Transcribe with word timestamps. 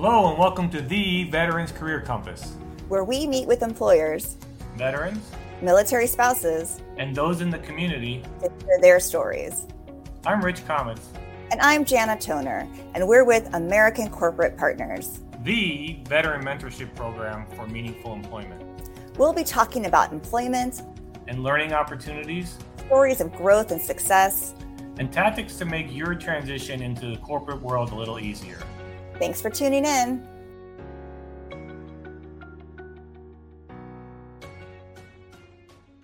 Hello, 0.00 0.28
and 0.28 0.38
welcome 0.38 0.70
to 0.70 0.80
the 0.80 1.24
Veterans 1.24 1.72
Career 1.72 2.00
Compass, 2.00 2.52
where 2.86 3.02
we 3.02 3.26
meet 3.26 3.48
with 3.48 3.64
employers, 3.64 4.36
veterans, 4.76 5.28
military 5.60 6.06
spouses, 6.06 6.80
and 6.98 7.16
those 7.16 7.40
in 7.40 7.50
the 7.50 7.58
community 7.58 8.22
to 8.40 8.48
hear 8.64 8.78
their 8.80 9.00
stories. 9.00 9.66
I'm 10.24 10.40
Rich 10.40 10.64
Comets. 10.68 11.08
And 11.50 11.60
I'm 11.60 11.84
Jana 11.84 12.16
Toner, 12.16 12.68
and 12.94 13.08
we're 13.08 13.24
with 13.24 13.52
American 13.54 14.08
Corporate 14.08 14.56
Partners, 14.56 15.18
the 15.42 15.98
veteran 16.04 16.44
mentorship 16.44 16.94
program 16.94 17.44
for 17.56 17.66
meaningful 17.66 18.12
employment. 18.12 18.62
We'll 19.18 19.32
be 19.32 19.42
talking 19.42 19.86
about 19.86 20.12
employment 20.12 20.80
and 21.26 21.42
learning 21.42 21.72
opportunities, 21.72 22.56
stories 22.86 23.20
of 23.20 23.32
growth 23.32 23.72
and 23.72 23.82
success, 23.82 24.54
and 25.00 25.12
tactics 25.12 25.56
to 25.56 25.64
make 25.64 25.92
your 25.92 26.14
transition 26.14 26.82
into 26.82 27.10
the 27.10 27.16
corporate 27.16 27.60
world 27.60 27.90
a 27.90 27.96
little 27.96 28.20
easier. 28.20 28.58
Thanks 29.18 29.40
for 29.40 29.50
tuning 29.50 29.84
in. 29.84 30.24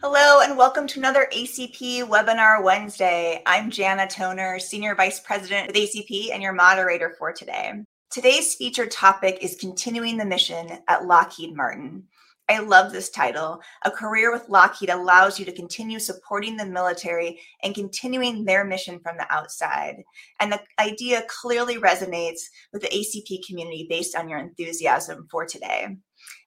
Hello, 0.03 0.41
and 0.41 0.59
welcome 0.59 0.89
to 0.89 0.99
another 0.99 1.29
ACP 1.33 2.03
Webinar 2.09 2.65
Wednesday. 2.65 3.41
I'm 3.47 3.71
Jana 3.71 4.09
Toner, 4.09 4.59
Senior 4.59 4.97
Vice 4.97 5.21
President 5.21 5.69
with 5.69 5.77
ACP, 5.77 6.33
and 6.33 6.43
your 6.43 6.53
moderator 6.53 7.15
for 7.17 7.33
today. 7.33 7.85
Today's 8.11 8.57
featured 8.57 8.91
topic 8.91 9.39
is 9.41 9.57
continuing 9.61 10.17
the 10.17 10.25
mission 10.25 10.79
at 10.89 11.07
Lockheed 11.07 11.55
Martin. 11.55 12.09
I 12.49 12.59
love 12.59 12.93
this 12.93 13.09
title. 13.09 13.61
A 13.87 13.91
career 13.91 14.31
with 14.31 14.51
Lockheed 14.51 14.91
allows 14.91 15.39
you 15.39 15.47
to 15.47 15.53
continue 15.53 15.99
supporting 15.99 16.57
the 16.57 16.67
military 16.67 17.41
and 17.63 17.75
continuing 17.75 18.45
their 18.45 18.65
mission 18.65 19.01
from 19.01 19.17
the 19.17 19.33
outside. 19.33 20.03
And 20.41 20.53
the 20.53 20.61
idea 20.79 21.25
clearly 21.29 21.77
resonates 21.77 22.41
with 22.73 22.83
the 22.83 22.89
ACP 22.89 23.47
community 23.47 23.87
based 23.89 24.15
on 24.15 24.29
your 24.29 24.41
enthusiasm 24.41 25.27
for 25.31 25.47
today. 25.47 25.97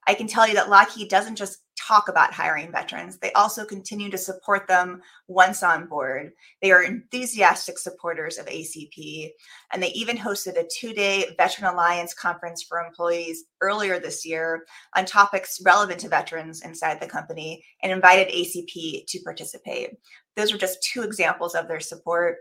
I 0.08 0.14
can 0.14 0.28
tell 0.28 0.48
you 0.48 0.54
that 0.54 0.70
Lockheed 0.70 1.10
doesn't 1.10 1.36
just 1.36 1.60
talk 1.78 2.08
about 2.08 2.34
hiring 2.34 2.72
veterans, 2.72 3.18
they 3.18 3.32
also 3.34 3.64
continue 3.64 4.10
to 4.10 4.18
support 4.18 4.68
them 4.68 5.02
once 5.28 5.64
on 5.64 5.88
board. 5.88 6.32
They 6.62 6.72
are 6.72 6.84
enthusiastic 6.84 7.78
supporters 7.78 8.38
of 8.38 8.46
ACP, 8.48 9.30
and 9.72 9.84
they 9.84 9.90
even 9.90 10.18
hosted 10.18 10.58
a 10.58 10.68
two 10.80 10.94
day 10.94 11.36
Veteran 11.38 11.72
Alliance 11.72 12.14
conference 12.14 12.64
for 12.64 12.80
employees 12.80 13.46
earlier 13.62 14.00
this 14.00 14.26
year 14.26 14.66
on 14.96 15.06
topics 15.06 15.62
relevant 15.64 16.00
to 16.02 16.10
veterans 16.10 16.62
inside 16.64 17.00
the 17.00 17.08
company 17.08 17.64
and 17.84 17.92
invited 17.92 18.34
ACP 18.34 19.06
to 19.08 19.20
participate. 19.24 19.92
Those 20.36 20.54
are 20.54 20.58
just 20.58 20.84
two 20.84 21.04
examples 21.04 21.54
of 21.54 21.68
their 21.68 21.80
support. 21.80 22.38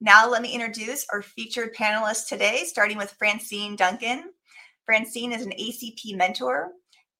Now, 0.00 0.28
let 0.28 0.42
me 0.42 0.52
introduce 0.52 1.06
our 1.10 1.22
featured 1.22 1.74
panelists 1.74 2.28
today, 2.28 2.64
starting 2.66 2.98
with 2.98 3.14
Francine 3.18 3.76
Duncan. 3.76 4.24
Francine 4.86 5.32
is 5.32 5.44
an 5.44 5.52
ACP 5.60 6.16
mentor, 6.16 6.70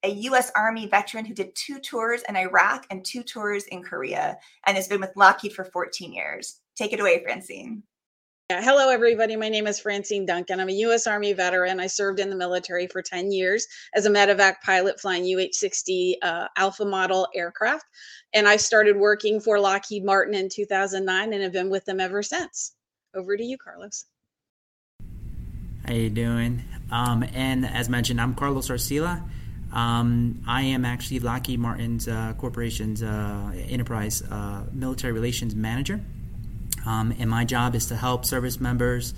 a 0.05 0.09
U.S. 0.09 0.53
Army 0.55 0.87
veteran 0.87 1.25
who 1.25 1.35
did 1.35 1.55
two 1.57 1.81
tours 1.81 2.23
in 2.29 2.37
Iraq 2.37 2.87
and 2.91 3.05
two 3.05 3.25
tours 3.25 3.65
in 3.65 3.83
Korea, 3.83 4.39
and 4.67 4.77
has 4.77 4.87
been 4.87 5.01
with 5.01 5.17
Lockheed 5.17 5.53
for 5.53 5.65
14 5.65 6.13
years. 6.13 6.61
Take 6.77 6.93
it 6.93 7.01
away, 7.01 7.25
Francine. 7.25 7.83
Yeah, 8.51 8.63
hello, 8.63 8.89
everybody. 8.89 9.35
My 9.35 9.49
name 9.49 9.67
is 9.67 9.81
Francine 9.81 10.25
Duncan. 10.25 10.61
I'm 10.61 10.69
a 10.69 10.73
U.S. 10.73 11.09
Army 11.09 11.33
veteran. 11.33 11.81
I 11.81 11.89
served 11.89 12.21
in 12.21 12.31
the 12.31 12.37
military 12.37 12.87
for 12.87 13.03
10 13.03 13.33
years 13.33 13.67
as 13.97 14.07
a 14.07 14.11
medevac 14.11 14.61
pilot 14.65 15.01
flying 15.01 15.25
UH 15.25 15.49
60 15.51 16.19
uh, 16.23 16.47
Alpha 16.57 16.85
model 16.85 17.27
aircraft. 17.35 17.87
And 18.33 18.47
I 18.47 18.57
started 18.59 18.97
working 18.97 19.41
for 19.41 19.59
Lockheed 19.59 20.05
Martin 20.05 20.35
in 20.35 20.49
2009 20.49 21.33
and 21.33 21.43
have 21.43 21.53
been 21.53 21.71
with 21.71 21.85
them 21.85 21.99
ever 21.99 22.23
since. 22.23 22.77
Over 23.17 23.37
to 23.37 23.43
you, 23.43 23.59
Carlos. 23.59 24.05
How 25.85 25.95
you 25.95 26.11
doing? 26.11 26.63
Um, 26.91 27.25
and 27.35 27.67
as 27.67 27.89
mentioned, 27.89 28.21
I'm 28.21 28.35
Carlos 28.35 28.69
Arcila. 28.69 29.23
Um, 29.73 30.43
I 30.47 30.63
am 30.63 30.85
actually 30.85 31.21
Lockheed 31.21 31.59
Martin's 31.59 32.09
uh, 32.09 32.35
corporation's 32.39 33.03
uh, 33.03 33.53
enterprise 33.69 34.23
uh, 34.23 34.65
military 34.73 35.13
relations 35.13 35.55
manager, 35.55 36.01
um, 36.87 37.13
and 37.19 37.29
my 37.29 37.45
job 37.45 37.75
is 37.75 37.87
to 37.87 37.97
help 37.97 38.25
service 38.25 38.61
members 38.61 39.13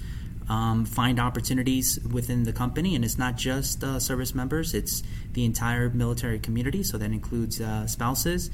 um, 0.49 0.87
find 0.87 1.21
opportunities 1.21 2.01
within 2.11 2.45
the 2.45 2.53
company. 2.53 2.95
And 2.95 3.05
it's 3.05 3.19
not 3.19 3.37
just 3.37 3.85
uh, 3.85 4.01
service 4.01 4.35
members; 4.35 4.75
it's 4.75 5.03
the 5.35 5.45
entire 5.45 5.91
military 5.91 6.39
community. 6.39 6.83
So 6.83 6.97
that 6.97 7.13
includes 7.13 7.61
uh, 7.61 7.87
spouses, 7.87 8.51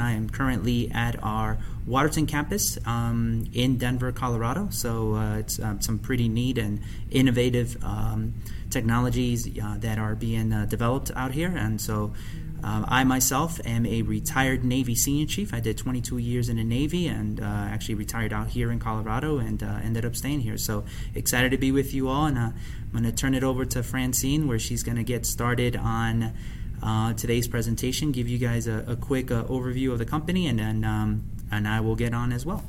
I 0.00 0.12
am 0.12 0.28
currently 0.28 0.90
at 0.90 1.22
our 1.22 1.58
Waterton 1.86 2.26
campus 2.26 2.78
um, 2.86 3.46
in 3.52 3.78
Denver, 3.78 4.12
Colorado. 4.12 4.68
So 4.70 5.14
uh, 5.14 5.38
it's 5.38 5.58
um, 5.60 5.80
some 5.80 5.98
pretty 5.98 6.28
neat 6.28 6.58
and 6.58 6.80
innovative 7.10 7.82
um, 7.82 8.34
technologies 8.70 9.48
uh, 9.58 9.76
that 9.78 9.98
are 9.98 10.14
being 10.14 10.52
uh, 10.52 10.66
developed 10.66 11.10
out 11.14 11.32
here. 11.32 11.52
And 11.54 11.80
so 11.80 12.12
uh, 12.62 12.84
I 12.86 13.04
myself 13.04 13.60
am 13.64 13.86
a 13.86 14.02
retired 14.02 14.64
Navy 14.64 14.94
senior 14.94 15.26
chief. 15.26 15.54
I 15.54 15.60
did 15.60 15.78
22 15.78 16.18
years 16.18 16.48
in 16.48 16.56
the 16.56 16.64
Navy 16.64 17.06
and 17.08 17.40
uh, 17.40 17.44
actually 17.44 17.94
retired 17.94 18.32
out 18.32 18.48
here 18.48 18.70
in 18.70 18.78
Colorado 18.78 19.38
and 19.38 19.62
uh, 19.62 19.80
ended 19.82 20.04
up 20.04 20.14
staying 20.14 20.40
here. 20.40 20.58
So 20.58 20.84
excited 21.14 21.50
to 21.50 21.58
be 21.58 21.72
with 21.72 21.94
you 21.94 22.08
all. 22.08 22.26
And 22.26 22.38
I'm 22.38 22.54
going 22.92 23.04
to 23.04 23.12
turn 23.12 23.34
it 23.34 23.42
over 23.42 23.64
to 23.64 23.82
Francine 23.82 24.46
where 24.46 24.58
she's 24.58 24.82
going 24.82 24.98
to 24.98 25.04
get 25.04 25.26
started 25.26 25.76
on 25.76 26.34
uh, 26.82 27.12
today's 27.14 27.48
presentation, 27.48 28.12
give 28.12 28.28
you 28.28 28.38
guys 28.38 28.66
a, 28.66 28.84
a 28.86 28.96
quick 28.96 29.30
uh, 29.30 29.44
overview 29.44 29.92
of 29.92 29.98
the 29.98 30.04
company, 30.04 30.46
and 30.46 30.58
then 30.58 30.84
um, 30.84 31.24
and 31.50 31.66
I 31.66 31.80
will 31.80 31.96
get 31.96 32.14
on 32.14 32.32
as 32.32 32.46
well. 32.46 32.64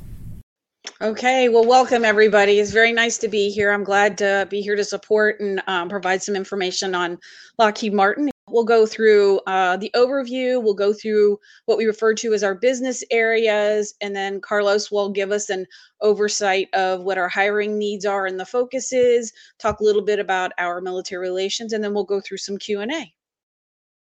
Okay, 1.00 1.48
well, 1.48 1.64
welcome 1.64 2.04
everybody. 2.04 2.60
It's 2.60 2.70
very 2.70 2.92
nice 2.92 3.18
to 3.18 3.28
be 3.28 3.50
here. 3.50 3.72
I'm 3.72 3.82
glad 3.82 4.18
to 4.18 4.46
be 4.48 4.60
here 4.60 4.76
to 4.76 4.84
support 4.84 5.40
and 5.40 5.60
um, 5.66 5.88
provide 5.88 6.22
some 6.22 6.36
information 6.36 6.94
on 6.94 7.18
Lockheed 7.58 7.92
Martin. 7.92 8.30
We'll 8.48 8.64
go 8.64 8.86
through 8.86 9.40
uh, 9.46 9.78
the 9.78 9.90
overview. 9.96 10.62
We'll 10.62 10.74
go 10.74 10.92
through 10.92 11.38
what 11.66 11.78
we 11.78 11.86
refer 11.86 12.14
to 12.14 12.34
as 12.34 12.44
our 12.44 12.54
business 12.54 13.02
areas, 13.10 13.94
and 14.00 14.14
then 14.14 14.40
Carlos 14.40 14.90
will 14.90 15.08
give 15.08 15.32
us 15.32 15.50
an 15.50 15.66
oversight 16.00 16.68
of 16.72 17.02
what 17.02 17.18
our 17.18 17.28
hiring 17.28 17.78
needs 17.78 18.04
are 18.04 18.26
and 18.26 18.38
the 18.38 18.44
focus 18.44 18.92
is. 18.92 19.32
Talk 19.58 19.80
a 19.80 19.84
little 19.84 20.02
bit 20.02 20.18
about 20.18 20.52
our 20.58 20.80
military 20.80 21.20
relations, 21.20 21.72
and 21.72 21.82
then 21.82 21.94
we'll 21.94 22.04
go 22.04 22.20
through 22.20 22.38
some 22.38 22.58
Q 22.58 22.80
and 22.80 22.92
A 22.92 23.12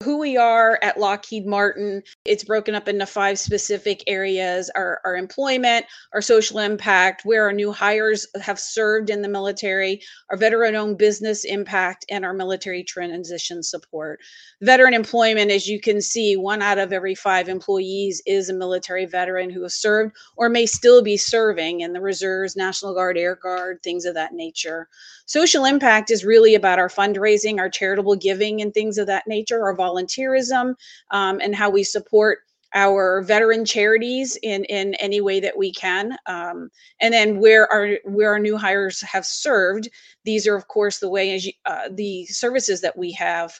who 0.03 0.19
we 0.19 0.37
are 0.37 0.77
at 0.83 0.99
Lockheed 0.99 1.47
Martin. 1.47 2.03
It's 2.23 2.43
broken 2.43 2.75
up 2.75 2.87
into 2.87 3.05
five 3.07 3.39
specific 3.39 4.03
areas 4.05 4.69
our, 4.75 5.01
our 5.03 5.15
employment, 5.15 5.85
our 6.13 6.21
social 6.21 6.59
impact, 6.59 7.25
where 7.25 7.43
our 7.43 7.53
new 7.53 7.71
hires 7.71 8.27
have 8.39 8.59
served 8.59 9.09
in 9.09 9.23
the 9.23 9.27
military, 9.27 10.01
our 10.29 10.37
veteran 10.37 10.75
owned 10.75 10.99
business 10.99 11.45
impact, 11.45 12.05
and 12.09 12.23
our 12.23 12.33
military 12.33 12.83
transition 12.83 13.63
support. 13.63 14.19
Veteran 14.61 14.93
employment, 14.93 15.49
as 15.49 15.67
you 15.67 15.79
can 15.79 15.99
see, 15.99 16.37
one 16.37 16.61
out 16.61 16.77
of 16.77 16.93
every 16.93 17.15
five 17.15 17.49
employees 17.49 18.21
is 18.27 18.49
a 18.49 18.53
military 18.53 19.05
veteran 19.05 19.49
who 19.49 19.63
has 19.63 19.73
served 19.75 20.15
or 20.35 20.47
may 20.47 20.67
still 20.67 21.01
be 21.01 21.17
serving 21.17 21.81
in 21.81 21.91
the 21.91 22.01
reserves, 22.01 22.55
National 22.55 22.93
Guard, 22.93 23.17
Air 23.17 23.35
Guard, 23.35 23.81
things 23.83 24.05
of 24.05 24.13
that 24.13 24.33
nature. 24.33 24.87
Social 25.25 25.65
impact 25.65 26.11
is 26.11 26.23
really 26.23 26.55
about 26.55 26.79
our 26.79 26.87
fundraising, 26.87 27.59
our 27.59 27.69
charitable 27.69 28.15
giving, 28.15 28.61
and 28.61 28.73
things 28.73 28.97
of 28.97 29.07
that 29.07 29.27
nature, 29.27 29.63
our 29.63 29.73
volunteerism, 29.87 30.73
um, 31.11 31.39
and 31.41 31.55
how 31.55 31.69
we 31.69 31.83
support 31.83 32.39
our 32.73 33.21
veteran 33.21 33.65
charities 33.65 34.37
in 34.43 34.65
in 34.65 34.93
any 34.95 35.21
way 35.21 35.39
that 35.39 35.57
we 35.57 35.71
can. 35.71 36.17
Um, 36.25 36.69
and 36.99 37.13
then 37.13 37.39
where 37.39 37.71
our 37.71 37.97
where 38.03 38.31
our 38.31 38.39
new 38.39 38.57
hires 38.57 39.01
have 39.01 39.25
served 39.25 39.89
these 40.25 40.45
are 40.47 40.55
of 40.55 40.67
course 40.67 40.99
the 40.99 41.09
way 41.09 41.33
as 41.33 41.45
you, 41.45 41.53
uh, 41.65 41.89
the 41.91 42.25
services 42.25 42.81
that 42.81 42.97
we 42.97 43.11
have 43.13 43.59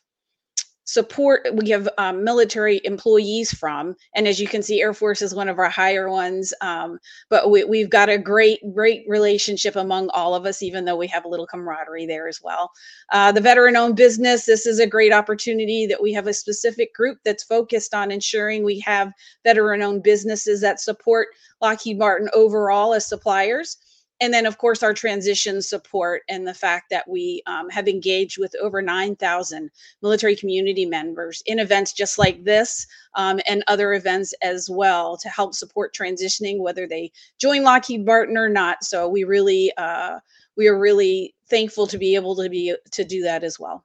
support 0.88 1.46
we 1.54 1.70
have 1.70 1.88
um, 1.98 2.24
military 2.24 2.80
employees 2.86 3.54
from 3.54 3.94
and 4.16 4.26
as 4.26 4.40
you 4.40 4.48
can 4.48 4.64
see 4.64 4.82
air 4.82 4.94
force 4.94 5.22
is 5.22 5.36
one 5.36 5.50
of 5.50 5.60
our 5.60 5.70
higher 5.70 6.10
ones 6.10 6.54
um, 6.62 6.98
but 7.30 7.52
we, 7.52 7.82
have 7.82 7.90
got 7.90 8.08
a 8.08 8.18
great 8.18 8.60
great 8.74 9.04
relationship 9.06 9.76
among 9.76 10.10
all 10.12 10.34
of 10.34 10.46
us 10.46 10.64
even 10.64 10.86
though 10.86 10.96
we 10.96 11.06
have 11.06 11.26
a 11.26 11.28
little 11.28 11.46
camaraderie 11.46 12.06
there 12.06 12.28
as 12.28 12.42
well. 12.42 12.72
Uh, 13.12 13.34
the 13.34 13.42
veteran 13.42 13.76
owned 13.76 13.98
business 13.98 14.46
this 14.46 14.66
is 14.66 14.80
a 14.80 14.88
great 14.88 15.12
opportunity 15.12 15.86
that 15.86 16.02
we 16.02 16.14
have 16.14 16.28
a 16.28 16.34
specific 16.34 16.94
group 16.94 17.18
that's 17.26 17.44
focused 17.44 17.94
on 17.94 18.10
ensuring 18.10 18.64
we 18.64 18.80
have 18.80 19.12
veteran 19.44 19.82
owned 19.82 20.04
businesses 20.04 20.62
that 20.62 20.80
support 20.80 21.28
lockheed 21.62 22.00
martin 22.00 22.30
overall 22.34 22.94
as 22.94 23.06
suppliers 23.06 23.76
and 24.20 24.34
then 24.34 24.46
of 24.46 24.58
course 24.58 24.84
our 24.84 24.94
transition 24.94 25.62
support 25.62 26.24
and 26.30 26.48
the 26.48 26.54
fact 26.54 26.90
that 26.90 27.08
we 27.08 27.42
um, 27.46 27.70
have 27.70 27.88
engaged 27.88 28.38
with 28.40 28.56
over 28.62 28.82
9000 28.82 29.70
military 30.02 30.36
community 30.36 30.86
members 30.86 31.44
in 31.46 31.60
events 31.60 31.94
just 31.94 32.18
like 32.18 32.44
this 32.44 32.88
um, 33.16 33.40
and 33.48 33.64
other 33.68 33.94
events 33.94 34.34
as 34.42 34.70
well 34.70 35.18
to 35.18 35.30
help 35.30 35.54
support 35.54 35.94
transitioning 35.94 36.60
whether 36.60 36.88
they 36.88 37.12
join 37.40 37.64
lockheed 37.64 38.06
martin 38.06 38.38
or 38.38 38.50
not. 38.50 38.84
So 38.84 39.08
we 39.08 39.24
really 39.24 39.72
uh, 39.78 40.20
we 40.56 40.68
are 40.68 40.80
really 40.80 41.36
thankful 41.50 41.88
to 41.88 41.98
be 41.98 42.16
able 42.16 42.36
to 42.36 42.50
be 42.50 42.76
to 42.92 43.04
do 43.04 43.24
that 43.24 43.44
as 43.44 43.60
well. 43.60 43.84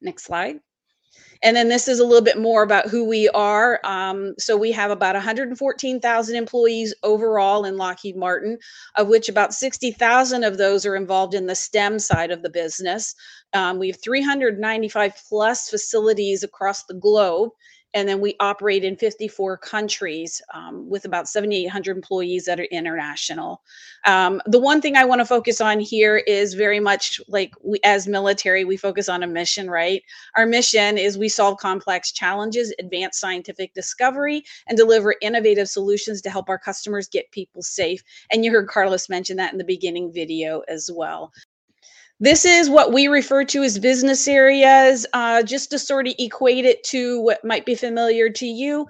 Next 0.00 0.24
slide 0.24 0.60
And 1.44 1.54
then 1.54 1.68
this 1.68 1.88
is 1.88 2.00
a 2.00 2.04
little 2.04 2.24
bit 2.24 2.38
more 2.38 2.62
about 2.62 2.88
who 2.88 3.04
we 3.04 3.28
are. 3.28 3.78
Um, 3.84 4.32
so 4.38 4.56
we 4.56 4.72
have 4.72 4.90
about 4.90 5.14
114,000 5.14 6.36
employees 6.36 6.94
overall 7.02 7.66
in 7.66 7.76
Lockheed 7.76 8.16
Martin, 8.16 8.58
of 8.96 9.08
which 9.08 9.28
about 9.28 9.52
60,000 9.52 10.42
of 10.42 10.56
those 10.56 10.86
are 10.86 10.96
involved 10.96 11.34
in 11.34 11.46
the 11.46 11.54
STEM 11.54 11.98
side 11.98 12.30
of 12.30 12.42
the 12.42 12.48
business. 12.48 13.14
Um, 13.52 13.78
we 13.78 13.88
have 13.88 14.02
395 14.02 15.12
plus 15.28 15.68
facilities 15.68 16.42
across 16.42 16.84
the 16.84 16.94
globe 16.94 17.50
and 17.94 18.08
then 18.08 18.20
we 18.20 18.34
operate 18.40 18.84
in 18.84 18.96
54 18.96 19.56
countries 19.58 20.42
um, 20.52 20.88
with 20.90 21.04
about 21.04 21.28
7,800 21.28 21.96
employees 21.96 22.44
that 22.44 22.58
are 22.58 22.64
international. 22.64 23.62
Um, 24.04 24.42
the 24.46 24.58
one 24.58 24.80
thing 24.80 24.96
I 24.96 25.04
want 25.04 25.20
to 25.20 25.24
focus 25.24 25.60
on 25.60 25.78
here 25.78 26.18
is 26.18 26.54
very 26.54 26.80
much 26.80 27.20
like 27.28 27.54
we, 27.62 27.78
as 27.84 28.08
military, 28.08 28.64
we 28.64 28.76
focus 28.76 29.08
on 29.08 29.22
a 29.22 29.26
mission, 29.26 29.70
right? 29.70 30.02
Our 30.36 30.44
mission 30.44 30.98
is 30.98 31.16
we 31.16 31.28
solve 31.28 31.58
complex 31.58 32.12
challenges, 32.12 32.74
advance 32.78 33.18
scientific 33.18 33.72
discovery, 33.74 34.42
and 34.66 34.76
deliver 34.76 35.14
innovative 35.22 35.68
solutions 35.68 36.20
to 36.22 36.30
help 36.30 36.48
our 36.48 36.58
customers 36.58 37.08
get 37.08 37.30
people 37.30 37.62
safe. 37.62 38.02
And 38.32 38.44
you 38.44 38.50
heard 38.50 38.68
Carlos 38.68 39.08
mention 39.08 39.36
that 39.36 39.52
in 39.52 39.58
the 39.58 39.64
beginning 39.64 40.12
video 40.12 40.62
as 40.68 40.90
well. 40.92 41.32
This 42.20 42.44
is 42.44 42.70
what 42.70 42.92
we 42.92 43.08
refer 43.08 43.44
to 43.44 43.62
as 43.62 43.78
business 43.78 44.28
areas, 44.28 45.04
uh, 45.12 45.42
just 45.42 45.70
to 45.70 45.78
sort 45.78 46.06
of 46.06 46.14
equate 46.18 46.64
it 46.64 46.82
to 46.84 47.20
what 47.20 47.44
might 47.44 47.66
be 47.66 47.74
familiar 47.74 48.30
to 48.30 48.46
you 48.46 48.86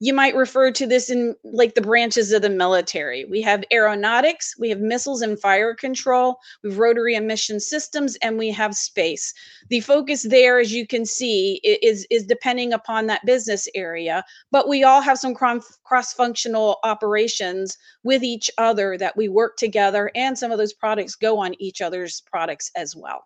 you 0.00 0.12
might 0.12 0.34
refer 0.34 0.72
to 0.72 0.86
this 0.86 1.10
in 1.10 1.36
like 1.44 1.74
the 1.74 1.80
branches 1.80 2.32
of 2.32 2.42
the 2.42 2.50
military. 2.50 3.24
We 3.24 3.40
have 3.42 3.62
aeronautics, 3.72 4.58
we 4.58 4.68
have 4.68 4.80
missiles 4.80 5.22
and 5.22 5.38
fire 5.40 5.74
control, 5.74 6.38
we 6.62 6.70
have 6.70 6.78
rotary 6.78 7.18
mission 7.20 7.60
systems, 7.60 8.16
and 8.22 8.36
we 8.36 8.50
have 8.50 8.74
space. 8.74 9.32
The 9.68 9.80
focus 9.80 10.24
there, 10.28 10.58
as 10.58 10.72
you 10.72 10.86
can 10.86 11.06
see, 11.06 11.60
is, 11.62 12.04
is 12.10 12.26
depending 12.26 12.72
upon 12.72 13.06
that 13.06 13.24
business 13.24 13.68
area, 13.76 14.24
but 14.50 14.68
we 14.68 14.82
all 14.82 15.02
have 15.02 15.18
some 15.18 15.34
cross 15.34 16.12
functional 16.12 16.78
operations 16.82 17.78
with 18.02 18.24
each 18.24 18.50
other 18.58 18.98
that 18.98 19.16
we 19.16 19.28
work 19.28 19.56
together, 19.56 20.10
and 20.16 20.36
some 20.36 20.50
of 20.50 20.58
those 20.58 20.72
products 20.72 21.14
go 21.14 21.38
on 21.38 21.54
each 21.60 21.80
other's 21.80 22.22
products 22.22 22.72
as 22.74 22.96
well. 22.96 23.24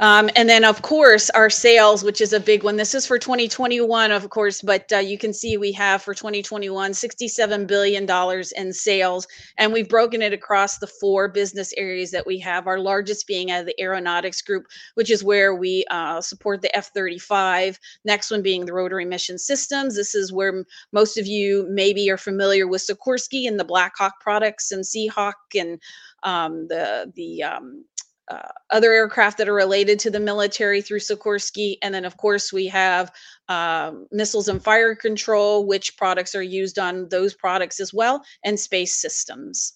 Um, 0.00 0.30
and 0.34 0.48
then, 0.48 0.64
of 0.64 0.80
course, 0.80 1.28
our 1.30 1.50
sales, 1.50 2.02
which 2.02 2.22
is 2.22 2.32
a 2.32 2.40
big 2.40 2.64
one. 2.64 2.76
This 2.76 2.94
is 2.94 3.06
for 3.06 3.18
2021, 3.18 4.10
of 4.10 4.30
course, 4.30 4.62
but 4.62 4.90
uh, 4.92 4.98
you 4.98 5.18
can 5.18 5.34
see 5.34 5.58
we 5.58 5.72
have 5.72 6.02
for 6.02 6.14
2021 6.14 6.92
$67 6.92 7.66
billion 7.66 8.08
in 8.56 8.72
sales. 8.72 9.26
And 9.58 9.72
we've 9.74 9.88
broken 9.88 10.22
it 10.22 10.32
across 10.32 10.78
the 10.78 10.86
four 10.86 11.28
business 11.28 11.74
areas 11.76 12.10
that 12.12 12.26
we 12.26 12.38
have, 12.38 12.66
our 12.66 12.78
largest 12.78 13.26
being 13.26 13.48
the 13.48 13.74
aeronautics 13.78 14.40
group, 14.40 14.64
which 14.94 15.10
is 15.10 15.22
where 15.22 15.54
we 15.54 15.84
uh, 15.90 16.22
support 16.22 16.62
the 16.62 16.74
F 16.74 16.90
35. 16.94 17.78
Next 18.04 18.30
one 18.30 18.42
being 18.42 18.64
the 18.64 18.72
rotary 18.72 19.04
mission 19.04 19.38
systems. 19.38 19.96
This 19.96 20.14
is 20.14 20.32
where 20.32 20.64
most 20.92 21.18
of 21.18 21.26
you 21.26 21.66
maybe 21.68 22.10
are 22.10 22.16
familiar 22.16 22.66
with 22.66 22.86
Sikorsky 22.86 23.46
and 23.46 23.60
the 23.60 23.64
Black 23.64 23.92
Hawk 23.98 24.14
products 24.20 24.72
and 24.72 24.82
Seahawk 24.82 25.34
and 25.54 25.78
um, 26.22 26.68
the, 26.68 27.12
the 27.16 27.42
um, 27.42 27.84
uh, 28.30 28.48
other 28.70 28.92
aircraft 28.92 29.38
that 29.38 29.48
are 29.48 29.54
related 29.54 29.98
to 29.98 30.10
the 30.10 30.20
military 30.20 30.80
through 30.80 31.00
Sikorsky. 31.00 31.76
And 31.82 31.92
then, 31.92 32.04
of 32.04 32.16
course, 32.16 32.52
we 32.52 32.68
have 32.68 33.12
um, 33.48 34.06
missiles 34.12 34.48
and 34.48 34.62
fire 34.62 34.94
control, 34.94 35.66
which 35.66 35.96
products 35.96 36.34
are 36.34 36.42
used 36.42 36.78
on 36.78 37.08
those 37.08 37.34
products 37.34 37.80
as 37.80 37.92
well, 37.92 38.22
and 38.44 38.58
space 38.58 38.94
systems. 38.96 39.74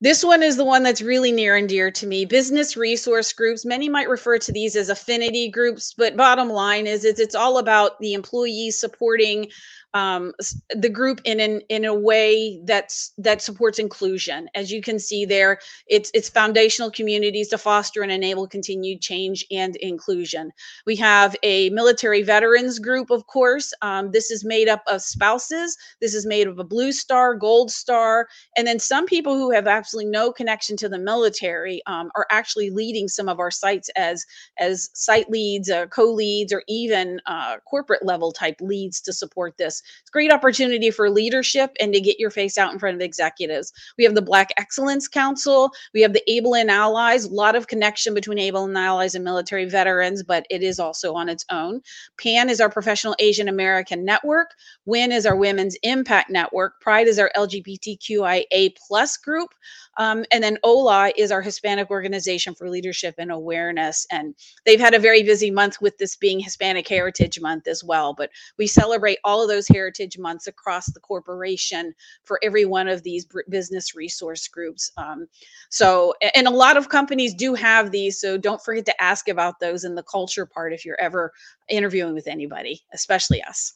This 0.00 0.22
one 0.22 0.44
is 0.44 0.56
the 0.56 0.64
one 0.64 0.84
that's 0.84 1.02
really 1.02 1.32
near 1.32 1.56
and 1.56 1.68
dear 1.68 1.90
to 1.90 2.06
me. 2.06 2.24
Business 2.24 2.76
resource 2.76 3.32
groups. 3.32 3.64
Many 3.64 3.88
might 3.88 4.08
refer 4.08 4.38
to 4.38 4.52
these 4.52 4.76
as 4.76 4.90
affinity 4.90 5.50
groups, 5.50 5.92
but 5.96 6.16
bottom 6.16 6.48
line 6.48 6.86
is, 6.86 7.04
is 7.04 7.18
it's 7.18 7.34
all 7.34 7.58
about 7.58 7.98
the 7.98 8.14
employees 8.14 8.78
supporting 8.78 9.50
um, 9.94 10.32
the 10.70 10.88
group 10.88 11.20
in 11.24 11.40
an, 11.40 11.60
in 11.68 11.84
a 11.84 11.94
way 11.94 12.60
that's 12.64 13.12
that 13.18 13.40
supports 13.40 13.78
inclusion. 13.78 14.48
As 14.54 14.70
you 14.70 14.82
can 14.82 14.98
see 14.98 15.24
there, 15.24 15.58
it's 15.86 16.10
it's 16.14 16.28
foundational 16.28 16.90
communities 16.90 17.48
to 17.48 17.58
foster 17.58 18.02
and 18.02 18.12
enable 18.12 18.46
continued 18.46 19.00
change 19.00 19.44
and 19.50 19.76
inclusion. 19.76 20.50
We 20.86 20.96
have 20.96 21.34
a 21.42 21.70
military 21.70 22.22
veterans 22.22 22.78
group, 22.78 23.10
of 23.10 23.26
course. 23.26 23.72
Um, 23.82 24.10
this 24.10 24.30
is 24.30 24.44
made 24.44 24.68
up 24.68 24.82
of 24.86 25.00
spouses. 25.02 25.76
This 26.00 26.14
is 26.14 26.26
made 26.26 26.46
of 26.46 26.58
a 26.58 26.64
Blue 26.64 26.92
Star, 26.92 27.34
Gold 27.34 27.70
Star, 27.70 28.28
and 28.56 28.66
then 28.66 28.78
some 28.78 29.06
people 29.06 29.36
who 29.36 29.50
have 29.50 29.66
absolutely 29.66 30.10
no 30.10 30.32
connection 30.32 30.76
to 30.78 30.88
the 30.88 30.98
military 30.98 31.82
um, 31.86 32.10
are 32.14 32.26
actually 32.30 32.70
leading 32.70 33.08
some 33.08 33.28
of 33.28 33.40
our 33.40 33.50
sites 33.50 33.88
as 33.96 34.24
as 34.58 34.90
site 34.92 35.30
leads, 35.30 35.70
uh, 35.70 35.86
co-leads, 35.86 36.52
or 36.52 36.62
even 36.68 37.20
uh, 37.26 37.56
corporate 37.66 38.04
level 38.04 38.32
type 38.32 38.56
leads 38.60 39.00
to 39.00 39.12
support 39.12 39.56
this. 39.56 39.77
It's 40.00 40.10
a 40.10 40.12
great 40.12 40.32
opportunity 40.32 40.90
for 40.90 41.10
leadership 41.10 41.76
and 41.80 41.92
to 41.92 42.00
get 42.00 42.18
your 42.18 42.30
face 42.30 42.58
out 42.58 42.72
in 42.72 42.78
front 42.78 42.96
of 42.96 43.00
executives. 43.00 43.72
We 43.96 44.04
have 44.04 44.14
the 44.14 44.22
Black 44.22 44.50
Excellence 44.56 45.08
Council. 45.08 45.70
We 45.94 46.02
have 46.02 46.12
the 46.12 46.30
Able 46.30 46.54
and 46.54 46.70
Allies. 46.70 47.24
A 47.24 47.34
lot 47.34 47.56
of 47.56 47.66
connection 47.66 48.14
between 48.14 48.38
Able 48.38 48.64
and 48.64 48.76
Allies 48.76 49.14
and 49.14 49.24
military 49.24 49.64
veterans, 49.64 50.22
but 50.22 50.46
it 50.50 50.62
is 50.62 50.78
also 50.78 51.14
on 51.14 51.28
its 51.28 51.44
own. 51.50 51.80
PAN 52.20 52.50
is 52.50 52.60
our 52.60 52.70
Professional 52.70 53.16
Asian 53.18 53.48
American 53.48 54.04
Network. 54.04 54.50
WIN 54.86 55.12
is 55.12 55.26
our 55.26 55.36
Women's 55.36 55.76
Impact 55.82 56.30
Network. 56.30 56.80
Pride 56.80 57.06
is 57.06 57.18
our 57.18 57.30
LGBTQIA 57.36 58.74
plus 58.86 59.16
group. 59.16 59.50
Um, 59.98 60.24
and 60.30 60.42
then 60.42 60.58
HOLA 60.64 61.12
is 61.16 61.32
our 61.32 61.42
Hispanic 61.42 61.90
Organization 61.90 62.54
for 62.54 62.70
Leadership 62.70 63.16
and 63.18 63.32
Awareness. 63.32 64.06
And 64.10 64.34
they've 64.64 64.80
had 64.80 64.94
a 64.94 64.98
very 64.98 65.24
busy 65.24 65.50
month 65.50 65.80
with 65.80 65.98
this 65.98 66.16
being 66.16 66.38
Hispanic 66.38 66.88
Heritage 66.88 67.40
Month 67.40 67.66
as 67.66 67.82
well. 67.82 68.14
But 68.14 68.30
we 68.58 68.66
celebrate 68.66 69.18
all 69.24 69.42
of 69.42 69.48
those 69.48 69.66
heritage 69.66 70.16
months 70.16 70.46
across 70.46 70.86
the 70.86 71.00
corporation 71.00 71.92
for 72.22 72.38
every 72.42 72.64
one 72.64 72.88
of 72.88 73.02
these 73.02 73.26
business 73.48 73.96
resource 73.96 74.46
groups. 74.46 74.90
Um, 74.96 75.26
so, 75.68 76.14
and 76.34 76.46
a 76.46 76.50
lot 76.50 76.76
of 76.76 76.88
companies 76.88 77.34
do 77.34 77.54
have 77.54 77.90
these. 77.90 78.20
So 78.20 78.38
don't 78.38 78.62
forget 78.62 78.86
to 78.86 79.02
ask 79.02 79.28
about 79.28 79.58
those 79.58 79.84
in 79.84 79.96
the 79.96 80.04
culture 80.04 80.46
part 80.46 80.72
if 80.72 80.84
you're 80.84 81.00
ever 81.00 81.32
interviewing 81.68 82.14
with 82.14 82.28
anybody, 82.28 82.82
especially 82.94 83.42
us. 83.42 83.74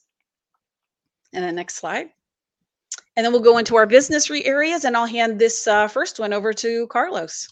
And 1.33 1.45
the 1.45 1.53
next 1.53 1.77
slide. 1.77 2.11
And 3.17 3.25
then 3.25 3.33
we'll 3.33 3.43
go 3.43 3.59
into 3.59 3.77
our 3.77 3.87
business 3.87 4.31
re 4.31 4.45
areas, 4.45 4.85
and 4.85 4.97
I'll 4.97 5.07
hand 5.07 5.39
this 5.39 5.67
uh, 5.67 5.89
first 5.89 6.19
one 6.19 6.33
over 6.33 6.53
to 6.55 6.87
Carlos. 6.87 7.49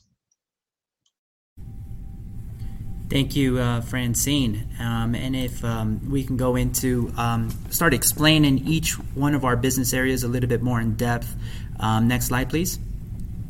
Thank 3.11 3.35
you, 3.35 3.59
uh, 3.59 3.81
Francine. 3.81 4.69
Um, 4.79 5.17
and 5.17 5.35
if 5.35 5.65
um, 5.65 6.09
we 6.09 6.23
can 6.23 6.37
go 6.37 6.55
into 6.55 7.13
um, 7.17 7.51
start 7.69 7.93
explaining 7.93 8.69
each 8.69 8.93
one 9.15 9.35
of 9.35 9.45
our 9.45 9.57
business 9.57 9.93
areas 9.93 10.23
a 10.23 10.29
little 10.29 10.49
bit 10.49 10.63
more 10.63 10.81
in 10.81 10.95
depth. 10.95 11.35
Um, 11.81 12.07
next 12.07 12.27
slide, 12.27 12.49
please. 12.49 12.79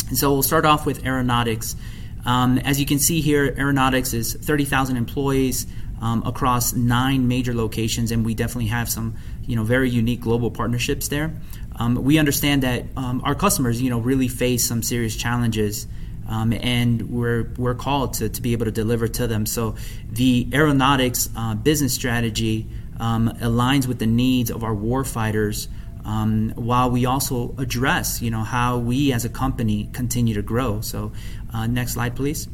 And 0.08 0.16
so 0.16 0.32
we'll 0.32 0.42
start 0.42 0.64
off 0.64 0.86
with 0.86 1.04
aeronautics. 1.04 1.76
Um, 2.24 2.56
as 2.58 2.80
you 2.80 2.86
can 2.86 2.98
see 2.98 3.20
here, 3.20 3.54
aeronautics 3.58 4.14
is 4.14 4.32
30,000 4.32 4.96
employees 4.96 5.66
um, 6.00 6.22
across 6.24 6.72
nine 6.72 7.28
major 7.28 7.52
locations, 7.54 8.10
and 8.10 8.24
we 8.24 8.34
definitely 8.34 8.68
have 8.68 8.88
some, 8.88 9.14
you 9.46 9.56
know, 9.56 9.64
very 9.64 9.90
unique 9.90 10.20
global 10.20 10.50
partnerships 10.50 11.08
there. 11.08 11.34
Um, 11.80 11.94
we 11.94 12.18
understand 12.18 12.62
that 12.62 12.84
um, 12.94 13.22
our 13.24 13.34
customers, 13.34 13.80
you 13.80 13.88
know, 13.88 14.00
really 14.00 14.28
face 14.28 14.68
some 14.68 14.82
serious 14.82 15.16
challenges, 15.16 15.86
um, 16.28 16.52
and 16.52 17.10
we're 17.10 17.50
we're 17.56 17.74
called 17.74 18.12
to, 18.14 18.28
to 18.28 18.42
be 18.42 18.52
able 18.52 18.66
to 18.66 18.70
deliver 18.70 19.08
to 19.08 19.26
them. 19.26 19.46
So 19.46 19.76
the 20.10 20.46
aeronautics 20.52 21.30
uh, 21.34 21.54
business 21.54 21.94
strategy 21.94 22.68
um, 23.00 23.30
aligns 23.40 23.86
with 23.86 23.98
the 23.98 24.06
needs 24.06 24.50
of 24.50 24.62
our 24.62 24.74
warfighters. 24.74 25.68
Um, 26.04 26.52
while 26.54 26.90
we 26.90 27.06
also 27.06 27.54
address, 27.58 28.20
you 28.22 28.30
know, 28.30 28.42
how 28.42 28.78
we 28.78 29.12
as 29.12 29.24
a 29.24 29.28
company 29.28 29.88
continue 29.92 30.34
to 30.34 30.42
grow. 30.42 30.80
So, 30.80 31.12
uh, 31.52 31.66
next 31.66 31.92
slide, 31.92 32.16
please. 32.16 32.48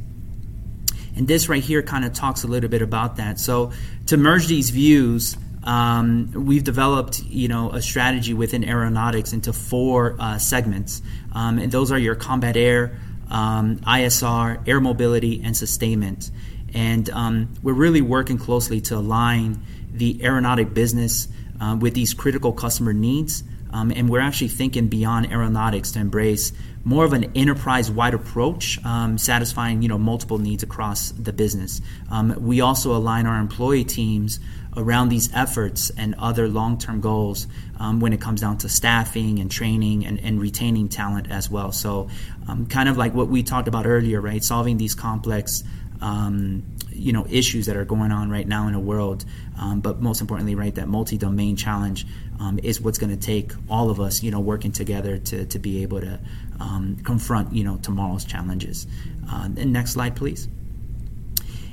And 1.14 1.28
this 1.28 1.49
right 1.49 1.62
here 1.62 1.83
kind 1.83 2.04
of 2.04 2.12
talks 2.12 2.42
a 2.42 2.49
little 2.49 2.68
bit 2.68 2.83
about 2.83 3.16
that. 3.16 3.38
So, 3.38 3.73
to 4.06 4.16
merge 4.16 4.49
these 4.49 4.71
views, 4.71 5.37
um, 5.66 6.30
we've 6.32 6.64
developed, 6.64 7.23
you 7.25 7.49
know, 7.49 7.70
a 7.70 7.82
strategy 7.82 8.32
within 8.32 8.64
aeronautics 8.64 9.32
into 9.32 9.52
four 9.52 10.16
uh, 10.18 10.38
segments, 10.38 11.02
um, 11.32 11.58
and 11.58 11.73
those 11.73 11.90
are 11.90 11.99
your 11.99 12.14
combat 12.14 12.56
air, 12.56 12.99
um, 13.30 13.78
ISR, 13.78 14.66
air 14.68 14.80
mobility, 14.80 15.42
and 15.44 15.56
sustainment. 15.56 16.30
And 16.73 17.11
um, 17.11 17.54
we're 17.62 17.73
really 17.73 18.00
working 18.00 18.38
closely 18.38 18.80
to 18.82 18.96
align 18.96 19.61
the 19.92 20.23
aeronautic 20.23 20.73
business 20.73 21.28
uh, 21.61 21.76
with 21.80 21.94
these 21.94 22.14
critical 22.14 22.52
customer 22.52 22.92
needs. 22.92 23.42
Um, 23.73 23.90
and 23.90 24.08
we're 24.08 24.20
actually 24.20 24.49
thinking 24.49 24.88
beyond 24.88 25.32
aeronautics 25.32 25.92
to 25.92 25.99
embrace 25.99 26.52
more 26.87 27.05
of 27.05 27.12
an 27.12 27.25
enterprise-wide 27.35 28.14
approach, 28.14 28.78
um, 28.85 29.19
satisfying 29.19 29.83
you 29.83 29.88
know 29.88 29.99
multiple 29.99 30.38
needs 30.38 30.62
across 30.62 31.11
the 31.11 31.33
business. 31.33 31.81
Um, 32.12 32.37
we 32.38 32.61
also 32.61 32.95
align 32.95 33.26
our 33.26 33.40
employee 33.40 33.83
teams 33.83 34.38
around 34.76 35.09
these 35.09 35.35
efforts 35.35 35.90
and 35.97 36.14
other 36.14 36.47
long-term 36.49 37.00
goals 37.00 37.49
um, 37.81 37.99
when 37.99 38.12
it 38.12 38.21
comes 38.21 38.40
down 38.40 38.59
to 38.59 38.69
staffing 38.69 39.40
and 39.40 39.50
training 39.50 40.07
and, 40.07 40.21
and 40.21 40.40
retaining 40.40 40.88
talent 40.88 41.28
as 41.28 41.50
well. 41.50 41.73
So, 41.73 42.09
um, 42.47 42.66
kind 42.66 42.88
of 42.88 42.97
like 42.97 43.14
what 43.14 43.26
we 43.26 43.43
talked 43.43 43.66
about 43.66 43.87
earlier, 43.87 44.21
right? 44.21 44.45
Solving 44.45 44.76
these 44.76 44.95
complex 44.95 45.64
um, 46.00 46.62
you 46.93 47.12
know 47.12 47.26
issues 47.28 47.66
that 47.66 47.76
are 47.76 47.85
going 47.85 48.12
on 48.12 48.31
right 48.31 48.47
now 48.47 48.69
in 48.69 48.75
the 48.75 48.81
world. 48.81 49.25
Um, 49.59 49.81
but 49.81 50.00
most 50.00 50.21
importantly, 50.21 50.55
right, 50.55 50.75
that 50.76 50.87
multi-domain 50.87 51.57
challenge 51.57 52.07
um, 52.38 52.59
is 52.62 52.81
what's 52.81 52.99
going 52.99 53.16
to 53.16 53.26
take 53.26 53.52
all 53.69 53.90
of 53.90 54.00
us, 54.00 54.23
you 54.23 54.31
know, 54.31 54.40
working 54.40 54.73
together 54.73 55.19
to, 55.19 55.47
to 55.47 55.59
be 55.59 55.83
able 55.83 56.00
to 56.00 56.21
um, 56.61 56.97
confront, 57.05 57.53
you 57.53 57.65
know, 57.65 57.77
tomorrow's 57.77 58.25
challenges. 58.25 58.87
Uh, 59.31 59.49
next 59.49 59.93
slide, 59.93 60.17
please 60.17 60.49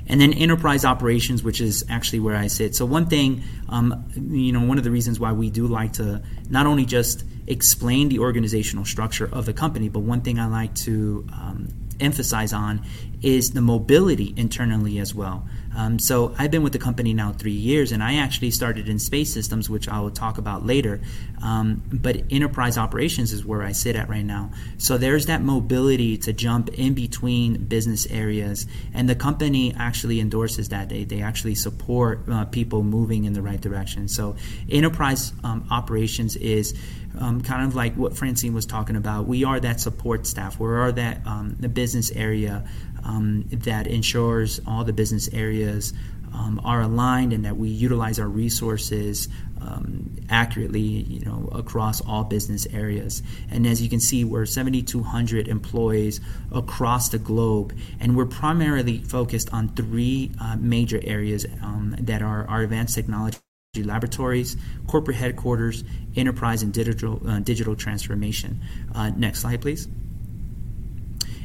and 0.06 0.20
then 0.20 0.32
enterprise 0.34 0.84
operations, 0.84 1.42
which 1.42 1.60
is 1.60 1.84
actually 1.88 2.20
where 2.20 2.36
I 2.36 2.48
sit. 2.48 2.74
So 2.74 2.84
one 2.84 3.06
thing, 3.06 3.42
um, 3.68 4.04
you 4.14 4.52
know, 4.52 4.60
one 4.60 4.78
of 4.78 4.84
the 4.84 4.90
reasons 4.90 5.18
why 5.18 5.32
we 5.32 5.50
do 5.50 5.66
like 5.66 5.94
to 5.94 6.22
not 6.50 6.66
only 6.66 6.84
just 6.84 7.24
explain 7.46 8.08
the 8.08 8.18
organizational 8.18 8.84
structure 8.84 9.28
of 9.30 9.46
the 9.46 9.52
company, 9.52 9.88
but 9.88 10.00
one 10.00 10.20
thing 10.20 10.38
I 10.38 10.46
like 10.46 10.74
to 10.76 11.26
um, 11.32 11.68
emphasize 12.00 12.52
on 12.52 12.84
is 13.22 13.52
the 13.52 13.60
mobility 13.60 14.34
internally 14.36 14.98
as 14.98 15.14
well. 15.14 15.48
Um, 15.76 15.98
so 15.98 16.34
I've 16.38 16.50
been 16.50 16.62
with 16.62 16.72
the 16.72 16.78
company 16.78 17.14
now 17.14 17.32
three 17.32 17.52
years, 17.52 17.92
and 17.92 18.02
I 18.02 18.16
actually 18.16 18.50
started 18.50 18.88
in 18.88 18.98
space 18.98 19.32
systems, 19.32 19.68
which 19.68 19.88
I 19.88 20.00
will 20.00 20.10
talk 20.10 20.38
about 20.38 20.64
later. 20.64 21.00
Um, 21.42 21.82
but 21.92 22.22
enterprise 22.30 22.78
operations 22.78 23.32
is 23.32 23.44
where 23.44 23.62
I 23.62 23.72
sit 23.72 23.96
at 23.96 24.08
right 24.08 24.24
now. 24.24 24.50
So 24.78 24.96
there's 24.98 25.26
that 25.26 25.42
mobility 25.42 26.16
to 26.18 26.32
jump 26.32 26.70
in 26.70 26.94
between 26.94 27.64
business 27.64 28.06
areas, 28.06 28.66
and 28.92 29.08
the 29.08 29.14
company 29.14 29.74
actually 29.76 30.20
endorses 30.20 30.68
that. 30.70 30.88
They 30.88 31.04
they 31.04 31.22
actually 31.22 31.54
support 31.54 32.28
uh, 32.28 32.44
people 32.46 32.82
moving 32.82 33.24
in 33.24 33.32
the 33.32 33.42
right 33.42 33.60
direction. 33.60 34.08
So 34.08 34.36
enterprise 34.70 35.32
um, 35.42 35.66
operations 35.70 36.36
is. 36.36 36.74
Um, 37.16 37.42
kind 37.42 37.64
of 37.64 37.76
like 37.76 37.94
what 37.94 38.16
Francine 38.16 38.54
was 38.54 38.66
talking 38.66 38.96
about. 38.96 39.28
We 39.28 39.44
are 39.44 39.60
that 39.60 39.78
support 39.78 40.26
staff. 40.26 40.58
We 40.58 40.66
are 40.66 40.90
that 40.90 41.24
um, 41.24 41.54
the 41.60 41.68
business 41.68 42.10
area 42.10 42.68
um, 43.04 43.44
that 43.50 43.86
ensures 43.86 44.60
all 44.66 44.84
the 44.84 44.92
business 44.92 45.28
areas 45.32 45.92
um, 46.32 46.60
are 46.64 46.82
aligned 46.82 47.32
and 47.32 47.44
that 47.44 47.56
we 47.56 47.68
utilize 47.68 48.18
our 48.18 48.28
resources 48.28 49.28
um, 49.60 50.16
accurately, 50.28 50.80
you 50.80 51.24
know, 51.24 51.48
across 51.52 52.00
all 52.00 52.24
business 52.24 52.66
areas. 52.72 53.22
And 53.50 53.66
as 53.66 53.80
you 53.80 53.88
can 53.88 54.00
see, 54.00 54.24
we're 54.24 54.46
7,200 54.46 55.48
employees 55.48 56.20
across 56.52 57.08
the 57.08 57.18
globe, 57.18 57.74
and 58.00 58.16
we're 58.16 58.26
primarily 58.26 58.98
focused 58.98 59.52
on 59.52 59.68
three 59.68 60.32
uh, 60.40 60.56
major 60.58 61.00
areas 61.02 61.46
um, 61.62 61.94
that 62.00 62.20
are 62.20 62.46
our 62.48 62.62
advanced 62.62 62.94
technology 62.94 63.38
laboratories, 63.76 64.56
corporate 64.86 65.16
headquarters, 65.16 65.82
enterprise 66.14 66.62
and 66.62 66.72
digital 66.72 67.20
uh, 67.28 67.40
digital 67.40 67.74
transformation. 67.74 68.60
Uh, 68.94 69.10
next 69.10 69.40
slide, 69.40 69.60
please. 69.60 69.88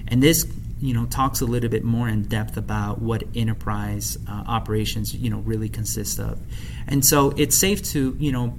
And 0.07 0.21
this 0.21 0.45
you 0.79 0.93
know 0.93 1.05
talks 1.05 1.41
a 1.41 1.45
little 1.45 1.69
bit 1.69 1.83
more 1.83 2.07
in 2.07 2.23
depth 2.23 2.57
about 2.57 3.01
what 3.01 3.23
enterprise 3.35 4.17
uh, 4.27 4.43
operations 4.47 5.13
you 5.13 5.29
know 5.29 5.39
really 5.39 5.69
consist 5.69 6.19
of. 6.19 6.39
And 6.87 7.05
so 7.05 7.31
it's 7.37 7.57
safe 7.57 7.83
to 7.91 8.15
you 8.19 8.31
know 8.31 8.57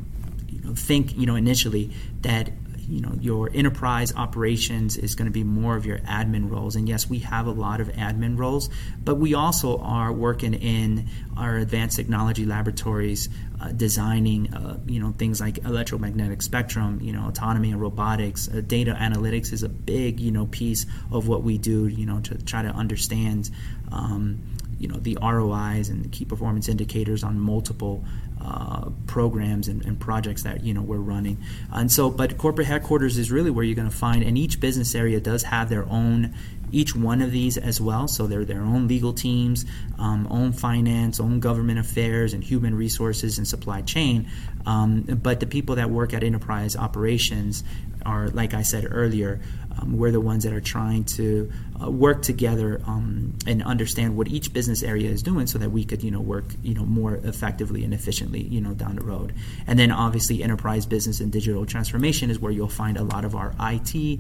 think 0.75 1.17
you 1.17 1.27
know 1.27 1.37
initially 1.37 1.93
that 2.23 2.51
you 2.91 3.01
know 3.01 3.13
your 3.21 3.51
enterprise 3.55 4.13
operations 4.15 4.97
is 4.97 5.15
going 5.15 5.27
to 5.27 5.33
be 5.33 5.45
more 5.45 5.77
of 5.77 5.87
your 5.87 5.99
admin 6.01 6.51
roles. 6.51 6.77
And 6.77 6.89
yes 6.89 7.09
we 7.09 7.21
have 7.21 7.47
a 7.47 7.53
lot 7.53 7.81
of 7.81 7.89
admin 7.89 8.39
roles 8.39 8.69
but 9.05 9.15
we 9.15 9.35
also 9.35 9.79
are 9.79 10.13
working 10.13 10.55
in 10.55 11.09
our 11.37 11.57
advanced 11.57 11.97
technology 11.97 12.45
laboratories 12.45 13.29
uh, 13.61 13.69
designing 13.73 14.53
uh, 14.55 14.79
you 14.87 15.01
know 15.01 15.15
things 15.19 15.41
like 15.41 15.59
electromagnetic 15.65 16.43
spectrum 16.43 16.99
you 17.01 17.13
know 17.13 17.29
autonomy 17.29 17.71
and 17.71 17.81
robotics. 17.81 18.49
Uh, 18.49 18.61
data 18.67 18.97
analytics 18.99 19.53
is 19.53 19.63
a 19.63 19.69
big 19.69 20.19
you 20.19 20.31
know 20.31 20.47
piece 20.47 20.87
of 21.11 21.29
what 21.29 21.43
we 21.43 21.59
do 21.59 21.87
you 21.87 22.07
know 22.07 22.21
to 22.21 22.37
try 22.45 22.63
to 22.63 22.69
understand 22.69 23.51
um, 23.93 24.43
you 24.81 24.89
know 24.89 24.97
the 24.97 25.17
ROIs 25.23 25.91
and 25.91 26.03
the 26.03 26.09
key 26.09 26.25
performance 26.25 26.69
indicators 26.69 27.23
on 27.23 27.39
multiple 27.39 28.05
uh, 28.41 28.89
programs 29.07 29.69
and, 29.69 29.85
and, 29.85 30.01
projects 30.01 30.45
that 30.45 30.65
you 30.65 30.73
know 30.73 30.81
we're 30.81 30.97
running. 30.97 31.37
And 31.71 31.93
so, 31.93 32.11
but 32.11 32.39
corporate 32.39 32.67
headquarters 32.67 33.19
is 33.19 33.31
really 33.31 33.51
where 33.51 33.63
you're 33.65 33.77
going 33.77 33.91
to 33.91 33.95
find, 33.95 34.25
and 34.25 34.39
each 34.39 34.59
business 34.59 34.95
area 34.95 35.21
does 35.21 35.43
have 35.45 35.69
their 35.69 35.87
own. 35.89 36.35
Each 36.73 36.95
one 36.95 37.21
of 37.21 37.33
these 37.33 37.59
as 37.59 37.81
well, 37.81 38.07
so 38.07 38.29
they're 38.29 38.45
their 38.45 38.63
own 38.63 38.87
legal 38.87 39.13
teams, 39.13 39.65
um, 39.99 40.29
own 40.31 40.53
finance, 40.53 41.19
own 41.19 41.41
government 41.41 41.81
affairs, 41.81 42.33
and 42.33 42.45
human 42.45 42.77
resources 42.77 43.39
and 43.39 43.47
supply 43.47 43.83
chain. 43.83 44.31
Um, 44.67 45.03
but 45.03 45.41
the 45.41 45.47
people 45.47 45.75
that 45.77 45.91
work 45.91 46.15
at 46.15 46.23
enterprise 46.23 46.77
operations 46.77 47.65
are, 48.07 48.29
like 48.29 48.55
I 48.55 48.63
said 48.63 48.87
earlier, 48.89 49.41
um, 49.79 49.97
we're 49.97 50.11
the 50.11 50.21
ones 50.21 50.45
that 50.45 50.53
are 50.53 50.61
trying 50.61 51.05
to 51.05 51.51
uh, 51.83 51.91
work 51.91 52.23
together 52.23 52.81
um, 52.87 53.35
and 53.47 53.63
understand 53.63 54.17
what 54.17 54.29
each 54.29 54.53
business 54.53 54.83
area 54.83 55.11
is 55.11 55.23
doing, 55.23 55.47
so 55.47 55.59
that 55.59 55.71
we 55.71 55.85
could, 55.85 56.03
you 56.03 56.11
know, 56.11 56.21
work, 56.21 56.45
you 56.63 56.75
know, 56.75 56.85
more 56.85 57.15
effectively 57.17 57.85
and 57.85 57.95
efficiently, 57.95 58.43
you 58.43 58.61
know, 58.61 58.75
down 58.75 58.97
the 58.97 59.05
road. 59.05 59.35
And 59.67 59.79
then 59.79 59.91
obviously, 59.91 60.43
enterprise 60.43 60.87
business 60.87 61.21
and 61.21 61.31
digital 61.33 61.67
transformation 61.67 62.31
is 62.31 62.39
where 62.39 62.53
you'll 62.53 62.69
find 62.69 62.97
a 62.97 63.05
lot 63.05 63.25
of 63.25 63.35
our 63.35 63.55
IT 63.61 64.19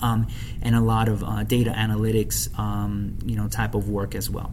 um, 0.00 0.26
and 0.62 0.74
a 0.74 0.80
lot 0.80 1.08
of 1.08 1.24
uh, 1.24 1.42
data 1.44 1.70
analytics, 1.70 2.56
um, 2.58 3.18
you 3.24 3.36
know, 3.36 3.48
type 3.48 3.74
of 3.74 3.88
work 3.88 4.14
as 4.14 4.30
well. 4.30 4.52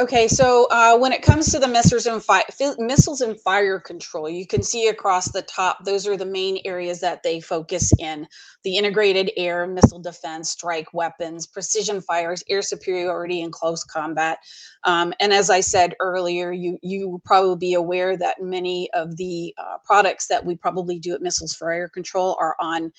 Okay, 0.00 0.28
so 0.28 0.68
uh, 0.70 0.96
when 0.96 1.12
it 1.12 1.22
comes 1.22 1.50
to 1.50 1.58
the 1.58 1.66
missiles 1.66 2.06
and, 2.06 2.22
fi- 2.22 2.44
missiles 2.78 3.20
and 3.20 3.40
fire 3.40 3.80
control, 3.80 4.30
you 4.30 4.46
can 4.46 4.62
see 4.62 4.86
across 4.86 5.32
the 5.32 5.42
top, 5.42 5.84
those 5.84 6.06
are 6.06 6.16
the 6.16 6.24
main 6.24 6.60
areas 6.64 7.00
that 7.00 7.24
they 7.24 7.40
focus 7.40 7.92
in. 7.98 8.28
The 8.62 8.76
integrated 8.76 9.32
air, 9.36 9.66
missile 9.66 9.98
defense, 9.98 10.50
strike 10.50 10.94
weapons, 10.94 11.48
precision 11.48 12.00
fires, 12.00 12.44
air 12.48 12.62
superiority, 12.62 13.42
and 13.42 13.52
close 13.52 13.82
combat. 13.82 14.38
Um, 14.84 15.12
and 15.18 15.32
as 15.32 15.50
I 15.50 15.58
said 15.58 15.96
earlier, 15.98 16.52
you, 16.52 16.78
you 16.80 17.08
will 17.08 17.22
probably 17.24 17.56
be 17.56 17.74
aware 17.74 18.16
that 18.18 18.40
many 18.40 18.88
of 18.92 19.16
the 19.16 19.52
uh, 19.58 19.78
products 19.84 20.28
that 20.28 20.44
we 20.44 20.54
probably 20.54 21.00
do 21.00 21.12
at 21.14 21.22
Missiles 21.22 21.54
and 21.54 21.58
Fire 21.58 21.88
Control 21.88 22.36
are 22.38 22.54
on 22.60 22.92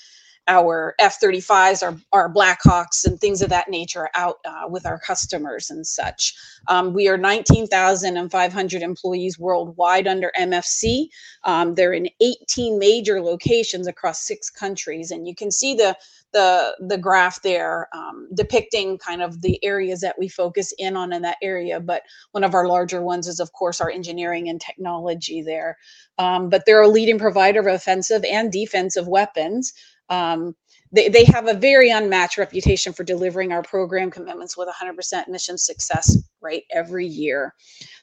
our 0.49 0.95
F-35s, 0.99 1.83
our, 1.83 1.95
our 2.11 2.33
Blackhawks, 2.33 3.05
and 3.05 3.19
things 3.19 3.41
of 3.41 3.49
that 3.49 3.69
nature 3.69 4.09
out 4.15 4.37
uh, 4.45 4.67
with 4.67 4.85
our 4.85 4.99
customers 4.99 5.69
and 5.69 5.85
such. 5.87 6.35
Um, 6.67 6.93
we 6.93 7.07
are 7.07 7.17
19,500 7.17 8.81
employees 8.81 9.39
worldwide 9.39 10.07
under 10.07 10.31
MFC. 10.37 11.07
Um, 11.45 11.75
they're 11.75 11.93
in 11.93 12.09
18 12.19 12.79
major 12.79 13.21
locations 13.21 13.87
across 13.87 14.25
six 14.25 14.49
countries, 14.49 15.11
and 15.11 15.27
you 15.27 15.35
can 15.35 15.51
see 15.51 15.75
the 15.75 15.95
the 16.31 16.75
the 16.87 16.97
graph 16.97 17.41
there 17.41 17.87
um, 17.93 18.27
depicting 18.35 18.97
kind 18.97 19.21
of 19.21 19.41
the 19.41 19.63
areas 19.63 20.01
that 20.01 20.15
we 20.19 20.27
focus 20.27 20.73
in 20.77 20.95
on 20.95 21.13
in 21.13 21.21
that 21.23 21.37
area. 21.41 21.79
But 21.79 22.03
one 22.31 22.43
of 22.43 22.53
our 22.53 22.67
larger 22.67 23.01
ones 23.01 23.27
is, 23.27 23.39
of 23.39 23.51
course, 23.53 23.81
our 23.81 23.89
engineering 23.89 24.49
and 24.49 24.61
technology 24.61 25.41
there. 25.41 25.77
Um, 26.17 26.49
but 26.49 26.63
they're 26.65 26.81
a 26.81 26.87
leading 26.87 27.19
provider 27.19 27.61
of 27.61 27.67
offensive 27.67 28.23
and 28.25 28.51
defensive 28.51 29.07
weapons. 29.07 29.73
Um, 30.09 30.55
they, 30.91 31.07
they 31.07 31.23
have 31.25 31.47
a 31.47 31.53
very 31.53 31.91
unmatched 31.91 32.37
reputation 32.37 32.93
for 32.93 33.03
delivering 33.03 33.51
our 33.51 33.61
program 33.61 34.09
commitments 34.09 34.57
with 34.57 34.67
100% 34.67 35.27
mission 35.27 35.57
success 35.57 36.17
rate 36.41 36.65
every 36.71 37.05
year. 37.05 37.53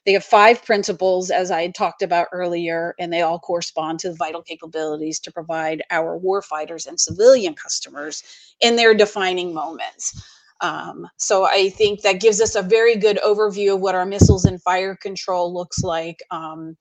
They 0.05 0.13
have 0.13 0.25
five 0.25 0.65
principles, 0.65 1.31
as 1.31 1.51
I 1.51 1.69
talked 1.71 2.03
about 2.03 2.29
earlier, 2.33 2.95
and 3.01 3.13
they 3.13 3.23
all 3.23 3.41
correspond 3.41 3.99
to 4.01 4.11
the 4.11 4.17
vital 4.17 4.43
capabilities 4.43 5.19
to 5.21 5.33
provide 5.33 5.83
our 5.91 6.19
warfighters 6.19 6.87
and 6.87 7.01
civilian 7.01 7.55
customers 7.55 8.23
in 8.61 8.77
their 8.77 8.95
defining 8.95 9.53
moments. 9.53 10.23
Um, 10.61 11.07
so 11.17 11.45
I 11.45 11.71
think 11.71 12.03
that 12.03 12.21
gives 12.21 12.41
us 12.41 12.55
a 12.55 12.63
very 12.63 12.97
good 12.97 13.19
overview 13.19 13.75
of 13.75 13.81
what 13.81 13.95
our 13.95 14.07
missiles 14.07 14.45
and 14.45 14.63
fire 14.63 14.97
control 14.97 15.53
looks 15.53 15.83
like. 15.83 16.23
Um, 16.31 16.77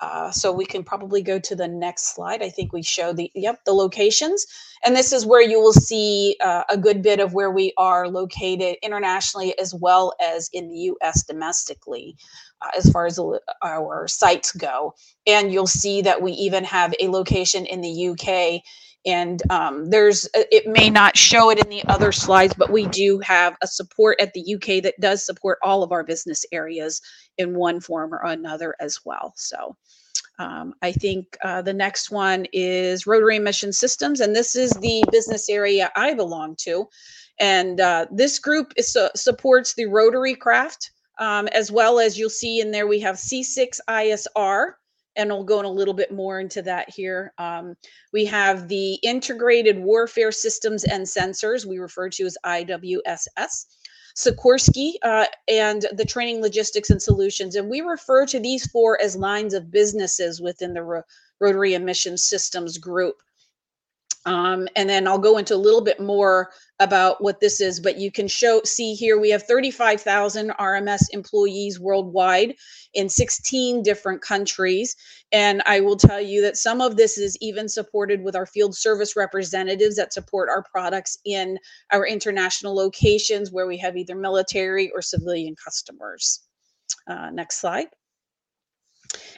uh, 0.00 0.30
so 0.30 0.52
we 0.52 0.64
can 0.64 0.82
probably 0.82 1.22
go 1.22 1.38
to 1.38 1.54
the 1.54 1.68
next 1.68 2.14
slide. 2.14 2.42
I 2.42 2.48
think 2.48 2.72
we 2.72 2.82
show 2.82 3.12
the, 3.12 3.30
yep, 3.34 3.64
the 3.64 3.72
locations. 3.72 4.46
And 4.84 4.96
this 4.96 5.12
is 5.12 5.26
where 5.26 5.42
you 5.42 5.60
will 5.60 5.74
see 5.74 6.36
uh, 6.42 6.64
a 6.70 6.78
good 6.78 7.02
bit 7.02 7.20
of 7.20 7.34
where 7.34 7.50
we 7.50 7.72
are 7.76 8.08
located 8.08 8.76
internationally 8.82 9.58
as 9.58 9.74
well 9.74 10.14
as 10.20 10.48
in 10.52 10.68
the 10.68 10.92
US 10.94 11.22
domestically, 11.24 12.16
uh, 12.62 12.70
as 12.76 12.90
far 12.90 13.06
as 13.06 13.20
our 13.62 14.08
sites 14.08 14.52
go. 14.52 14.94
And 15.26 15.52
you'll 15.52 15.66
see 15.66 16.00
that 16.02 16.22
we 16.22 16.32
even 16.32 16.64
have 16.64 16.94
a 16.98 17.08
location 17.08 17.66
in 17.66 17.82
the 17.82 18.08
UK 18.08 18.62
and 19.06 19.42
um, 19.50 19.88
there's 19.90 20.26
uh, 20.36 20.42
it 20.50 20.66
may 20.66 20.90
not 20.90 21.16
show 21.16 21.50
it 21.50 21.58
in 21.58 21.68
the 21.70 21.84
other 21.88 22.12
slides 22.12 22.54
but 22.54 22.70
we 22.70 22.86
do 22.86 23.18
have 23.20 23.56
a 23.62 23.66
support 23.66 24.20
at 24.20 24.32
the 24.34 24.54
uk 24.54 24.82
that 24.82 24.98
does 25.00 25.24
support 25.24 25.58
all 25.62 25.82
of 25.82 25.92
our 25.92 26.04
business 26.04 26.44
areas 26.52 27.00
in 27.38 27.54
one 27.54 27.80
form 27.80 28.12
or 28.12 28.22
another 28.24 28.74
as 28.80 28.98
well 29.04 29.32
so 29.36 29.74
um, 30.40 30.74
I 30.80 30.90
think 30.90 31.36
uh, 31.44 31.60
the 31.60 31.74
next 31.74 32.10
one 32.10 32.46
is 32.52 33.06
Rotary 33.06 33.38
Mission 33.38 33.74
Systems, 33.74 34.20
and 34.20 34.34
this 34.34 34.56
is 34.56 34.70
the 34.72 35.04
business 35.12 35.50
area 35.50 35.92
I 35.96 36.14
belong 36.14 36.56
to. 36.60 36.88
And 37.38 37.78
uh, 37.78 38.06
this 38.10 38.38
group 38.38 38.72
is, 38.76 38.96
uh, 38.96 39.10
supports 39.14 39.74
the 39.74 39.84
rotary 39.84 40.34
craft, 40.34 40.92
um, 41.18 41.46
as 41.48 41.70
well 41.70 41.98
as 41.98 42.18
you'll 42.18 42.30
see 42.30 42.60
in 42.60 42.70
there 42.70 42.86
we 42.86 43.00
have 43.00 43.16
C6 43.16 43.80
ISR, 43.86 44.72
and 45.20 45.30
we'll 45.30 45.44
go 45.44 45.60
in 45.60 45.66
a 45.66 45.70
little 45.70 45.94
bit 45.94 46.12
more 46.12 46.40
into 46.40 46.62
that 46.62 46.88
here. 46.88 47.32
Um, 47.38 47.76
we 48.12 48.24
have 48.24 48.68
the 48.68 48.94
Integrated 49.02 49.78
Warfare 49.78 50.32
Systems 50.32 50.84
and 50.84 51.04
Sensors, 51.04 51.66
we 51.66 51.78
refer 51.78 52.08
to 52.10 52.24
as 52.24 52.38
IWSS. 52.44 53.66
Sikorsky, 54.16 54.94
uh, 55.02 55.26
and 55.46 55.86
the 55.92 56.04
training, 56.04 56.42
logistics, 56.42 56.90
and 56.90 57.00
solutions. 57.00 57.54
And 57.54 57.70
we 57.70 57.80
refer 57.80 58.26
to 58.26 58.40
these 58.40 58.66
four 58.66 59.00
as 59.00 59.14
lines 59.14 59.54
of 59.54 59.70
businesses 59.70 60.40
within 60.40 60.74
the 60.74 60.82
ro- 60.82 61.02
Rotary 61.40 61.78
Mission 61.78 62.18
Systems 62.18 62.76
Group. 62.76 63.22
Um, 64.26 64.68
and 64.76 64.88
then 64.88 65.08
I'll 65.08 65.18
go 65.18 65.38
into 65.38 65.54
a 65.54 65.56
little 65.56 65.80
bit 65.80 65.98
more 65.98 66.50
about 66.78 67.22
what 67.22 67.40
this 67.40 67.60
is, 67.60 67.80
but 67.80 67.98
you 67.98 68.12
can 68.12 68.28
show 68.28 68.60
see 68.64 68.94
here 68.94 69.18
we 69.18 69.30
have 69.30 69.44
35,000 69.44 70.50
RMS 70.58 71.04
employees 71.12 71.80
worldwide 71.80 72.54
in 72.94 73.08
16 73.08 73.82
different 73.82 74.20
countries. 74.20 74.94
And 75.32 75.62
I 75.64 75.80
will 75.80 75.96
tell 75.96 76.20
you 76.20 76.42
that 76.42 76.58
some 76.58 76.80
of 76.80 76.96
this 76.96 77.16
is 77.16 77.36
even 77.40 77.68
supported 77.68 78.22
with 78.22 78.36
our 78.36 78.46
field 78.46 78.76
service 78.76 79.16
representatives 79.16 79.96
that 79.96 80.12
support 80.12 80.48
our 80.50 80.64
products 80.70 81.18
in 81.24 81.58
our 81.90 82.06
international 82.06 82.74
locations 82.74 83.50
where 83.50 83.66
we 83.66 83.78
have 83.78 83.96
either 83.96 84.14
military 84.14 84.90
or 84.94 85.00
civilian 85.00 85.54
customers. 85.62 86.40
Uh, 87.06 87.30
next 87.30 87.60
slide. 87.60 87.86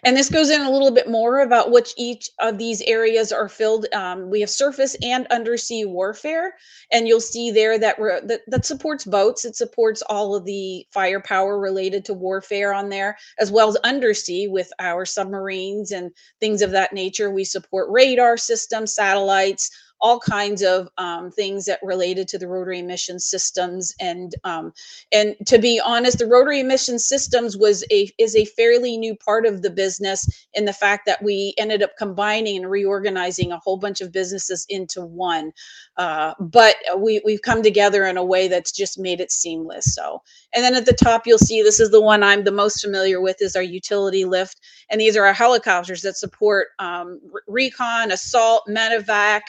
And 0.04 0.16
this 0.16 0.28
goes 0.28 0.50
in 0.50 0.60
a 0.62 0.70
little 0.70 0.90
bit 0.90 1.08
more 1.08 1.40
about 1.40 1.70
which 1.70 1.94
each 1.96 2.28
of 2.40 2.58
these 2.58 2.82
areas 2.82 3.30
are 3.30 3.48
filled. 3.48 3.86
Um, 3.94 4.30
we 4.30 4.40
have 4.40 4.50
surface 4.50 4.96
and 5.00 5.28
undersea 5.28 5.84
warfare, 5.84 6.54
and 6.90 7.06
you'll 7.06 7.20
see 7.20 7.52
there 7.52 7.78
that, 7.78 7.98
that 7.98 8.40
that 8.48 8.66
supports 8.66 9.04
boats. 9.04 9.44
It 9.44 9.54
supports 9.54 10.02
all 10.08 10.34
of 10.34 10.44
the 10.44 10.84
firepower 10.90 11.60
related 11.60 12.04
to 12.06 12.14
warfare 12.14 12.74
on 12.74 12.88
there, 12.88 13.16
as 13.38 13.52
well 13.52 13.68
as 13.68 13.76
undersea 13.84 14.48
with 14.48 14.72
our 14.80 15.04
submarines 15.06 15.92
and 15.92 16.10
things 16.40 16.62
of 16.62 16.72
that 16.72 16.92
nature. 16.92 17.30
We 17.30 17.44
support 17.44 17.88
radar 17.88 18.36
systems, 18.36 18.94
satellites, 18.94 19.70
all 20.02 20.18
kinds 20.18 20.62
of 20.62 20.88
um, 20.98 21.30
things 21.30 21.64
that 21.64 21.78
related 21.82 22.28
to 22.28 22.38
the 22.38 22.48
rotary 22.48 22.82
mission 22.82 23.18
systems 23.20 23.94
and 24.00 24.34
um, 24.44 24.72
and 25.12 25.36
to 25.46 25.58
be 25.58 25.80
honest 25.84 26.18
the 26.18 26.26
rotary 26.26 26.62
mission 26.62 26.98
systems 26.98 27.56
was 27.56 27.84
a 27.92 28.10
is 28.18 28.36
a 28.36 28.44
fairly 28.44 28.98
new 28.98 29.14
part 29.16 29.46
of 29.46 29.62
the 29.62 29.70
business 29.70 30.48
in 30.54 30.64
the 30.64 30.72
fact 30.72 31.06
that 31.06 31.22
we 31.22 31.54
ended 31.56 31.82
up 31.82 31.92
combining 31.96 32.56
and 32.56 32.70
reorganizing 32.70 33.52
a 33.52 33.58
whole 33.58 33.76
bunch 33.78 34.00
of 34.00 34.12
businesses 34.12 34.66
into 34.68 35.02
one. 35.02 35.52
Uh, 35.96 36.34
but 36.40 36.76
we 36.98 37.22
we've 37.24 37.42
come 37.42 37.62
together 37.62 38.06
in 38.06 38.16
a 38.16 38.24
way 38.24 38.48
that's 38.48 38.72
just 38.72 38.98
made 38.98 39.20
it 39.20 39.30
seamless 39.30 39.94
so. 39.94 40.20
And 40.54 40.64
then 40.64 40.74
at 40.74 40.84
the 40.84 40.92
top 40.92 41.26
you'll 41.26 41.38
see 41.38 41.62
this 41.62 41.80
is 41.80 41.90
the 41.90 42.00
one 42.00 42.22
i'm 42.22 42.44
the 42.44 42.50
most 42.50 42.82
familiar 42.82 43.20
with 43.20 43.40
is 43.40 43.54
our 43.54 43.62
utility 43.62 44.24
lift. 44.24 44.60
And 44.90 45.00
these 45.00 45.16
are 45.16 45.24
our 45.24 45.32
helicopters 45.32 46.02
that 46.02 46.16
support 46.16 46.68
um, 46.80 47.20
recon 47.46 48.10
assault 48.10 48.64
medevac 48.68 49.42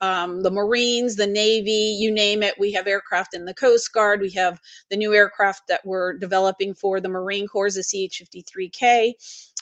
um, 0.00 0.42
the 0.42 0.50
Marines, 0.50 1.16
the 1.16 1.26
Navy, 1.26 1.96
you 1.98 2.10
name 2.10 2.42
it. 2.42 2.58
We 2.58 2.72
have 2.72 2.86
aircraft 2.86 3.34
in 3.34 3.44
the 3.44 3.54
Coast 3.54 3.92
Guard. 3.92 4.20
We 4.20 4.30
have 4.30 4.60
the 4.90 4.96
new 4.96 5.14
aircraft 5.14 5.68
that 5.68 5.84
we're 5.84 6.14
developing 6.14 6.74
for 6.74 7.00
the 7.00 7.08
Marine 7.08 7.46
Corps, 7.46 7.72
the 7.72 7.82
CH 7.82 8.22
53K 8.22 9.14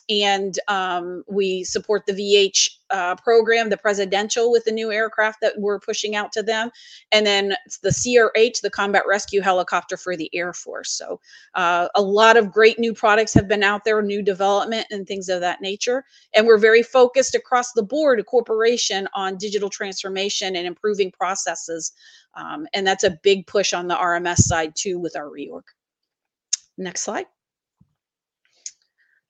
and 0.09 0.59
um, 0.69 1.25
we 1.27 1.65
support 1.65 2.07
the 2.07 2.13
VH 2.13 2.71
uh, 2.91 3.17
program, 3.17 3.69
the 3.69 3.77
presidential 3.77 4.53
with 4.53 4.65
the 4.65 4.71
new 4.71 4.93
aircraft 4.93 5.41
that 5.41 5.55
we're 5.59 5.81
pushing 5.81 6.15
out 6.15 6.31
to 6.33 6.43
them, 6.43 6.71
and 7.11 7.27
then 7.27 7.55
the 7.83 7.91
CRH, 7.91 8.61
the 8.61 8.71
combat 8.71 9.03
rescue 9.09 9.41
helicopter 9.41 9.97
for 9.97 10.17
the 10.17 10.31
Air 10.33 10.53
Force. 10.53 10.93
So 10.93 11.21
uh, 11.55 11.89
a 11.97 12.03
lot 12.03 12.37
of 12.37 12.53
great 12.53 12.79
new 12.79 12.95
products 12.95 13.35
have 13.35 13.49
been 13.49 13.65
out 13.65 13.85
there, 13.85 14.01
new 14.01 14.23
development 14.23 14.87
and 14.91 15.07
things 15.07 15.29
of 15.29 15.41
that 15.41 15.61
nature, 15.61 16.05
and 16.35 16.47
we're 16.47 16.59
very 16.59 16.83
focused 16.83 17.35
across 17.35 17.73
the 17.73 17.83
board, 17.83 18.21
a 18.21 18.25
corporation, 18.25 19.09
on 19.15 19.37
digital 19.37 19.69
transformation 19.69 20.26
and 20.57 20.67
improving 20.67 21.11
processes, 21.13 21.93
um, 22.35 22.67
and 22.75 22.87
that's 22.87 23.05
a 23.05 23.19
big 23.23 23.47
push 23.47 23.73
on 23.73 23.89
the 23.89 23.95
RMS 23.95 24.39
side 24.39 24.75
too 24.77 24.99
with 24.99 25.17
our 25.17 25.27
reorg. 25.27 25.63
Next 26.79 27.03
slide. 27.03 27.27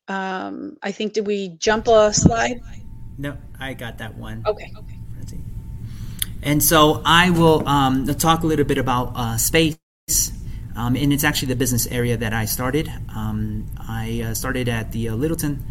Um, 0.09 0.77
I 0.83 0.93
think, 0.93 1.15
did 1.15 1.27
we 1.27 1.49
jump 1.59 1.89
a 1.89 2.13
slide? 2.13 2.61
No, 3.19 3.37
I 3.59 3.75
got 3.75 3.99
that 3.99 4.17
one. 4.17 4.45
Okay. 4.47 4.73
And 6.47 6.63
so 6.63 7.03
I 7.05 7.31
will 7.31 7.67
um, 7.67 8.07
talk 8.07 8.45
a 8.45 8.47
little 8.47 8.65
bit 8.65 8.79
about 8.79 9.13
uh, 9.17 9.37
space. 9.37 9.79
Um, 10.77 10.95
and 10.95 11.13
it's 11.13 11.25
actually 11.25 11.49
the 11.49 11.57
business 11.57 11.89
area 11.89 12.17
that 12.17 12.33
I 12.33 12.45
started. 12.45 12.89
Um, 13.15 13.67
I 13.77 14.23
uh, 14.27 14.35
started 14.35 14.69
at 14.69 14.93
the 14.93 15.09
uh, 15.09 15.17
Littleton 15.17 15.65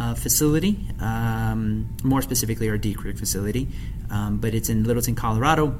uh, 0.00 0.14
facility, 0.14 0.88
um, 0.98 1.94
more 2.02 2.22
specifically 2.22 2.70
our 2.70 2.78
Deer 2.78 2.96
Creek 2.96 3.18
facility, 3.18 3.68
um, 4.10 4.38
but 4.38 4.54
it's 4.54 4.70
in 4.70 4.84
Littleton, 4.84 5.14
Colorado. 5.14 5.78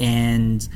And 0.00 0.66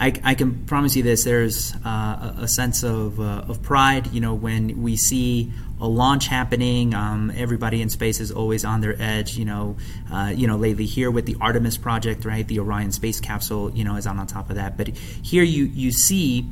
I, 0.00 0.14
I, 0.24 0.34
can 0.34 0.64
promise 0.64 0.96
you 0.96 1.02
this: 1.02 1.24
there's 1.24 1.74
uh, 1.84 2.34
a, 2.38 2.48
sense 2.48 2.82
of, 2.82 3.20
uh, 3.20 3.44
of 3.46 3.62
pride, 3.62 4.06
you 4.06 4.20
know, 4.20 4.34
when 4.34 4.82
we 4.82 4.96
see 4.96 5.52
a 5.80 5.86
launch 5.86 6.26
happening. 6.26 6.94
Um, 6.94 7.30
everybody 7.36 7.82
in 7.82 7.90
space 7.90 8.20
is 8.20 8.32
always 8.32 8.64
on 8.64 8.80
their 8.80 9.00
edge, 9.00 9.36
you 9.36 9.44
know. 9.44 9.76
Uh, 10.10 10.32
you 10.34 10.46
know, 10.46 10.56
lately 10.56 10.86
here 10.86 11.10
with 11.10 11.26
the 11.26 11.36
Artemis 11.42 11.76
project, 11.76 12.24
right? 12.24 12.48
The 12.48 12.58
Orion 12.58 12.90
space 12.90 13.20
capsule, 13.20 13.70
you 13.72 13.84
know, 13.84 13.96
is 13.96 14.06
on 14.06 14.18
on 14.18 14.26
top 14.26 14.48
of 14.48 14.56
that. 14.56 14.78
But 14.78 14.88
here 14.88 15.44
you 15.44 15.64
you 15.64 15.92
see. 15.92 16.46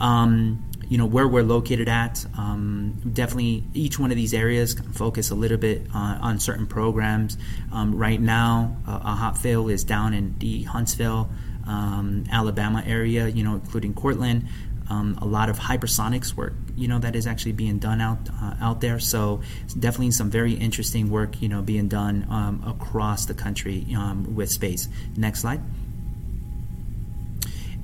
Um, 0.00 0.64
you 0.88 0.96
know 0.98 1.06
where 1.06 1.28
we're 1.28 1.42
located 1.42 1.88
at. 1.88 2.24
Um, 2.36 3.00
definitely, 3.12 3.64
each 3.74 3.98
one 3.98 4.10
of 4.10 4.16
these 4.16 4.32
areas 4.32 4.74
can 4.74 4.92
focus 4.92 5.30
a 5.30 5.34
little 5.34 5.58
bit 5.58 5.86
on, 5.94 6.18
on 6.18 6.40
certain 6.40 6.66
programs. 6.66 7.36
Um, 7.72 7.94
right 7.94 8.20
now, 8.20 8.76
uh, 8.86 9.00
a 9.02 9.14
hot 9.14 9.38
fill 9.38 9.68
is 9.68 9.84
down 9.84 10.14
in 10.14 10.36
the 10.38 10.62
Huntsville, 10.62 11.28
um, 11.66 12.24
Alabama 12.32 12.82
area, 12.86 13.28
you 13.28 13.44
know, 13.44 13.54
including 13.54 13.94
Courtland. 13.94 14.48
Um, 14.90 15.18
a 15.20 15.26
lot 15.26 15.50
of 15.50 15.58
hypersonics 15.58 16.32
work, 16.32 16.54
you 16.74 16.88
know, 16.88 16.98
that 17.00 17.14
is 17.14 17.26
actually 17.26 17.52
being 17.52 17.78
done 17.78 18.00
out 18.00 18.18
uh, 18.42 18.54
out 18.58 18.80
there. 18.80 18.98
So 18.98 19.42
definitely 19.78 20.12
some 20.12 20.30
very 20.30 20.54
interesting 20.54 21.10
work, 21.10 21.42
you 21.42 21.48
know, 21.50 21.60
being 21.60 21.88
done 21.88 22.26
um, 22.30 22.64
across 22.66 23.26
the 23.26 23.34
country 23.34 23.86
um, 23.94 24.34
with 24.34 24.50
space. 24.50 24.88
Next 25.14 25.40
slide. 25.40 25.60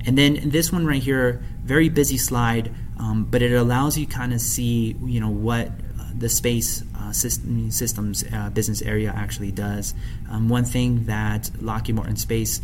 And 0.07 0.17
then 0.17 0.49
this 0.49 0.71
one 0.71 0.85
right 0.85 1.01
here, 1.01 1.43
very 1.63 1.89
busy 1.89 2.17
slide, 2.17 2.73
um, 2.99 3.25
but 3.25 3.41
it 3.41 3.53
allows 3.53 3.97
you 3.97 4.07
kind 4.07 4.33
of 4.33 4.41
see, 4.41 4.95
you 5.03 5.19
know, 5.19 5.29
what 5.29 5.71
the 6.17 6.29
space 6.29 6.83
uh, 6.97 7.11
system, 7.11 7.69
systems 7.71 8.23
uh, 8.33 8.49
business 8.49 8.81
area 8.81 9.13
actually 9.15 9.51
does. 9.51 9.93
Um, 10.29 10.47
one 10.49 10.65
thing 10.65 11.05
that 11.05 11.49
Lockheed 11.61 11.95
Martin 11.95 12.15
Space 12.15 12.61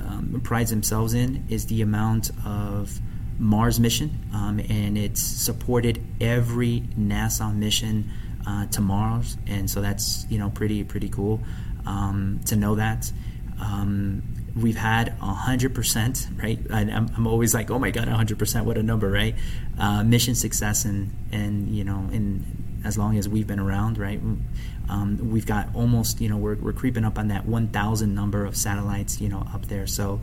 um, 0.00 0.40
prides 0.44 0.70
themselves 0.70 1.14
in 1.14 1.44
is 1.48 1.66
the 1.66 1.82
amount 1.82 2.30
of 2.44 2.98
Mars 3.38 3.80
mission, 3.80 4.10
um, 4.34 4.60
and 4.68 4.98
it's 4.98 5.22
supported 5.22 6.04
every 6.20 6.82
NASA 6.98 7.54
mission 7.54 8.10
uh, 8.46 8.66
to 8.66 8.80
Mars, 8.82 9.36
and 9.46 9.70
so 9.70 9.80
that's 9.80 10.26
you 10.28 10.38
know 10.38 10.50
pretty 10.50 10.84
pretty 10.84 11.08
cool 11.08 11.40
um, 11.86 12.40
to 12.46 12.56
know 12.56 12.74
that. 12.74 13.10
We've 14.56 14.76
had 14.76 15.18
100% 15.20 16.42
right? 16.42 16.58
And 16.70 16.90
I'm, 16.90 17.10
I'm, 17.16 17.26
always 17.26 17.54
like 17.54 17.70
oh 17.70 17.78
my 17.78 17.90
god 17.90 18.08
100% 18.08 18.64
what 18.64 18.76
a 18.76 18.82
number 18.82 19.10
right? 19.10 19.34
Uh, 19.78 20.02
mission 20.02 20.34
success 20.34 20.84
and 20.84 21.10
and 21.32 21.68
you 21.68 21.84
know 21.84 22.08
in 22.12 22.80
as 22.84 22.96
long 22.96 23.18
as 23.18 23.28
we've 23.28 23.46
been 23.46 23.60
around 23.60 23.98
right? 23.98 24.20
Um, 24.88 25.30
we've 25.30 25.46
got 25.46 25.74
almost 25.74 26.20
you 26.20 26.28
know 26.28 26.36
we're, 26.36 26.56
we're 26.56 26.72
creeping 26.72 27.04
up 27.04 27.18
on 27.18 27.28
that 27.28 27.46
1000 27.46 28.14
number 28.14 28.44
of 28.44 28.56
satellites 28.56 29.20
you 29.20 29.28
know 29.28 29.46
up 29.54 29.66
there. 29.66 29.86
So 29.86 30.20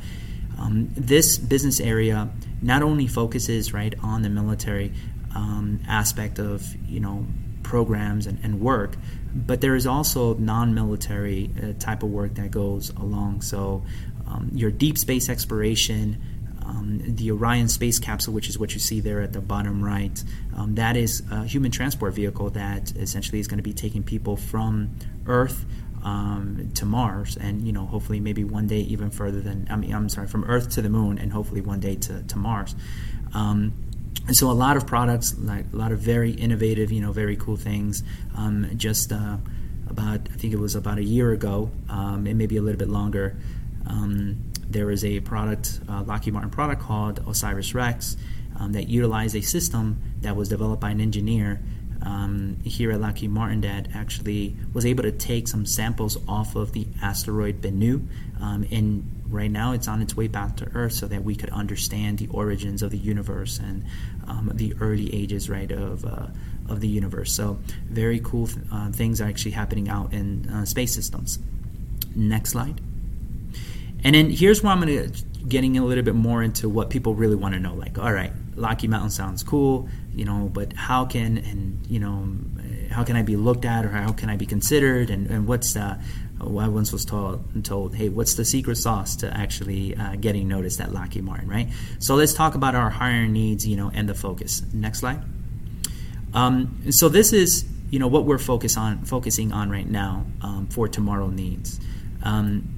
um, 0.59 0.89
this 0.95 1.37
business 1.37 1.79
area 1.79 2.29
not 2.61 2.81
only 2.81 3.07
focuses 3.07 3.73
right 3.73 3.93
on 4.01 4.23
the 4.23 4.29
military 4.29 4.91
um, 5.35 5.79
aspect 5.87 6.39
of 6.39 6.65
you 6.89 6.99
know 6.99 7.25
programs 7.63 8.27
and, 8.27 8.39
and, 8.43 8.61
work, 8.61 8.95
but 9.35 9.59
there 9.59 9.75
is 9.75 9.85
also 9.85 10.33
non-military 10.35 11.49
uh, 11.61 11.73
type 11.79 12.01
of 12.01 12.09
work 12.09 12.33
that 12.35 12.49
goes 12.49 12.91
along. 12.91 13.41
So 13.41 13.83
um, 14.27 14.49
your 14.53 14.71
deep 14.71 14.97
space 14.97 15.29
exploration. 15.29 16.21
Um, 16.65 17.01
the 17.01 17.31
Orion 17.31 17.69
space 17.69 17.97
capsule, 17.97 18.33
which 18.33 18.49
is 18.49 18.59
what 18.59 18.73
you 18.73 18.81
see 18.81 18.99
there 18.99 19.21
at 19.21 19.31
the 19.31 19.39
bottom 19.39 19.81
right, 19.81 20.21
um, 20.53 20.75
that 20.75 20.97
is 20.97 21.23
a 21.31 21.45
human 21.45 21.71
transport 21.71 22.13
vehicle 22.13 22.49
that 22.49 22.91
essentially 22.97 23.39
is 23.39 23.47
going 23.47 23.59
to 23.59 23.63
be 23.63 23.71
taking 23.71 24.03
people 24.03 24.35
from 24.35 24.93
Earth 25.27 25.65
um, 26.03 26.71
to 26.75 26.85
Mars, 26.85 27.37
and 27.37 27.65
you 27.65 27.71
know, 27.71 27.85
hopefully, 27.85 28.19
maybe 28.19 28.43
one 28.43 28.67
day 28.67 28.79
even 28.79 29.11
further 29.11 29.41
than 29.41 29.67
I 29.69 29.75
mean, 29.75 29.93
I'm 29.93 30.09
sorry, 30.09 30.27
from 30.27 30.43
Earth 30.45 30.71
to 30.71 30.81
the 30.81 30.89
Moon, 30.89 31.17
and 31.17 31.31
hopefully 31.31 31.61
one 31.61 31.79
day 31.79 31.95
to 31.95 32.23
to 32.23 32.37
Mars. 32.37 32.75
Um, 33.33 33.73
and 34.27 34.35
so, 34.35 34.49
a 34.49 34.53
lot 34.53 34.77
of 34.77 34.85
products, 34.85 35.37
like 35.37 35.65
a 35.71 35.75
lot 35.75 35.91
of 35.91 35.99
very 35.99 36.31
innovative, 36.31 36.91
you 36.91 37.01
know, 37.01 37.11
very 37.11 37.35
cool 37.35 37.55
things. 37.55 38.03
Um, 38.35 38.69
just 38.77 39.11
uh, 39.11 39.37
about, 39.89 40.21
I 40.31 40.35
think 40.37 40.53
it 40.53 40.59
was 40.59 40.75
about 40.75 40.97
a 40.97 41.03
year 41.03 41.31
ago, 41.31 41.71
um, 41.89 42.27
it 42.27 42.35
may 42.35 42.45
a 42.45 42.61
little 42.61 42.79
bit 42.79 42.89
longer. 42.89 43.37
Um, 43.87 44.51
there 44.69 44.85
was 44.85 45.05
a 45.05 45.19
product, 45.21 45.79
uh, 45.89 46.03
Lockheed 46.03 46.33
Martin 46.33 46.51
product 46.51 46.81
called 46.81 47.25
OSIRIS-REx, 47.25 48.17
um, 48.59 48.73
that 48.73 48.87
utilized 48.87 49.35
a 49.35 49.41
system 49.41 50.01
that 50.21 50.35
was 50.35 50.49
developed 50.49 50.81
by 50.81 50.89
an 50.91 50.99
engineer 50.99 51.61
um, 52.01 52.57
here 52.63 52.91
at 52.91 53.01
Lockheed 53.01 53.29
Martin 53.29 53.61
that 53.61 53.87
actually 53.93 54.55
was 54.73 54.85
able 54.85 55.03
to 55.03 55.11
take 55.11 55.47
some 55.47 55.65
samples 55.65 56.17
off 56.27 56.55
of 56.55 56.71
the 56.73 56.87
asteroid 57.01 57.61
Bennu 57.61 58.07
um, 58.39 58.65
and 58.71 59.17
right 59.29 59.51
now 59.51 59.73
it's 59.73 59.87
on 59.87 60.01
its 60.01 60.15
way 60.15 60.27
back 60.27 60.57
to 60.57 60.69
Earth 60.73 60.93
so 60.93 61.07
that 61.07 61.23
we 61.23 61.35
could 61.35 61.49
understand 61.49 62.19
the 62.19 62.27
origins 62.27 62.83
of 62.83 62.91
the 62.91 62.97
universe 62.97 63.59
and 63.59 63.85
um, 64.27 64.51
the 64.53 64.73
early 64.79 65.13
ages, 65.13 65.49
right, 65.49 65.71
of 65.71 66.05
uh, 66.05 66.27
of 66.69 66.81
the 66.81 66.87
universe. 66.87 67.33
So 67.33 67.59
very 67.85 68.19
cool 68.19 68.49
uh, 68.71 68.91
things 68.91 69.21
are 69.21 69.25
actually 69.25 69.51
happening 69.51 69.89
out 69.89 70.13
in 70.13 70.49
uh, 70.49 70.65
space 70.65 70.93
systems. 70.93 71.39
Next 72.15 72.51
slide. 72.51 72.81
And 74.07 74.15
then 74.15 74.29
here's 74.29 74.63
where 74.63 74.71
I'm 74.71 74.79
going 74.79 75.11
to 75.11 75.25
getting 75.49 75.77
a 75.77 75.83
little 75.83 76.01
bit 76.01 76.15
more 76.15 76.41
into 76.41 76.69
what 76.69 76.89
people 76.89 77.13
really 77.13 77.35
want 77.35 77.55
to 77.55 77.59
know. 77.59 77.73
Like, 77.73 77.97
all 77.97 78.13
right, 78.13 78.31
Lockheed 78.55 78.89
Martin 78.89 79.09
sounds 79.09 79.43
cool, 79.43 79.89
you 80.13 80.23
know, 80.23 80.49
but 80.53 80.71
how 80.71 81.03
can 81.03 81.37
and 81.39 81.85
you 81.87 81.99
know 81.99 82.25
how 82.89 83.03
can 83.03 83.17
I 83.17 83.21
be 83.21 83.35
looked 83.35 83.65
at 83.65 83.83
or 83.83 83.89
how 83.89 84.13
can 84.13 84.29
I 84.29 84.37
be 84.37 84.45
considered 84.45 85.09
and, 85.09 85.27
and 85.27 85.45
what's 85.45 85.75
uh, 85.75 86.01
I 86.39 86.69
once 86.69 86.93
was 86.93 87.03
told, 87.03 87.65
told, 87.65 87.95
hey, 87.95 88.07
what's 88.07 88.35
the 88.35 88.45
secret 88.45 88.77
sauce 88.77 89.17
to 89.17 89.37
actually 89.37 89.93
uh, 89.97 90.15
getting 90.15 90.47
noticed 90.47 90.79
at 90.79 90.93
Lockheed 90.93 91.25
Martin, 91.25 91.49
right? 91.49 91.67
So 91.99 92.15
let's 92.15 92.33
talk 92.33 92.55
about 92.55 92.75
our 92.75 92.89
hiring 92.89 93.33
needs, 93.33 93.67
you 93.67 93.75
know, 93.75 93.91
and 93.93 94.07
the 94.07 94.15
focus. 94.15 94.61
Next 94.71 94.99
slide. 94.99 95.21
Um, 96.33 96.93
so 96.93 97.09
this 97.09 97.33
is, 97.33 97.65
you 97.89 97.99
know, 97.99 98.07
what 98.07 98.23
we're 98.23 98.37
focus 98.37 98.77
on, 98.77 99.03
focusing 99.03 99.51
on 99.51 99.69
right 99.69 99.89
now 99.89 100.25
um, 100.41 100.67
for 100.67 100.87
tomorrow 100.87 101.27
needs. 101.27 101.81
Um, 102.23 102.76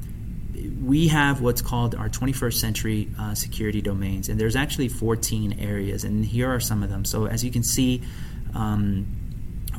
we 0.81 1.07
have 1.09 1.41
what's 1.41 1.61
called 1.61 1.95
our 1.95 2.09
21st 2.09 2.53
century 2.53 3.09
uh, 3.19 3.35
security 3.35 3.81
domains, 3.81 4.29
and 4.29 4.39
there's 4.39 4.55
actually 4.55 4.89
14 4.89 5.59
areas, 5.59 6.03
and 6.03 6.25
here 6.25 6.49
are 6.49 6.59
some 6.59 6.83
of 6.83 6.89
them. 6.89 7.05
So 7.05 7.25
as 7.25 7.43
you 7.43 7.51
can 7.51 7.63
see, 7.63 8.01
um, 8.53 9.07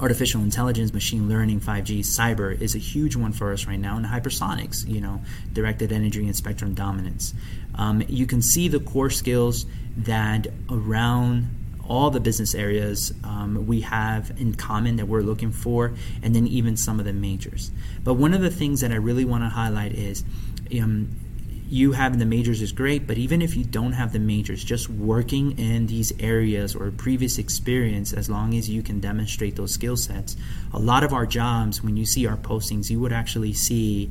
artificial 0.00 0.40
intelligence, 0.42 0.92
machine 0.92 1.28
learning, 1.28 1.60
5G, 1.60 2.00
cyber 2.00 2.58
is 2.58 2.74
a 2.74 2.78
huge 2.78 3.16
one 3.16 3.32
for 3.32 3.52
us 3.52 3.66
right 3.66 3.78
now, 3.78 3.96
and 3.96 4.06
hypersonics, 4.06 4.86
you 4.88 5.00
know, 5.00 5.20
directed 5.52 5.92
energy 5.92 6.24
and 6.24 6.34
spectrum 6.34 6.74
dominance. 6.74 7.34
Um, 7.74 8.02
you 8.08 8.26
can 8.26 8.42
see 8.42 8.68
the 8.68 8.80
core 8.80 9.10
skills 9.10 9.66
that 9.98 10.46
around 10.70 11.48
all 11.90 12.10
the 12.10 12.20
business 12.20 12.54
areas 12.54 13.12
um, 13.24 13.66
we 13.66 13.80
have 13.80 14.30
in 14.38 14.54
common 14.54 14.96
that 14.96 15.06
we're 15.06 15.22
looking 15.22 15.50
for, 15.50 15.92
and 16.22 16.34
then 16.34 16.46
even 16.46 16.76
some 16.76 17.00
of 17.00 17.04
the 17.04 17.12
majors. 17.12 17.72
But 18.04 18.14
one 18.14 18.32
of 18.32 18.40
the 18.40 18.50
things 18.50 18.80
that 18.82 18.92
I 18.92 18.96
really 18.96 19.24
want 19.24 19.42
to 19.42 19.48
highlight 19.48 19.92
is 19.92 20.24
um, 20.78 21.08
you 21.70 21.92
having 21.92 22.18
the 22.18 22.26
majors 22.26 22.60
is 22.60 22.72
great, 22.72 23.06
but 23.06 23.16
even 23.16 23.40
if 23.40 23.56
you 23.56 23.64
don't 23.64 23.92
have 23.92 24.12
the 24.12 24.18
majors, 24.18 24.64
just 24.64 24.90
working 24.90 25.56
in 25.56 25.86
these 25.86 26.12
areas 26.18 26.74
or 26.74 26.90
previous 26.90 27.38
experience, 27.38 28.12
as 28.12 28.28
long 28.28 28.54
as 28.54 28.68
you 28.68 28.82
can 28.82 28.98
demonstrate 28.98 29.54
those 29.54 29.72
skill 29.72 29.96
sets, 29.96 30.36
a 30.72 30.78
lot 30.78 31.04
of 31.04 31.12
our 31.12 31.26
jobs, 31.26 31.80
when 31.80 31.96
you 31.96 32.04
see 32.04 32.26
our 32.26 32.36
postings, 32.36 32.90
you 32.90 32.98
would 32.98 33.12
actually 33.12 33.52
see 33.52 34.10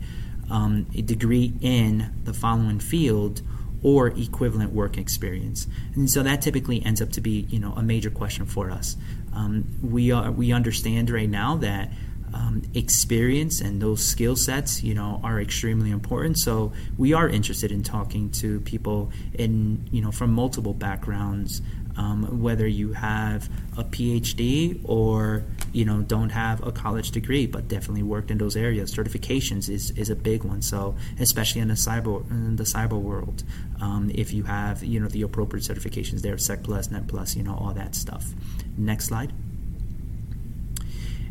um, 0.49 0.87
a 0.95 1.01
degree 1.01 1.53
in 1.61 2.09
the 2.23 2.33
following 2.33 2.79
field 2.79 3.41
or 3.83 4.07
equivalent 4.07 4.71
work 4.71 4.97
experience. 4.97 5.67
And 5.95 6.09
so 6.09 6.23
that 6.23 6.41
typically 6.41 6.83
ends 6.85 7.01
up 7.01 7.11
to 7.13 7.21
be, 7.21 7.45
you 7.49 7.59
know, 7.59 7.73
a 7.73 7.83
major 7.83 8.09
question 8.09 8.45
for 8.45 8.71
us. 8.71 8.95
Um, 9.33 9.65
we 9.81 10.11
are, 10.11 10.31
we 10.31 10.53
understand 10.53 11.09
right 11.09 11.29
now 11.29 11.57
that 11.57 11.91
um, 12.33 12.61
experience 12.73 13.61
and 13.61 13.81
those 13.81 14.05
skill 14.05 14.35
sets, 14.35 14.83
you 14.83 14.93
know, 14.93 15.19
are 15.23 15.41
extremely 15.41 15.91
important. 15.91 16.37
So 16.37 16.73
we 16.97 17.13
are 17.13 17.27
interested 17.27 17.71
in 17.71 17.83
talking 17.83 18.29
to 18.31 18.59
people 18.61 19.11
in, 19.33 19.87
you 19.91 20.01
know, 20.01 20.11
from 20.11 20.31
multiple 20.31 20.73
backgrounds, 20.73 21.61
um, 21.97 22.41
whether 22.41 22.65
you 22.65 22.93
have 22.93 23.49
a 23.77 23.83
PhD 23.83 24.79
or 24.85 25.43
you 25.73 25.83
know 25.83 26.01
don't 26.01 26.29
have 26.29 26.65
a 26.65 26.71
college 26.71 27.11
degree, 27.11 27.45
but 27.45 27.67
definitely 27.67 28.03
worked 28.03 28.31
in 28.31 28.37
those 28.37 28.55
areas. 28.55 28.93
Certifications 28.93 29.69
is, 29.69 29.91
is 29.91 30.09
a 30.09 30.15
big 30.15 30.45
one. 30.45 30.61
So 30.61 30.95
especially 31.19 31.61
in 31.61 31.67
the 31.67 31.73
cyber 31.73 32.27
in 32.29 32.55
the 32.55 32.63
cyber 32.63 32.99
world, 32.99 33.43
um, 33.81 34.09
if 34.13 34.33
you 34.33 34.43
have 34.43 34.81
you 34.81 34.99
know 34.99 35.07
the 35.07 35.23
appropriate 35.23 35.63
certifications 35.63 36.21
there, 36.21 36.37
Sec 36.37 36.63
Plus, 36.63 36.89
Net 36.89 37.07
Plus, 37.07 37.35
you 37.35 37.43
know 37.43 37.55
all 37.55 37.73
that 37.73 37.95
stuff. 37.95 38.25
Next 38.77 39.07
slide 39.07 39.33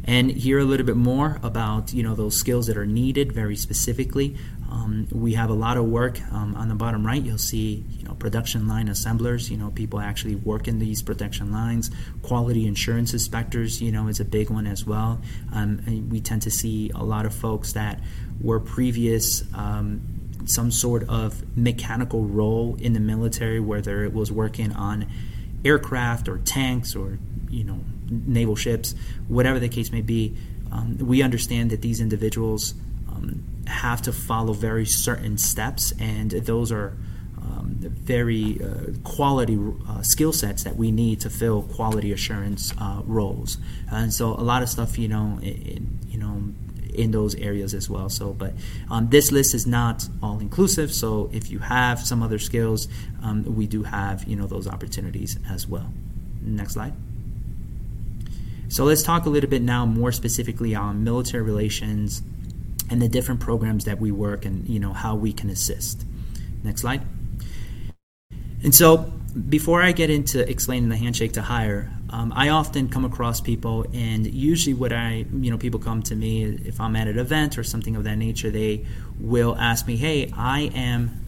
and 0.08 0.30
hear 0.32 0.58
a 0.58 0.64
little 0.64 0.86
bit 0.86 0.96
more 0.96 1.38
about 1.42 1.92
you 1.92 2.02
know 2.02 2.14
those 2.14 2.34
skills 2.34 2.66
that 2.66 2.78
are 2.78 2.86
needed 2.86 3.30
very 3.30 3.54
specifically. 3.54 4.36
Um, 4.70 5.06
we 5.12 5.34
have 5.34 5.50
a 5.50 5.54
lot 5.54 5.76
of 5.76 5.84
work 5.84 6.20
um, 6.32 6.54
on 6.56 6.68
the 6.68 6.74
bottom 6.74 7.06
right. 7.06 7.22
You'll 7.22 7.36
see 7.36 7.84
you 7.90 8.04
know 8.04 8.14
production 8.14 8.66
line 8.66 8.88
assemblers. 8.88 9.50
You 9.50 9.58
know 9.58 9.70
people 9.70 10.00
actually 10.00 10.34
work 10.34 10.66
in 10.66 10.78
these 10.78 11.02
production 11.02 11.52
lines. 11.52 11.90
Quality 12.22 12.66
insurance 12.66 13.12
inspectors. 13.12 13.82
You 13.82 13.92
know 13.92 14.08
is 14.08 14.18
a 14.18 14.24
big 14.24 14.48
one 14.48 14.66
as 14.66 14.86
well. 14.86 15.20
Um, 15.52 16.08
we 16.10 16.22
tend 16.22 16.40
to 16.42 16.50
see 16.50 16.90
a 16.94 17.04
lot 17.04 17.26
of 17.26 17.34
folks 17.34 17.74
that 17.74 18.00
were 18.40 18.60
previous 18.60 19.44
um, 19.54 20.00
some 20.46 20.70
sort 20.70 21.06
of 21.10 21.44
mechanical 21.54 22.24
role 22.24 22.78
in 22.80 22.94
the 22.94 23.00
military, 23.00 23.60
whether 23.60 24.04
it 24.04 24.14
was 24.14 24.32
working 24.32 24.72
on 24.72 25.06
aircraft 25.66 26.28
or 26.28 26.38
tanks 26.38 26.96
or 26.96 27.18
you 27.50 27.64
know 27.64 27.80
naval 28.10 28.56
ships, 28.56 28.94
whatever 29.28 29.58
the 29.58 29.68
case 29.68 29.92
may 29.92 30.02
be. 30.02 30.36
Um, 30.70 30.98
we 30.98 31.22
understand 31.22 31.70
that 31.70 31.80
these 31.80 32.00
individuals 32.00 32.74
um, 33.08 33.44
have 33.66 34.02
to 34.02 34.12
follow 34.12 34.52
very 34.52 34.84
certain 34.84 35.38
steps, 35.38 35.92
and 35.98 36.30
those 36.30 36.70
are 36.72 36.96
um, 37.38 37.76
very 37.80 38.60
uh, 38.62 38.92
quality 39.04 39.58
uh, 39.88 40.02
skill 40.02 40.32
sets 40.32 40.64
that 40.64 40.76
we 40.76 40.90
need 40.90 41.20
to 41.20 41.30
fill 41.30 41.62
quality 41.62 42.12
assurance 42.12 42.72
uh, 42.78 43.00
roles. 43.04 43.58
And 43.90 44.12
so, 44.12 44.34
a 44.34 44.44
lot 44.44 44.62
of 44.62 44.68
stuff, 44.68 44.98
you 44.98 45.08
know, 45.08 45.38
in, 45.42 45.98
you 46.08 46.18
know, 46.18 46.42
in 46.94 47.10
those 47.12 47.34
areas 47.36 47.74
as 47.74 47.88
well. 47.88 48.08
So, 48.08 48.32
but 48.32 48.54
um, 48.90 49.08
this 49.08 49.30
list 49.32 49.54
is 49.54 49.66
not 49.66 50.08
all 50.22 50.40
inclusive. 50.40 50.92
So, 50.92 51.30
if 51.32 51.50
you 51.50 51.58
have 51.60 52.00
some 52.00 52.22
other 52.22 52.38
skills, 52.38 52.88
um, 53.22 53.44
we 53.44 53.66
do 53.66 53.82
have, 53.84 54.24
you 54.24 54.36
know, 54.36 54.46
those 54.46 54.66
opportunities 54.66 55.38
as 55.48 55.66
well. 55.66 55.92
Next 56.42 56.74
slide. 56.74 56.94
So 58.68 58.84
let's 58.84 59.02
talk 59.02 59.24
a 59.24 59.30
little 59.30 59.48
bit 59.48 59.62
now 59.62 59.86
more 59.86 60.12
specifically 60.12 60.74
on 60.74 61.02
military 61.02 61.42
relations 61.42 62.22
and 62.90 63.00
the 63.00 63.08
different 63.08 63.40
programs 63.40 63.86
that 63.86 63.98
we 63.98 64.12
work 64.12 64.44
and 64.44 64.68
you 64.68 64.78
know 64.78 64.92
how 64.92 65.14
we 65.14 65.32
can 65.32 65.48
assist. 65.50 66.04
Next 66.62 66.82
slide. 66.82 67.02
And 68.62 68.74
so 68.74 69.12
before 69.48 69.82
I 69.82 69.92
get 69.92 70.10
into 70.10 70.48
explaining 70.48 70.88
the 70.88 70.96
handshake 70.96 71.32
to 71.34 71.42
hire, 71.42 71.90
um, 72.10 72.32
I 72.34 72.48
often 72.48 72.88
come 72.88 73.04
across 73.04 73.40
people, 73.40 73.86
and 73.92 74.26
usually 74.26 74.74
what 74.74 74.92
I, 74.92 75.26
you 75.32 75.50
know, 75.50 75.58
people 75.58 75.78
come 75.78 76.02
to 76.04 76.16
me 76.16 76.44
if 76.44 76.80
I'm 76.80 76.96
at 76.96 77.06
an 77.06 77.18
event 77.18 77.58
or 77.58 77.62
something 77.62 77.96
of 77.96 78.04
that 78.04 78.16
nature, 78.16 78.50
they 78.50 78.86
will 79.20 79.56
ask 79.56 79.86
me, 79.86 79.96
"Hey, 79.96 80.32
I 80.36 80.70
am 80.74 81.20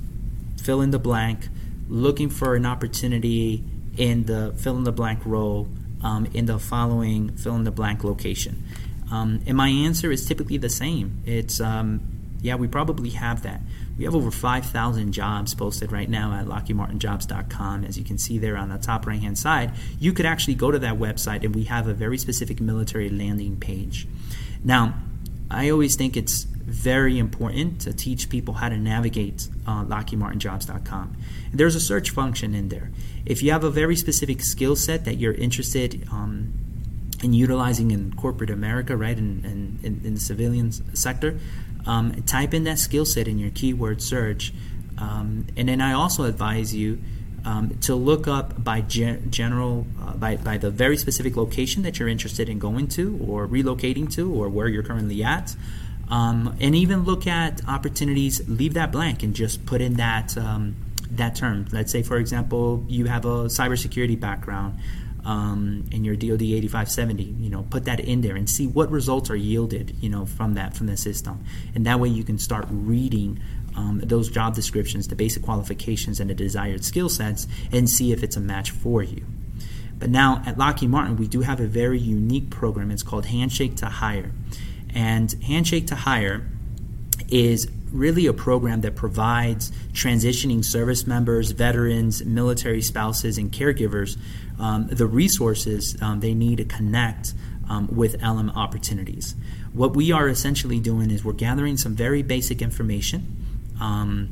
fill 0.56 0.80
in 0.80 0.90
the 0.90 0.98
blank, 0.98 1.48
looking 1.88 2.30
for 2.30 2.54
an 2.54 2.66
opportunity 2.66 3.62
in 3.96 4.24
the 4.24 4.52
fill 4.56 4.76
in 4.76 4.84
the 4.84 4.92
blank 4.92 5.24
role 5.24 5.68
um, 6.02 6.26
in 6.32 6.46
the 6.46 6.58
following 6.58 7.36
fill 7.36 7.56
in 7.56 7.64
the 7.64 7.70
blank 7.70 8.04
location? 8.04 8.64
Um, 9.10 9.42
and 9.46 9.56
my 9.56 9.68
answer 9.68 10.10
is 10.12 10.24
typically 10.26 10.56
the 10.56 10.68
same. 10.68 11.22
It's, 11.26 11.60
um, 11.60 12.00
yeah, 12.40 12.54
we 12.54 12.68
probably 12.68 13.10
have 13.10 13.42
that. 13.42 13.60
We 13.98 14.04
have 14.04 14.14
over 14.14 14.30
5,000 14.30 15.12
jobs 15.12 15.54
posted 15.54 15.92
right 15.92 16.08
now 16.08 16.32
at 16.32 16.46
LockheedMartinJobs.com. 16.46 17.84
As 17.84 17.98
you 17.98 18.04
can 18.04 18.18
see 18.18 18.38
there 18.38 18.56
on 18.56 18.70
the 18.70 18.78
top 18.78 19.06
right 19.06 19.20
hand 19.20 19.36
side, 19.36 19.72
you 19.98 20.12
could 20.12 20.26
actually 20.26 20.54
go 20.54 20.70
to 20.70 20.78
that 20.78 20.98
website 20.98 21.44
and 21.44 21.54
we 21.54 21.64
have 21.64 21.86
a 21.86 21.92
very 21.92 22.16
specific 22.16 22.60
military 22.60 23.10
landing 23.10 23.58
page. 23.58 24.06
Now, 24.64 24.94
I 25.50 25.70
always 25.70 25.96
think 25.96 26.16
it's 26.16 26.46
very 26.64 27.18
important 27.18 27.80
to 27.82 27.92
teach 27.92 28.28
people 28.28 28.54
how 28.54 28.68
to 28.68 28.76
navigate 28.76 29.48
uh, 29.66 29.84
LockheedMartinJobs.com. 29.84 31.16
There's 31.52 31.74
a 31.74 31.80
search 31.80 32.10
function 32.10 32.54
in 32.54 32.68
there. 32.68 32.90
If 33.26 33.42
you 33.42 33.52
have 33.52 33.64
a 33.64 33.70
very 33.70 33.96
specific 33.96 34.42
skill 34.42 34.76
set 34.76 35.04
that 35.04 35.16
you're 35.16 35.34
interested 35.34 36.06
um, 36.10 36.52
in 37.22 37.32
utilizing 37.32 37.90
in 37.90 38.12
corporate 38.14 38.50
America, 38.50 38.96
right, 38.96 39.16
in, 39.16 39.44
in, 39.82 40.00
in 40.04 40.14
the 40.14 40.20
civilian 40.20 40.72
sector, 40.94 41.38
um, 41.86 42.22
type 42.22 42.54
in 42.54 42.64
that 42.64 42.78
skill 42.78 43.04
set 43.04 43.26
in 43.26 43.38
your 43.38 43.50
keyword 43.50 44.02
search. 44.02 44.52
Um, 44.98 45.46
and 45.56 45.68
then 45.68 45.80
I 45.80 45.92
also 45.92 46.24
advise 46.24 46.74
you 46.74 47.00
um, 47.44 47.78
to 47.80 47.94
look 47.94 48.28
up 48.28 48.62
by 48.62 48.82
gen- 48.82 49.30
general 49.30 49.86
uh, 50.00 50.12
by, 50.12 50.36
by 50.36 50.58
the 50.58 50.70
very 50.70 50.96
specific 50.96 51.36
location 51.36 51.82
that 51.82 51.98
you're 51.98 52.08
interested 52.08 52.48
in 52.48 52.58
going 52.58 52.88
to 52.88 53.18
or 53.26 53.46
relocating 53.46 54.12
to 54.14 54.32
or 54.32 54.48
where 54.48 54.68
you're 54.68 54.82
currently 54.82 55.22
at 55.22 55.56
um, 56.10 56.56
and 56.60 56.74
even 56.74 57.04
look 57.04 57.26
at 57.26 57.66
opportunities 57.68 58.46
leave 58.48 58.74
that 58.74 58.92
blank 58.92 59.22
and 59.22 59.34
just 59.34 59.64
put 59.66 59.80
in 59.80 59.94
that 59.94 60.36
um, 60.36 60.76
that 61.10 61.34
term 61.34 61.66
let's 61.72 61.90
say 61.92 62.02
for 62.02 62.16
example 62.16 62.84
you 62.88 63.06
have 63.06 63.24
a 63.24 63.46
cybersecurity 63.46 64.18
background 64.18 64.78
um, 65.24 65.84
in 65.90 66.02
your 66.04 66.16
DoD 66.16 66.42
8570 66.42 67.22
you 67.22 67.50
know 67.50 67.66
put 67.70 67.84
that 67.84 68.00
in 68.00 68.20
there 68.20 68.36
and 68.36 68.48
see 68.48 68.66
what 68.66 68.90
results 68.90 69.30
are 69.30 69.36
yielded 69.36 69.94
you 70.00 70.08
know 70.08 70.26
from 70.26 70.54
that 70.54 70.74
from 70.76 70.86
the 70.86 70.96
system 70.96 71.44
and 71.74 71.86
that 71.86 72.00
way 72.00 72.08
you 72.08 72.24
can 72.24 72.38
start 72.38 72.66
reading 72.70 73.40
um, 73.76 74.00
those 74.04 74.28
job 74.28 74.54
descriptions, 74.54 75.08
the 75.08 75.14
basic 75.14 75.42
qualifications, 75.42 76.20
and 76.20 76.30
the 76.30 76.34
desired 76.34 76.84
skill 76.84 77.08
sets, 77.08 77.46
and 77.72 77.88
see 77.88 78.12
if 78.12 78.22
it's 78.22 78.36
a 78.36 78.40
match 78.40 78.70
for 78.70 79.02
you. 79.02 79.24
But 79.98 80.10
now 80.10 80.42
at 80.46 80.58
Lockheed 80.58 80.90
Martin, 80.90 81.16
we 81.16 81.28
do 81.28 81.42
have 81.42 81.60
a 81.60 81.66
very 81.66 81.98
unique 81.98 82.50
program. 82.50 82.90
It's 82.90 83.02
called 83.02 83.26
Handshake 83.26 83.76
to 83.76 83.86
Hire. 83.86 84.32
And 84.94 85.32
Handshake 85.44 85.86
to 85.88 85.94
Hire 85.94 86.46
is 87.28 87.70
really 87.92 88.26
a 88.26 88.32
program 88.32 88.82
that 88.82 88.94
provides 88.94 89.70
transitioning 89.92 90.64
service 90.64 91.06
members, 91.06 91.50
veterans, 91.50 92.24
military 92.24 92.82
spouses, 92.82 93.36
and 93.36 93.50
caregivers 93.50 94.16
um, 94.60 94.86
the 94.88 95.06
resources 95.06 95.96
um, 96.02 96.20
they 96.20 96.34
need 96.34 96.58
to 96.58 96.64
connect 96.64 97.32
um, 97.68 97.88
with 97.90 98.22
LM 98.22 98.50
opportunities. 98.50 99.34
What 99.72 99.96
we 99.96 100.12
are 100.12 100.28
essentially 100.28 100.80
doing 100.80 101.10
is 101.10 101.24
we're 101.24 101.32
gathering 101.32 101.76
some 101.76 101.94
very 101.94 102.22
basic 102.22 102.60
information 102.60 103.36
um, 103.80 104.30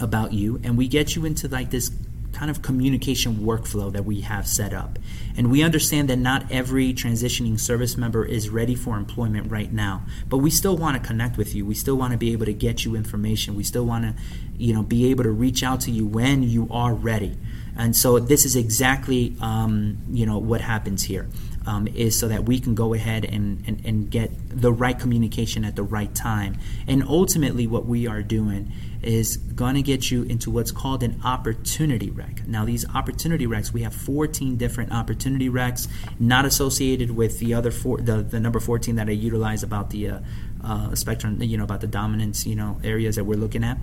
about 0.00 0.32
you, 0.32 0.60
and 0.64 0.78
we 0.78 0.88
get 0.88 1.14
you 1.14 1.26
into 1.26 1.48
like 1.48 1.70
this 1.70 1.90
kind 2.32 2.50
of 2.50 2.62
communication 2.62 3.36
workflow 3.36 3.92
that 3.92 4.04
we 4.04 4.20
have 4.22 4.46
set 4.46 4.72
up. 4.72 4.98
And 5.36 5.50
we 5.50 5.62
understand 5.62 6.08
that 6.08 6.18
not 6.18 6.50
every 6.50 6.92
transitioning 6.92 7.58
service 7.58 7.96
member 7.96 8.24
is 8.24 8.48
ready 8.48 8.74
for 8.74 8.96
employment 8.96 9.50
right 9.50 9.72
now, 9.72 10.02
but 10.28 10.38
we 10.38 10.50
still 10.50 10.76
want 10.76 11.00
to 11.00 11.06
connect 11.06 11.36
with 11.36 11.54
you. 11.54 11.66
We 11.66 11.74
still 11.74 11.96
want 11.96 12.12
to 12.12 12.18
be 12.18 12.32
able 12.32 12.46
to 12.46 12.52
get 12.52 12.84
you 12.84 12.94
information. 12.94 13.56
We 13.56 13.64
still 13.64 13.84
want 13.84 14.04
to, 14.04 14.22
you 14.56 14.74
know, 14.74 14.82
be 14.82 15.10
able 15.10 15.24
to 15.24 15.30
reach 15.30 15.62
out 15.62 15.80
to 15.82 15.90
you 15.90 16.06
when 16.06 16.42
you 16.42 16.68
are 16.70 16.94
ready. 16.94 17.36
And 17.76 17.96
so 17.96 18.18
this 18.18 18.44
is 18.44 18.56
exactly, 18.56 19.34
um, 19.40 19.98
you 20.10 20.26
know, 20.26 20.38
what 20.38 20.60
happens 20.60 21.04
here. 21.04 21.28
Um, 21.66 21.88
is 21.88 22.18
so 22.18 22.26
that 22.28 22.44
we 22.44 22.58
can 22.58 22.74
go 22.74 22.94
ahead 22.94 23.26
and, 23.26 23.62
and, 23.66 23.84
and 23.84 24.10
get 24.10 24.30
the 24.48 24.72
right 24.72 24.98
communication 24.98 25.62
at 25.62 25.76
the 25.76 25.82
right 25.82 26.12
time. 26.14 26.56
And 26.88 27.02
ultimately, 27.02 27.66
what 27.66 27.84
we 27.84 28.06
are 28.06 28.22
doing 28.22 28.72
is 29.02 29.36
going 29.36 29.74
to 29.74 29.82
get 29.82 30.10
you 30.10 30.22
into 30.24 30.50
what's 30.50 30.70
called 30.70 31.02
an 31.02 31.20
opportunity 31.24 32.10
rec. 32.10 32.46
Now, 32.46 32.64
these 32.64 32.88
opportunity 32.94 33.46
recs, 33.46 33.72
we 33.72 33.82
have 33.82 33.94
14 33.94 34.56
different 34.56 34.92
opportunity 34.92 35.48
recs, 35.48 35.88
not 36.18 36.44
associated 36.44 37.10
with 37.10 37.38
the 37.38 37.54
other 37.54 37.70
four, 37.70 37.98
the, 37.98 38.22
the 38.22 38.40
number 38.40 38.60
14 38.60 38.96
that 38.96 39.08
I 39.08 39.12
utilize 39.12 39.62
about 39.62 39.90
the 39.90 40.08
uh, 40.08 40.18
uh, 40.62 40.94
spectrum, 40.94 41.42
you 41.42 41.56
know, 41.56 41.64
about 41.64 41.80
the 41.80 41.86
dominance, 41.86 42.46
you 42.46 42.54
know, 42.54 42.80
areas 42.84 43.16
that 43.16 43.24
we're 43.24 43.38
looking 43.38 43.64
at. 43.64 43.78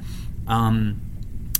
Um, 0.48 1.02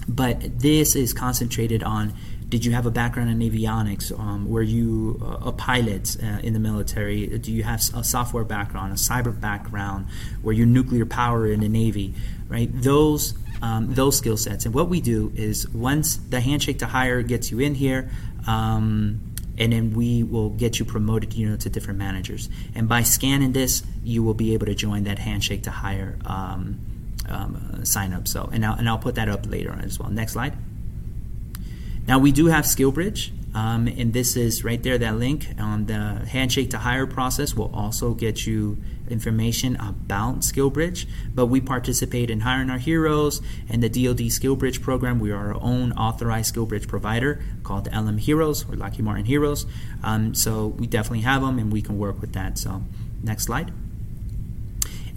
but 0.08 0.60
this 0.60 0.96
is 0.96 1.14
concentrated 1.14 1.84
on 1.84 2.14
did 2.50 2.64
you 2.64 2.72
have 2.72 2.86
a 2.86 2.92
background 2.92 3.30
in 3.30 3.40
avionics? 3.40 4.18
Um, 4.18 4.50
were 4.50 4.62
you 4.62 5.20
a 5.42 5.52
pilot 5.52 6.16
uh, 6.24 6.40
in 6.44 6.54
the 6.54 6.60
military? 6.60 7.28
Do 7.28 7.52
you 7.52 7.64
have 7.64 7.82
a 7.94 8.06
software 8.06 8.46
background, 8.46 8.94
a 8.94 8.96
cyber 8.96 9.38
background? 9.38 10.08
Were 10.42 10.54
you 10.54 10.66
nuclear 10.66 11.06
power 11.06 11.46
in 11.46 11.60
the 11.60 11.68
Navy? 11.68 12.14
Right? 12.48 12.70
Those 12.72 13.34
um, 13.62 13.94
those 13.94 14.18
skill 14.18 14.38
sets. 14.38 14.66
And 14.66 14.74
what 14.74 14.90
we 14.90 15.02
do 15.02 15.32
is 15.36 15.68
once 15.70 16.18
the 16.18 16.40
handshake 16.40 16.80
to 16.80 16.86
hire 16.86 17.22
gets 17.22 17.52
you 17.52 17.60
in 17.60 17.76
here, 17.76 18.10
um, 18.48 19.22
and 19.58 19.74
then 19.74 19.94
we 19.94 20.24
will 20.24 20.50
get 20.50 20.80
you 20.80 20.86
promoted, 20.86 21.34
you 21.34 21.50
know, 21.50 21.56
to 21.58 21.70
different 21.70 21.98
managers. 21.98 22.48
And 22.76 22.88
by 22.88 23.04
scanning 23.04 23.54
this, 23.54 23.84
you 24.04 24.22
will 24.24 24.36
be 24.36 24.54
able 24.54 24.68
to 24.68 24.76
join 24.76 25.06
that 25.06 25.18
handshake 25.20 25.64
to 25.64 25.72
hire 25.72 26.18
um, 26.26 26.80
um 27.28 27.84
sign 27.84 28.14
up. 28.14 28.28
So, 28.28 28.50
and 28.54 28.66
I'll, 28.66 28.76
and 28.76 28.88
I'll 28.88 29.00
put 29.00 29.16
that 29.16 29.30
up 29.30 29.50
later 29.50 29.72
on 29.72 29.82
as 29.82 30.00
well. 30.00 30.10
Next 30.10 30.34
slide. 30.34 30.54
Now 32.08 32.20
we 32.20 32.32
do 32.32 32.46
have 32.46 32.66
SkillBridge. 32.66 33.32
Um, 33.58 33.88
and 33.88 34.14
this 34.14 34.36
is 34.36 34.64
right 34.64 34.82
there, 34.84 35.00
that 35.00 35.16
link 35.18 35.48
on 35.58 35.88
the 35.88 36.24
handshake 36.28 36.70
to 36.72 36.78
hire 36.78 37.08
process 37.08 37.56
will 37.56 37.74
also 37.74 38.14
get 38.14 38.46
you 38.46 38.78
information 39.10 39.76
about 39.78 40.42
SkillBridge. 40.42 41.08
But 41.34 41.48
we 41.48 41.60
participate 41.60 42.30
in 42.30 42.42
hiring 42.42 42.70
our 42.70 42.78
heroes 42.78 43.42
and 43.68 43.82
the 43.82 43.90
DoD 43.90 44.30
SkillBridge 44.30 44.84
program. 44.84 45.20
We 45.20 45.32
are 45.32 45.54
our 45.54 45.60
own 45.60 45.92
authorized 45.94 46.54
SkillBridge 46.54 46.88
provider 46.88 47.42
called 47.64 47.92
LM 47.92 48.20
Heroes 48.20 48.64
or 48.70 48.76
Lockheed 48.76 49.04
Martin 49.04 49.26
Heroes. 49.26 49.66
Um, 50.04 50.36
so 50.36 50.68
we 50.68 50.86
definitely 50.86 51.22
have 51.22 51.42
them 51.42 51.58
and 51.58 51.74
we 51.74 51.82
can 51.82 51.98
work 51.98 52.22
with 52.22 52.34
that. 52.34 52.60
So 52.60 52.84
next 53.24 53.46
slide. 53.46 53.72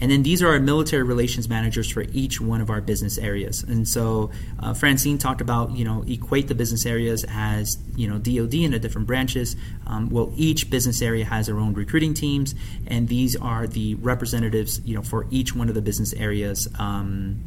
And 0.01 0.11
then 0.11 0.23
these 0.23 0.43
are 0.43 0.49
our 0.49 0.61
military 0.61 1.03
relations 1.03 1.49
managers 1.49 1.91
for 1.91 2.03
each 2.13 2.41
one 2.41 2.61
of 2.61 2.71
our 2.71 2.81
business 2.81 3.19
areas. 3.19 3.63
And 3.63 3.87
so 3.87 4.31
uh, 4.59 4.75
Francine 4.75 5.19
talked 5.19 5.41
about, 5.41 5.73
you 5.73 5.85
know, 5.85 6.05
equate 6.09 6.49
the 6.49 6.55
business 6.55 6.87
areas 6.87 7.25
as, 7.29 7.79
you 7.97 8.09
know, 8.09 8.19
DOD 8.19 8.55
in 8.55 8.71
the 8.71 8.79
different 8.79 9.07
branches. 9.07 9.57
Um, 9.87 10.09
well, 10.11 10.33
each 10.37 10.71
business 10.71 11.03
area 11.03 11.25
has 11.25 11.47
their 11.47 11.59
own 11.59 11.75
recruiting 11.75 12.15
teams, 12.15 12.55
and 12.87 13.09
these 13.09 13.37
are 13.37 13.67
the 13.67 13.95
representatives, 13.97 14.81
you 14.85 14.95
know, 14.95 15.03
for 15.03 15.27
each 15.31 15.55
one 15.55 15.69
of 15.69 15.75
the 15.75 15.83
business 15.83 16.13
areas. 16.15 16.69
Um, 16.79 17.45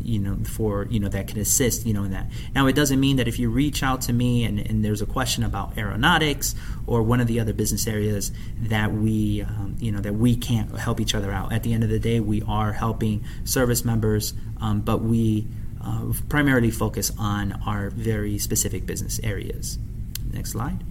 you 0.00 0.18
know 0.18 0.36
for 0.44 0.86
you 0.90 1.00
know 1.00 1.08
that 1.08 1.28
can 1.28 1.38
assist 1.38 1.86
you 1.86 1.92
know 1.92 2.04
in 2.04 2.12
that. 2.12 2.30
Now 2.54 2.66
it 2.66 2.74
doesn't 2.74 3.00
mean 3.00 3.16
that 3.16 3.28
if 3.28 3.38
you 3.38 3.50
reach 3.50 3.82
out 3.82 4.02
to 4.02 4.12
me 4.12 4.44
and, 4.44 4.58
and 4.58 4.84
there's 4.84 5.02
a 5.02 5.06
question 5.06 5.44
about 5.44 5.76
aeronautics 5.76 6.54
or 6.86 7.02
one 7.02 7.20
of 7.20 7.26
the 7.26 7.40
other 7.40 7.52
business 7.52 7.86
areas 7.86 8.32
that 8.58 8.92
we 8.92 9.42
um, 9.42 9.76
you 9.78 9.92
know 9.92 10.00
that 10.00 10.14
we 10.14 10.36
can't 10.36 10.76
help 10.78 11.00
each 11.00 11.14
other 11.14 11.32
out. 11.32 11.52
At 11.52 11.62
the 11.62 11.72
end 11.72 11.84
of 11.84 11.90
the 11.90 11.98
day 11.98 12.20
we 12.20 12.42
are 12.42 12.72
helping 12.72 13.24
service 13.44 13.84
members 13.84 14.34
um, 14.60 14.80
but 14.80 15.00
we 15.02 15.46
uh, 15.82 16.12
primarily 16.28 16.70
focus 16.70 17.10
on 17.18 17.52
our 17.66 17.90
very 17.90 18.38
specific 18.38 18.86
business 18.86 19.18
areas. 19.22 19.78
Next 20.32 20.52
slide. 20.52 20.84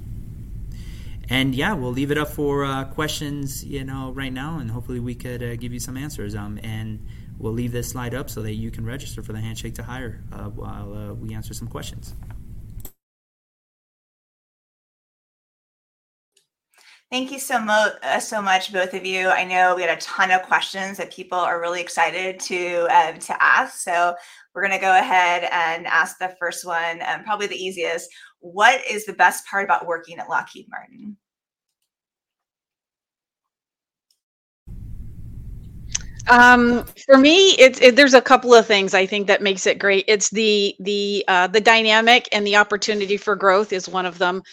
And 1.29 1.53
yeah, 1.53 1.73
we'll 1.73 1.91
leave 1.91 2.09
it 2.09 2.17
up 2.17 2.29
for 2.29 2.65
uh, 2.65 2.85
questions, 2.85 3.63
you 3.63 3.83
know, 3.83 4.12
right 4.12 4.33
now, 4.33 4.57
and 4.57 4.71
hopefully 4.71 4.99
we 4.99 5.13
could 5.13 5.43
uh, 5.43 5.55
give 5.57 5.71
you 5.71 5.79
some 5.79 5.95
answers. 5.95 6.33
Um, 6.33 6.59
and 6.63 7.05
we'll 7.39 7.54
leave 7.54 7.71
this 7.71 7.89
slide 7.89 8.13
up 8.13 8.30
so 8.30 8.41
that 8.41 8.54
you 8.54 8.69
can 8.69 8.86
register 8.86 9.23
for 9.23 9.34
the 9.34 9.39
handshake 9.39 9.73
to 9.75 9.84
hire 9.84 10.21
uh, 10.34 10.49
while 10.49 10.93
uh, 10.93 11.13
we 11.13 11.34
answer 11.34 11.54
some 11.54 11.67
questions. 11.67 12.13
Thank 17.12 17.32
you 17.32 17.39
so, 17.39 17.60
mo- 17.60 17.93
uh, 18.04 18.19
so 18.19 18.39
much, 18.39 18.71
both 18.71 18.93
of 18.93 19.04
you. 19.04 19.30
I 19.30 19.43
know 19.43 19.75
we 19.75 19.82
had 19.82 19.97
a 19.97 19.99
ton 19.99 20.30
of 20.30 20.43
questions 20.43 20.97
that 20.97 21.12
people 21.12 21.39
are 21.39 21.60
really 21.60 21.82
excited 21.82 22.39
to 22.41 22.88
uh, 22.91 23.13
to 23.13 23.43
ask. 23.43 23.80
So 23.80 24.13
we're 24.54 24.62
going 24.62 24.78
to 24.78 24.86
go 24.86 24.95
ahead 24.95 25.49
and 25.52 25.88
ask 25.88 26.19
the 26.19 26.36
first 26.39 26.65
one, 26.65 27.02
um, 27.02 27.23
probably 27.23 27.47
the 27.47 27.56
easiest. 27.56 28.08
What 28.41 28.86
is 28.88 29.06
the 29.06 29.13
best 29.13 29.47
part 29.47 29.65
about 29.65 29.88
working 29.88 30.19
at 30.19 30.30
Lockheed 30.30 30.67
Martin? 30.69 31.17
Um, 36.30 36.86
for 37.06 37.18
me, 37.18 37.52
it's 37.58 37.82
it, 37.82 37.96
there's 37.96 38.13
a 38.13 38.22
couple 38.22 38.54
of 38.54 38.68
things 38.68 38.94
I 38.94 39.06
think 39.06 39.28
that 39.28 39.42
makes 39.42 39.65
it 39.65 39.80
great. 39.80 40.06
It's 40.08 40.30
the 40.30 40.76
the 40.80 41.26
uh, 41.28 41.48
the 41.48 41.60
dynamic 41.60 42.30
and 42.32 42.46
the 42.46 42.56
opportunity 42.56 43.18
for 43.18 43.36
growth 43.36 43.74
is 43.74 43.89
one 43.89 44.06
of 44.06 44.20
them. 44.20 44.44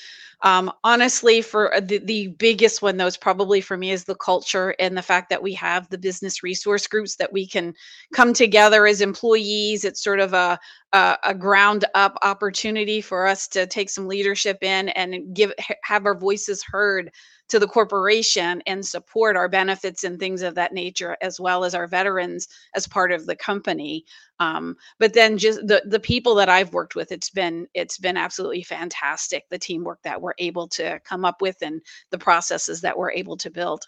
Um, 0.43 0.71
honestly, 0.85 1.41
for 1.41 1.75
uh, 1.75 1.81
the, 1.81 1.99
the 1.99 2.29
biggest 2.29 2.83
one, 2.83 2.97
though, 2.99 3.07
is 3.07 3.17
probably 3.17 3.61
for 3.61 3.77
me 3.77 3.91
is 3.91 4.05
the 4.05 4.15
culture 4.15 4.75
and 4.79 4.97
the 4.97 5.03
fact 5.03 5.31
that 5.31 5.43
we 5.43 5.55
have 5.55 5.89
the 5.89 5.99
business 5.99 6.43
resource 6.43 6.87
groups 6.87 7.17
that 7.17 7.33
we 7.33 7.47
can 7.47 7.75
come 8.12 8.33
together 8.33 8.87
as 8.87 9.01
employees. 9.01 9.85
It's 9.85 10.03
sort 10.03 10.21
of 10.21 10.33
a 10.33 10.59
a, 10.93 11.19
a 11.25 11.35
ground 11.35 11.85
up 11.95 12.17
opportunity 12.23 13.01
for 13.01 13.27
us 13.27 13.49
to 13.49 13.67
take 13.67 13.91
some 13.91 14.07
leadership 14.09 14.59
in 14.62 14.89
and 14.91 15.35
give 15.35 15.53
have 15.83 16.07
our 16.07 16.19
voices 16.19 16.62
heard 16.62 17.11
to 17.48 17.59
the 17.59 17.66
corporation 17.66 18.62
and 18.66 18.85
support 18.85 19.37
our 19.37 19.48
benefits 19.48 20.04
and 20.04 20.18
things 20.18 20.42
of 20.42 20.54
that 20.56 20.72
nature, 20.72 21.16
as 21.20 21.38
well 21.38 21.64
as 21.64 21.74
our 21.74 21.87
veterans 21.87 22.48
as 22.74 22.87
part 22.87 23.12
of 23.12 23.26
the 23.26 23.37
company. 23.37 24.04
Um, 24.40 24.76
but 24.98 25.14
then 25.14 25.38
just 25.38 25.66
the 25.66 25.82
the 25.87 26.00
people 26.00 26.35
that 26.37 26.48
I've 26.48 26.72
worked 26.72 26.94
with, 26.94 27.12
it's 27.12 27.30
been 27.30 27.66
it's 27.74 27.98
been 27.98 28.16
absolutely 28.16 28.62
fantastic. 28.62 29.44
The 29.48 29.59
teamwork 29.59 30.02
that 30.02 30.20
we're 30.20 30.35
able 30.38 30.68
to 30.68 31.00
come 31.00 31.24
up 31.24 31.40
with 31.40 31.56
and 31.62 31.80
the 32.11 32.18
processes 32.18 32.80
that 32.82 32.98
we're 32.98 33.12
able 33.12 33.37
to 33.38 33.50
build. 33.50 33.87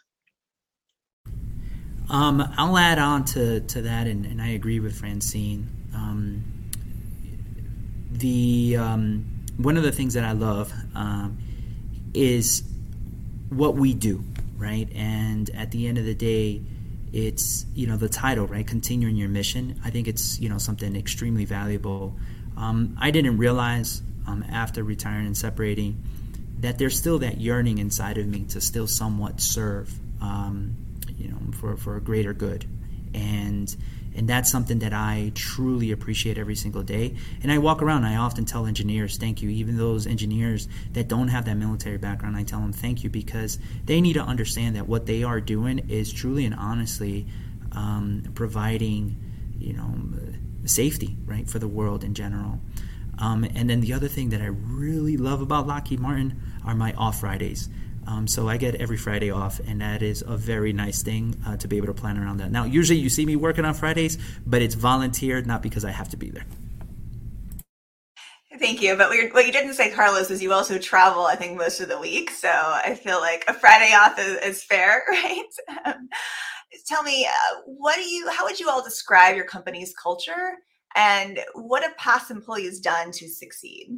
Um, 2.10 2.42
I'll 2.56 2.78
add 2.78 2.98
on 2.98 3.26
to, 3.26 3.60
to 3.60 3.82
that, 3.82 4.06
and, 4.06 4.24
and 4.24 4.40
I 4.40 4.48
agree 4.48 4.80
with 4.80 4.98
Francine. 4.98 5.68
Um, 5.94 6.42
the 8.10 8.76
um, 8.78 9.26
one 9.58 9.76
of 9.76 9.82
the 9.82 9.92
things 9.92 10.14
that 10.14 10.24
I 10.24 10.32
love 10.32 10.72
um, 10.94 11.38
is 12.14 12.62
what 13.50 13.74
we 13.74 13.94
do, 13.94 14.24
right? 14.56 14.88
And 14.94 15.48
at 15.50 15.70
the 15.70 15.86
end 15.86 15.98
of 15.98 16.04
the 16.04 16.14
day, 16.14 16.62
it's 17.12 17.64
you 17.74 17.86
know 17.86 17.96
the 17.96 18.08
title, 18.08 18.46
right? 18.46 18.66
Continuing 18.66 19.16
your 19.16 19.28
mission. 19.28 19.80
I 19.84 19.90
think 19.90 20.08
it's 20.08 20.38
you 20.40 20.48
know 20.48 20.58
something 20.58 20.94
extremely 20.96 21.44
valuable. 21.44 22.16
Um, 22.56 22.96
I 23.00 23.10
didn't 23.10 23.38
realize 23.38 24.02
um, 24.26 24.44
after 24.50 24.82
retiring 24.82 25.26
and 25.26 25.36
separating 25.36 26.02
that 26.60 26.78
there's 26.78 26.98
still 26.98 27.20
that 27.20 27.40
yearning 27.40 27.78
inside 27.78 28.18
of 28.18 28.26
me 28.26 28.44
to 28.44 28.60
still 28.60 28.86
somewhat 28.86 29.40
serve, 29.40 29.92
um, 30.20 30.76
you 31.16 31.28
know, 31.28 31.38
for 31.52 31.76
for 31.76 31.96
a 31.96 32.00
greater 32.00 32.34
good, 32.34 32.66
and 33.14 33.74
and 34.16 34.28
that's 34.28 34.50
something 34.50 34.80
that 34.80 34.92
I 34.92 35.32
truly 35.34 35.92
appreciate 35.92 36.38
every 36.38 36.56
single 36.56 36.82
day. 36.82 37.16
And 37.42 37.52
I 37.52 37.58
walk 37.58 37.82
around, 37.82 38.04
I 38.04 38.16
often 38.16 38.44
tell 38.44 38.66
engineers, 38.66 39.16
thank 39.16 39.42
you. 39.42 39.48
Even 39.50 39.76
those 39.76 40.06
engineers 40.06 40.68
that 40.92 41.08
don't 41.08 41.28
have 41.28 41.44
that 41.44 41.56
military 41.56 41.98
background, 41.98 42.36
I 42.36 42.42
tell 42.42 42.60
them 42.60 42.72
thank 42.72 43.04
you 43.04 43.10
because 43.10 43.58
they 43.84 44.00
need 44.00 44.14
to 44.14 44.22
understand 44.22 44.76
that 44.76 44.88
what 44.88 45.06
they 45.06 45.22
are 45.22 45.40
doing 45.40 45.88
is 45.88 46.12
truly 46.12 46.44
and 46.44 46.54
honestly 46.54 47.26
um, 47.72 48.24
providing, 48.34 49.16
you 49.58 49.74
know, 49.74 49.94
safety, 50.64 51.16
right, 51.24 51.48
for 51.48 51.58
the 51.58 51.68
world 51.68 52.04
in 52.04 52.14
general. 52.14 52.60
Um, 53.18 53.44
and 53.44 53.68
then 53.68 53.80
the 53.80 53.92
other 53.92 54.08
thing 54.08 54.30
that 54.30 54.40
I 54.40 54.46
really 54.46 55.16
love 55.16 55.40
about 55.40 55.66
Lockheed 55.66 56.00
Martin 56.00 56.40
are 56.64 56.74
my 56.74 56.92
off 56.94 57.20
Fridays 57.20 57.68
Um, 58.06 58.26
so 58.26 58.48
I 58.48 58.56
get 58.56 58.76
every 58.76 58.96
Friday 58.96 59.30
off, 59.30 59.60
and 59.66 59.80
that 59.80 60.02
is 60.02 60.22
a 60.26 60.36
very 60.36 60.72
nice 60.72 61.02
thing 61.02 61.36
uh, 61.46 61.56
to 61.58 61.68
be 61.68 61.76
able 61.76 61.88
to 61.88 61.94
plan 61.94 62.18
around 62.18 62.38
that. 62.38 62.50
Now, 62.50 62.64
usually 62.64 62.98
you 62.98 63.10
see 63.10 63.26
me 63.26 63.36
working 63.36 63.64
on 63.64 63.74
Fridays, 63.74 64.18
but 64.46 64.62
it's 64.62 64.74
volunteered, 64.74 65.46
not 65.46 65.62
because 65.62 65.84
I 65.84 65.90
have 65.90 66.08
to 66.10 66.16
be 66.16 66.30
there. 66.30 66.46
Thank 68.58 68.82
you. 68.82 68.96
But 68.96 69.10
what 69.32 69.46
you 69.46 69.52
didn't 69.52 69.74
say, 69.74 69.90
Carlos, 69.90 70.30
is 70.30 70.42
you 70.42 70.52
also 70.52 70.78
travel, 70.78 71.26
I 71.26 71.36
think, 71.36 71.56
most 71.56 71.80
of 71.80 71.88
the 71.88 71.98
week. 71.98 72.30
So 72.30 72.48
I 72.48 72.94
feel 72.94 73.20
like 73.20 73.44
a 73.46 73.54
Friday 73.54 73.94
off 73.94 74.18
is, 74.18 74.38
is 74.38 74.64
fair, 74.64 75.04
right? 75.08 75.44
Um, 75.84 76.08
tell 76.86 77.02
me, 77.02 77.26
uh, 77.26 77.60
what 77.66 77.96
do 77.96 78.02
you, 78.02 78.28
how 78.30 78.44
would 78.44 78.58
you 78.58 78.68
all 78.68 78.82
describe 78.82 79.36
your 79.36 79.44
company's 79.44 79.94
culture 80.02 80.56
and 80.96 81.38
what 81.54 81.82
have 81.82 81.96
past 81.96 82.30
employees 82.30 82.80
done 82.80 83.12
to 83.12 83.28
succeed? 83.28 83.90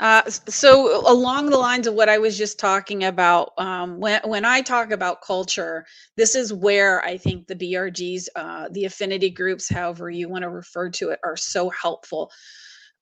Uh, 0.00 0.22
so 0.28 1.08
along 1.10 1.50
the 1.50 1.58
lines 1.58 1.86
of 1.86 1.94
what 1.94 2.08
I 2.08 2.18
was 2.18 2.36
just 2.36 2.58
talking 2.58 3.04
about, 3.04 3.52
um, 3.58 3.98
when 4.00 4.20
when 4.24 4.44
I 4.44 4.60
talk 4.60 4.90
about 4.90 5.22
culture, 5.22 5.84
this 6.16 6.34
is 6.34 6.52
where 6.52 7.04
I 7.04 7.16
think 7.16 7.46
the 7.46 7.54
BRGs, 7.56 8.26
uh, 8.36 8.68
the 8.70 8.84
affinity 8.84 9.30
groups, 9.30 9.68
however 9.68 10.10
you 10.10 10.28
want 10.28 10.42
to 10.42 10.50
refer 10.50 10.90
to 10.90 11.10
it, 11.10 11.20
are 11.24 11.36
so 11.36 11.70
helpful. 11.70 12.30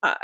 Uh, 0.03 0.15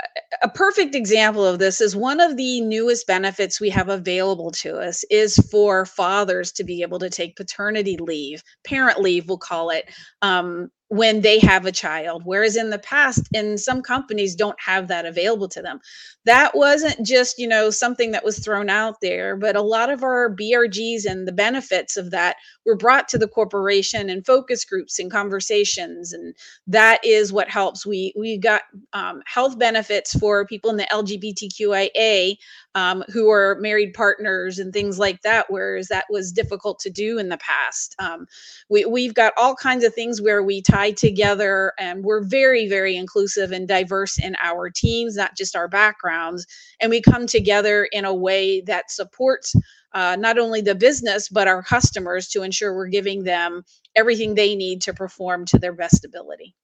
a 0.43 0.49
perfect 0.49 0.93
example 0.93 1.45
of 1.45 1.57
this 1.57 1.79
is 1.79 1.95
one 1.95 2.19
of 2.19 2.35
the 2.35 2.59
newest 2.61 3.07
benefits 3.07 3.61
we 3.61 3.69
have 3.69 3.87
available 3.87 4.51
to 4.51 4.77
us 4.77 5.05
is 5.09 5.37
for 5.49 5.85
fathers 5.85 6.51
to 6.51 6.65
be 6.65 6.81
able 6.81 6.99
to 6.99 7.09
take 7.09 7.37
paternity 7.37 7.95
leave, 7.97 8.43
parent 8.65 8.99
leave, 8.99 9.29
we'll 9.29 9.37
call 9.37 9.69
it, 9.69 9.85
um, 10.21 10.69
when 10.89 11.21
they 11.21 11.39
have 11.39 11.65
a 11.65 11.71
child 11.71 12.23
whereas 12.25 12.55
in 12.55 12.69
the 12.69 12.79
past 12.79 13.27
in 13.33 13.57
some 13.57 13.81
companies 13.81 14.35
don't 14.35 14.59
have 14.59 14.87
that 14.87 15.05
available 15.05 15.47
to 15.47 15.61
them. 15.61 15.79
That 16.25 16.55
wasn't 16.55 17.05
just 17.05 17.39
you 17.39 17.47
know 17.47 17.69
something 17.69 18.11
that 18.11 18.25
was 18.25 18.39
thrown 18.39 18.69
out 18.69 18.95
there 19.01 19.35
but 19.37 19.55
a 19.55 19.61
lot 19.61 19.89
of 19.89 20.03
our 20.03 20.29
brgs 20.35 21.05
and 21.05 21.27
the 21.27 21.31
benefits 21.31 21.97
of 21.97 22.11
that 22.11 22.37
were 22.65 22.75
brought 22.75 23.07
to 23.09 23.17
the 23.17 23.27
corporation 23.27 24.09
and 24.09 24.25
focus 24.25 24.65
groups 24.65 24.99
and 24.99 25.11
conversations 25.11 26.13
and 26.13 26.35
that 26.67 26.99
is 27.03 27.33
what 27.33 27.49
helps. 27.49 27.85
We 27.85 28.13
we 28.17 28.37
got 28.37 28.63
um, 28.93 29.21
health 29.25 29.57
benefits 29.57 30.17
for 30.17 30.45
people 30.45 30.69
in 30.69 30.77
the 30.77 30.87
lgbtqia 30.91 32.37
um, 32.79 33.03
who 33.11 33.29
are 33.29 33.57
married 33.59 33.93
partners 33.93 34.57
and 34.57 34.71
things 34.71 34.97
like 34.97 35.21
that, 35.23 35.45
whereas 35.49 35.87
that 35.89 36.05
was 36.09 36.31
difficult 36.31 36.79
to 36.79 36.89
do 36.89 37.17
in 37.17 37.27
the 37.27 37.37
past. 37.37 37.93
Um, 37.99 38.25
we, 38.69 38.85
we've 38.85 39.13
got 39.13 39.33
all 39.35 39.53
kinds 39.53 39.83
of 39.83 39.93
things 39.93 40.21
where 40.21 40.43
we 40.43 40.61
tie 40.61 40.91
together 40.91 41.73
and 41.77 42.03
we're 42.03 42.23
very, 42.23 42.69
very 42.69 42.95
inclusive 42.95 43.51
and 43.51 43.67
diverse 43.67 44.17
in 44.17 44.35
our 44.41 44.69
teams, 44.69 45.17
not 45.17 45.35
just 45.35 45.57
our 45.57 45.67
backgrounds. 45.67 46.47
And 46.79 46.89
we 46.89 47.01
come 47.01 47.27
together 47.27 47.89
in 47.91 48.05
a 48.05 48.15
way 48.15 48.61
that 48.61 48.91
supports 48.91 49.53
uh, 49.93 50.15
not 50.17 50.37
only 50.37 50.61
the 50.61 50.75
business, 50.75 51.27
but 51.27 51.47
our 51.47 51.63
customers 51.63 52.29
to 52.29 52.43
ensure 52.43 52.73
we're 52.73 52.87
giving 52.87 53.23
them 53.23 53.63
everything 53.95 54.35
they 54.35 54.55
need 54.55 54.81
to 54.83 54.93
perform 54.93 55.45
to 55.47 55.59
their 55.59 55.73
best 55.73 56.05
ability. 56.05 56.55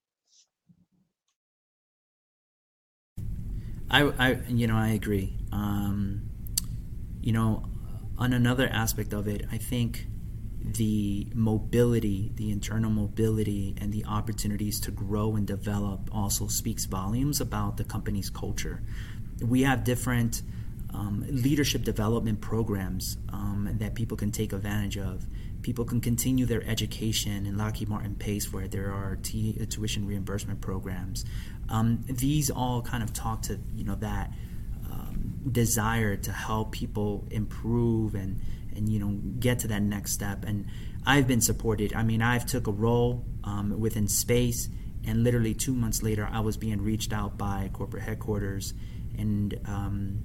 I, 3.95 4.29
I 4.29 4.31
you 4.49 4.67
know, 4.67 4.75
I 4.75 4.89
agree. 4.89 5.37
Um, 5.53 6.29
you 7.21 7.31
know, 7.31 7.63
on 8.17 8.33
another 8.33 8.67
aspect 8.67 9.13
of 9.13 9.27
it, 9.27 9.45
I 9.51 9.57
think 9.57 10.07
the 10.61 11.27
mobility, 11.33 12.31
the 12.35 12.51
internal 12.51 12.91
mobility, 12.91 13.75
and 13.79 13.93
the 13.93 14.03
opportunities 14.05 14.81
to 14.81 14.91
grow 14.91 15.35
and 15.35 15.47
develop 15.47 16.09
also 16.13 16.47
speaks 16.47 16.83
volumes 16.85 17.39
about 17.39 17.77
the 17.77 17.85
company's 17.85 18.29
culture. 18.29 18.81
We 19.41 19.61
have 19.61 19.85
different 19.85 20.41
um, 20.93 21.25
leadership 21.29 21.83
development 21.83 22.41
programs 22.41 23.17
um, 23.31 23.69
that 23.79 23.95
people 23.95 24.17
can 24.17 24.31
take 24.31 24.51
advantage 24.51 24.97
of. 24.97 25.25
People 25.65 25.85
can 25.85 25.99
continue 25.99 26.45
their 26.45 26.63
education, 26.63 27.47
and 27.47 27.57
Lockheed 27.57 27.89
Martin 27.89 28.13
pays 28.13 28.45
for 28.45 28.61
it. 28.61 28.69
There 28.69 28.93
are 28.93 29.17
t- 29.23 29.53
tuition 29.67 30.05
reimbursement 30.05 30.61
programs. 30.61 31.25
Um, 31.69 32.05
these 32.07 32.51
all 32.51 32.83
kind 32.83 33.01
of 33.01 33.13
talk 33.13 33.41
to 33.43 33.59
you 33.73 33.83
know 33.83 33.95
that 33.95 34.31
um, 34.91 35.39
desire 35.51 36.17
to 36.17 36.31
help 36.31 36.71
people 36.71 37.27
improve 37.31 38.13
and 38.13 38.41
and 38.75 38.87
you 38.87 38.99
know 38.99 39.19
get 39.39 39.57
to 39.61 39.67
that 39.69 39.81
next 39.81 40.11
step. 40.11 40.45
And 40.45 40.67
I've 41.03 41.25
been 41.25 41.41
supported. 41.41 41.95
I 41.95 42.03
mean, 42.03 42.21
I've 42.21 42.45
took 42.45 42.67
a 42.67 42.71
role 42.71 43.25
um, 43.43 43.79
within 43.79 44.07
space, 44.07 44.69
and 45.03 45.23
literally 45.23 45.55
two 45.55 45.73
months 45.73 46.03
later, 46.03 46.29
I 46.31 46.41
was 46.41 46.57
being 46.57 46.79
reached 46.79 47.11
out 47.11 47.39
by 47.39 47.71
corporate 47.73 48.03
headquarters, 48.03 48.75
and 49.17 49.59
um, 49.65 50.19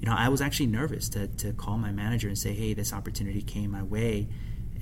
you 0.00 0.06
know 0.06 0.14
I 0.14 0.28
was 0.28 0.42
actually 0.42 0.66
nervous 0.66 1.08
to 1.08 1.28
to 1.28 1.54
call 1.54 1.78
my 1.78 1.92
manager 1.92 2.28
and 2.28 2.36
say, 2.36 2.52
hey, 2.52 2.74
this 2.74 2.92
opportunity 2.92 3.40
came 3.40 3.70
my 3.70 3.82
way 3.82 4.28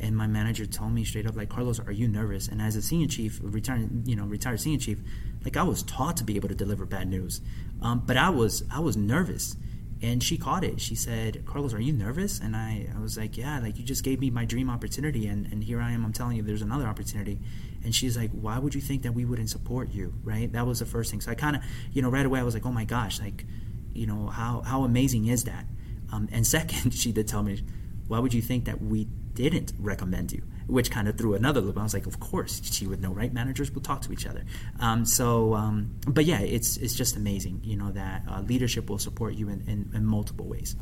and 0.00 0.16
my 0.16 0.26
manager 0.26 0.66
told 0.66 0.92
me 0.92 1.04
straight 1.04 1.26
up 1.26 1.36
like 1.36 1.48
carlos 1.48 1.80
are 1.80 1.92
you 1.92 2.06
nervous 2.06 2.48
and 2.48 2.62
as 2.62 2.76
a 2.76 2.82
senior 2.82 3.06
chief 3.06 3.40
retired 3.42 4.06
you 4.06 4.14
know 4.14 4.24
retired 4.24 4.60
senior 4.60 4.78
chief 4.78 5.00
like 5.44 5.56
I 5.56 5.62
was 5.62 5.82
taught 5.82 6.16
to 6.18 6.24
be 6.24 6.36
able 6.36 6.48
to 6.48 6.54
deliver 6.54 6.84
bad 6.84 7.08
news, 7.08 7.40
um, 7.80 8.02
but 8.06 8.16
I 8.16 8.30
was 8.30 8.64
I 8.70 8.80
was 8.80 8.96
nervous, 8.96 9.56
and 10.02 10.22
she 10.22 10.36
caught 10.36 10.64
it. 10.64 10.80
She 10.80 10.94
said, 10.94 11.44
"Carlos, 11.46 11.72
are 11.74 11.80
you 11.80 11.92
nervous?" 11.92 12.40
And 12.40 12.56
I, 12.56 12.88
I 12.94 13.00
was 13.00 13.16
like, 13.16 13.36
"Yeah, 13.36 13.60
like 13.60 13.78
you 13.78 13.84
just 13.84 14.04
gave 14.04 14.20
me 14.20 14.30
my 14.30 14.44
dream 14.44 14.68
opportunity, 14.68 15.26
and 15.26 15.46
and 15.52 15.62
here 15.62 15.80
I 15.80 15.92
am. 15.92 16.04
I'm 16.04 16.12
telling 16.12 16.36
you, 16.36 16.42
there's 16.42 16.62
another 16.62 16.86
opportunity." 16.86 17.40
And 17.84 17.94
she's 17.94 18.16
like, 18.16 18.30
"Why 18.32 18.58
would 18.58 18.74
you 18.74 18.80
think 18.80 19.02
that 19.02 19.12
we 19.12 19.24
wouldn't 19.24 19.50
support 19.50 19.90
you?" 19.90 20.14
Right? 20.22 20.52
That 20.52 20.66
was 20.66 20.80
the 20.80 20.86
first 20.86 21.10
thing. 21.10 21.20
So 21.20 21.30
I 21.30 21.34
kind 21.34 21.56
of, 21.56 21.62
you 21.92 22.02
know, 22.02 22.10
right 22.10 22.26
away 22.26 22.40
I 22.40 22.42
was 22.42 22.54
like, 22.54 22.66
"Oh 22.66 22.72
my 22.72 22.84
gosh, 22.84 23.20
like, 23.20 23.44
you 23.92 24.06
know, 24.06 24.26
how 24.26 24.62
how 24.62 24.84
amazing 24.84 25.26
is 25.26 25.44
that?" 25.44 25.66
Um, 26.12 26.28
and 26.32 26.46
second, 26.58 26.92
she 26.94 27.12
did 27.12 27.28
tell 27.28 27.42
me, 27.42 27.62
"Why 28.08 28.18
would 28.18 28.34
you 28.34 28.42
think 28.42 28.64
that 28.64 28.82
we 28.82 29.08
didn't 29.38 29.72
recommend 29.78 30.32
you?" 30.32 30.42
which 30.68 30.90
kind 30.90 31.08
of 31.08 31.16
threw 31.16 31.34
another 31.34 31.60
loop. 31.60 31.78
I 31.78 31.82
was 31.82 31.94
like, 31.94 32.06
of 32.06 32.20
course 32.20 32.60
she 32.62 32.86
would 32.86 33.00
know, 33.00 33.10
right? 33.10 33.32
Managers 33.32 33.70
will 33.72 33.80
talk 33.80 34.02
to 34.02 34.12
each 34.12 34.26
other. 34.26 34.44
Um, 34.78 35.04
so, 35.04 35.54
um, 35.54 35.98
but 36.06 36.24
yeah, 36.26 36.40
it's 36.40 36.76
it's 36.76 36.94
just 36.94 37.16
amazing, 37.16 37.62
you 37.64 37.76
know, 37.76 37.90
that 37.92 38.22
uh, 38.30 38.42
leadership 38.42 38.88
will 38.88 38.98
support 38.98 39.34
you 39.34 39.48
in, 39.48 39.62
in, 39.62 39.90
in, 39.94 40.04
multiple 40.04 40.46
ways. 40.46 40.76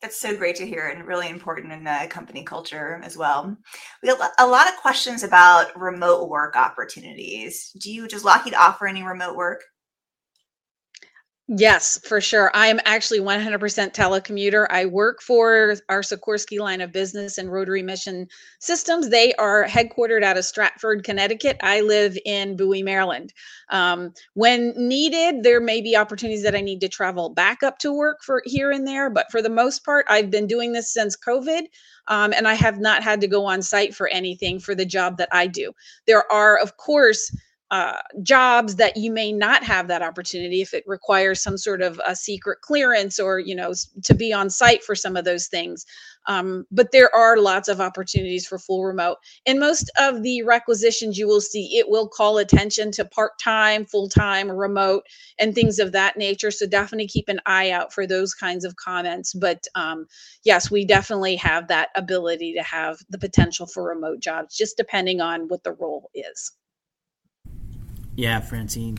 That's 0.00 0.18
so 0.18 0.36
great 0.36 0.56
to 0.56 0.66
hear 0.66 0.88
and 0.88 1.06
really 1.06 1.28
important 1.28 1.72
in 1.72 1.84
the 1.84 2.06
company 2.10 2.42
culture 2.42 3.00
as 3.04 3.16
well. 3.16 3.56
We 4.02 4.08
have 4.08 4.20
a 4.38 4.46
lot 4.46 4.66
of 4.66 4.74
questions 4.76 5.22
about 5.22 5.78
remote 5.78 6.28
work 6.28 6.56
opportunities. 6.56 7.70
Do 7.78 7.92
you, 7.92 8.08
does 8.08 8.24
Lockheed 8.24 8.54
offer 8.54 8.88
any 8.88 9.04
remote 9.04 9.36
work? 9.36 9.62
Yes, 11.48 11.98
for 12.06 12.20
sure. 12.20 12.50
I 12.54 12.68
am 12.68 12.78
actually 12.84 13.18
100% 13.20 13.92
telecommuter. 13.92 14.66
I 14.70 14.86
work 14.86 15.20
for 15.20 15.76
our 15.88 16.00
Sikorsky 16.00 16.58
line 16.60 16.80
of 16.80 16.92
business 16.92 17.36
and 17.36 17.52
Rotary 17.52 17.82
Mission 17.82 18.28
Systems. 18.60 19.08
They 19.10 19.34
are 19.34 19.64
headquartered 19.66 20.22
out 20.22 20.38
of 20.38 20.44
Stratford, 20.44 21.02
Connecticut. 21.04 21.56
I 21.60 21.80
live 21.80 22.16
in 22.24 22.56
Bowie, 22.56 22.84
Maryland. 22.84 23.32
Um, 23.70 24.12
when 24.34 24.72
needed, 24.76 25.42
there 25.42 25.60
may 25.60 25.82
be 25.82 25.96
opportunities 25.96 26.44
that 26.44 26.54
I 26.54 26.60
need 26.60 26.80
to 26.80 26.88
travel 26.88 27.28
back 27.28 27.64
up 27.64 27.78
to 27.78 27.92
work 27.92 28.18
for 28.22 28.42
here 28.46 28.70
and 28.70 28.86
there, 28.86 29.10
but 29.10 29.26
for 29.30 29.42
the 29.42 29.50
most 29.50 29.84
part, 29.84 30.06
I've 30.08 30.30
been 30.30 30.46
doing 30.46 30.72
this 30.72 30.92
since 30.92 31.16
COVID. 31.16 31.62
Um, 32.08 32.32
and 32.32 32.48
I 32.48 32.54
have 32.54 32.78
not 32.78 33.02
had 33.02 33.20
to 33.20 33.28
go 33.28 33.44
on 33.46 33.62
site 33.62 33.94
for 33.94 34.08
anything 34.08 34.58
for 34.58 34.74
the 34.74 34.86
job 34.86 35.18
that 35.18 35.28
I 35.32 35.46
do. 35.48 35.72
There 36.06 36.30
are, 36.32 36.58
of 36.58 36.76
course, 36.76 37.34
uh, 37.72 37.96
jobs 38.22 38.76
that 38.76 38.98
you 38.98 39.10
may 39.10 39.32
not 39.32 39.64
have 39.64 39.88
that 39.88 40.02
opportunity 40.02 40.60
if 40.60 40.74
it 40.74 40.84
requires 40.86 41.42
some 41.42 41.56
sort 41.56 41.80
of 41.80 41.98
a 42.06 42.14
secret 42.14 42.60
clearance 42.60 43.18
or 43.18 43.38
you 43.38 43.54
know 43.54 43.72
to 44.04 44.14
be 44.14 44.30
on 44.30 44.50
site 44.50 44.84
for 44.84 44.94
some 44.94 45.16
of 45.16 45.24
those 45.24 45.46
things. 45.46 45.86
Um, 46.26 46.66
but 46.70 46.92
there 46.92 47.12
are 47.16 47.38
lots 47.38 47.68
of 47.68 47.80
opportunities 47.80 48.46
for 48.46 48.58
full 48.58 48.84
remote. 48.84 49.16
In 49.46 49.58
most 49.58 49.90
of 49.98 50.22
the 50.22 50.42
requisitions 50.42 51.16
you 51.16 51.26
will 51.26 51.40
see 51.40 51.78
it 51.78 51.88
will 51.88 52.06
call 52.06 52.36
attention 52.36 52.92
to 52.92 53.06
part-time 53.06 53.86
full-time 53.86 54.50
remote 54.52 55.04
and 55.38 55.54
things 55.54 55.78
of 55.78 55.92
that 55.92 56.18
nature. 56.18 56.50
So 56.50 56.66
definitely 56.66 57.08
keep 57.08 57.30
an 57.30 57.40
eye 57.46 57.70
out 57.70 57.90
for 57.94 58.06
those 58.06 58.34
kinds 58.34 58.66
of 58.66 58.76
comments. 58.76 59.32
But 59.32 59.66
um, 59.74 60.04
yes 60.44 60.70
we 60.70 60.84
definitely 60.84 61.36
have 61.36 61.68
that 61.68 61.88
ability 61.96 62.52
to 62.52 62.62
have 62.62 62.98
the 63.08 63.18
potential 63.18 63.66
for 63.66 63.82
remote 63.82 64.20
jobs 64.20 64.54
just 64.58 64.76
depending 64.76 65.22
on 65.22 65.48
what 65.48 65.64
the 65.64 65.72
role 65.72 66.10
is 66.14 66.52
yeah, 68.16 68.40
Francine, 68.40 68.98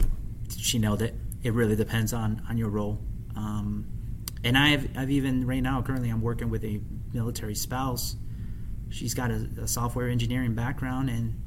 she 0.58 0.80
nailed 0.80 1.02
it. 1.02 1.16
It 1.44 1.54
really 1.54 1.76
depends 1.76 2.14
on 2.14 2.42
on 2.50 2.58
your 2.58 2.70
role. 2.70 3.00
Um, 3.36 3.88
and 4.44 4.58
I've 4.58 4.98
I've 4.98 5.12
even 5.12 5.46
right 5.46 5.62
now 5.62 5.82
currently 5.82 6.10
I'm 6.10 6.22
working 6.22 6.50
with 6.50 6.64
a 6.64 6.82
military 7.14 7.56
spouse. 7.56 8.16
She's 8.90 9.14
got 9.14 9.32
a, 9.32 9.48
a 9.62 9.68
software 9.68 10.10
engineering 10.10 10.54
background 10.54 11.10
and 11.10 11.42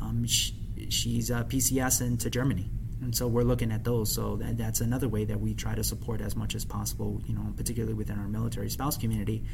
um, 0.00 0.24
she, 0.26 0.54
she's 0.90 1.30
a 1.30 1.44
PCS 1.44 2.02
into 2.02 2.30
Germany, 2.30 2.70
and 3.00 3.14
so 3.14 3.26
we're 3.26 3.42
looking 3.42 3.72
at 3.72 3.84
those. 3.84 4.12
So 4.12 4.36
that, 4.36 4.56
that's 4.56 4.80
another 4.80 5.08
way 5.08 5.24
that 5.24 5.40
we 5.40 5.54
try 5.54 5.74
to 5.74 5.82
support 5.82 6.20
as 6.20 6.36
much 6.36 6.54
as 6.54 6.64
possible. 6.64 7.20
You 7.26 7.34
know, 7.34 7.52
particularly 7.56 7.94
within 7.94 8.18
our 8.18 8.28
military 8.28 8.70
spouse 8.70 8.96
community, 8.96 9.44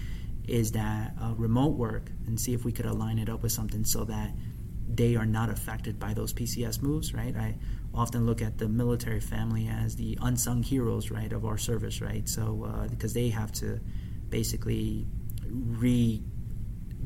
is 0.46 0.72
that 0.72 1.14
uh, 1.20 1.34
remote 1.36 1.76
work 1.76 2.10
and 2.26 2.38
see 2.38 2.52
if 2.52 2.64
we 2.64 2.72
could 2.72 2.86
align 2.86 3.18
it 3.18 3.28
up 3.28 3.42
with 3.42 3.52
something 3.52 3.84
so 3.84 4.04
that 4.04 4.30
they 4.88 5.16
are 5.16 5.26
not 5.26 5.50
affected 5.50 5.98
by 5.98 6.14
those 6.14 6.32
PCS 6.32 6.82
moves, 6.82 7.14
right? 7.14 7.34
I 7.36 7.56
often 7.94 8.26
look 8.26 8.42
at 8.42 8.58
the 8.58 8.68
military 8.68 9.20
family 9.20 9.68
as 9.68 9.96
the 9.96 10.18
unsung 10.20 10.62
heroes, 10.62 11.10
right, 11.10 11.32
of 11.32 11.44
our 11.44 11.58
service, 11.58 12.00
right? 12.00 12.28
So 12.28 12.64
uh, 12.68 12.88
because 12.88 13.14
they 13.14 13.28
have 13.30 13.52
to 13.52 13.80
basically 14.28 15.06
re 15.48 16.22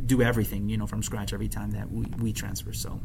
do 0.06 0.22
everything, 0.22 0.68
you 0.68 0.76
know, 0.76 0.86
from 0.86 1.02
scratch 1.02 1.32
every 1.32 1.48
time 1.48 1.72
that 1.72 1.90
we, 1.90 2.06
we 2.20 2.32
transfer. 2.32 2.72
So 2.72 3.00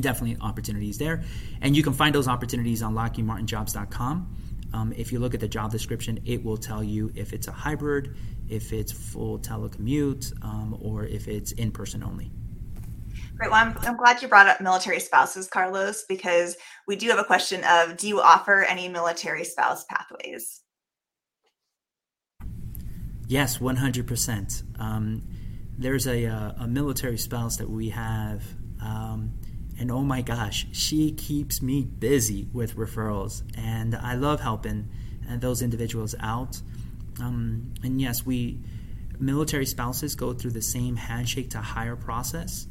definitely 0.00 0.36
opportunities 0.40 0.98
there. 0.98 1.22
And 1.60 1.76
you 1.76 1.82
can 1.82 1.92
find 1.92 2.14
those 2.14 2.28
opportunities 2.28 2.82
on 2.82 2.94
LockheedMartinJobs.com. 2.94 4.36
Um, 4.72 4.92
if 4.96 5.12
you 5.12 5.18
look 5.18 5.34
at 5.34 5.40
the 5.40 5.48
job 5.48 5.70
description, 5.70 6.20
it 6.26 6.44
will 6.44 6.56
tell 6.56 6.82
you 6.82 7.12
if 7.14 7.32
it's 7.32 7.48
a 7.48 7.52
hybrid, 7.52 8.16
if 8.48 8.72
it's 8.72 8.92
full 8.92 9.38
telecommute, 9.38 10.32
um, 10.44 10.76
or 10.82 11.04
if 11.04 11.28
it's 11.28 11.52
in 11.52 11.70
person 11.70 12.02
only. 12.02 12.30
Great. 13.36 13.50
Well, 13.50 13.64
I'm, 13.64 13.76
I'm 13.82 13.96
glad 13.96 14.22
you 14.22 14.28
brought 14.28 14.46
up 14.46 14.60
military 14.60 15.00
spouses, 15.00 15.46
Carlos, 15.46 16.04
because 16.08 16.56
we 16.86 16.96
do 16.96 17.08
have 17.10 17.18
a 17.18 17.24
question 17.24 17.62
of 17.64 17.96
do 17.96 18.08
you 18.08 18.20
offer 18.20 18.62
any 18.62 18.88
military 18.88 19.44
spouse 19.44 19.84
pathways? 19.84 20.62
Yes, 23.28 23.58
100%. 23.58 24.80
Um, 24.80 25.22
there's 25.76 26.06
a, 26.06 26.26
uh, 26.26 26.52
a 26.60 26.66
military 26.66 27.18
spouse 27.18 27.56
that 27.58 27.68
we 27.68 27.90
have 27.90 28.42
um, 28.80 29.34
and 29.78 29.90
oh 29.90 30.02
my 30.02 30.22
gosh, 30.22 30.66
she 30.72 31.12
keeps 31.12 31.60
me 31.60 31.84
busy 31.84 32.48
with 32.52 32.76
referrals, 32.76 33.42
and 33.56 33.94
I 33.94 34.14
love 34.14 34.40
helping 34.40 34.88
uh, 35.30 35.36
those 35.36 35.60
individuals 35.60 36.14
out. 36.20 36.60
Um, 37.20 37.74
and 37.82 38.00
yes, 38.00 38.24
we 38.24 38.60
military 39.18 39.66
spouses 39.66 40.14
go 40.14 40.32
through 40.32 40.52
the 40.52 40.62
same 40.62 40.96
handshake 40.96 41.50
to 41.50 41.58
hire 41.58 41.96
process, 41.96 42.66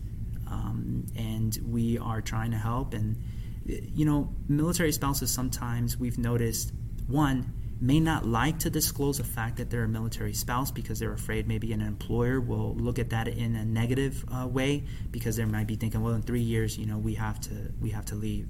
um, 0.47 1.05
and 1.15 1.57
we 1.65 1.97
are 1.97 2.21
trying 2.21 2.51
to 2.51 2.57
help. 2.57 2.93
And 2.93 3.21
you 3.65 4.05
know, 4.05 4.33
military 4.47 4.91
spouses 4.91 5.31
sometimes 5.31 5.97
we've 5.97 6.17
noticed 6.17 6.71
one 7.07 7.53
may 7.81 7.99
not 7.99 8.25
like 8.25 8.59
to 8.59 8.69
disclose 8.69 9.17
the 9.17 9.23
fact 9.23 9.57
that 9.57 9.69
they're 9.69 9.83
a 9.83 9.87
military 9.87 10.33
spouse 10.33 10.71
because 10.71 10.97
they're 10.99 11.13
afraid 11.13 11.47
maybe 11.47 11.73
an 11.73 11.81
employer 11.81 12.39
will 12.39 12.73
look 12.75 12.99
at 12.99 13.09
that 13.09 13.27
in 13.27 13.55
a 13.55 13.65
negative 13.65 14.23
uh, 14.31 14.47
way 14.47 14.83
because 15.11 15.35
they 15.35 15.43
might 15.45 15.67
be 15.67 15.75
thinking, 15.75 16.01
well, 16.01 16.13
in 16.13 16.21
three 16.21 16.41
years, 16.41 16.77
you 16.77 16.85
know, 16.85 16.97
we 16.97 17.15
have 17.15 17.39
to 17.41 17.73
we 17.81 17.89
have 17.89 18.05
to 18.05 18.15
leave. 18.15 18.47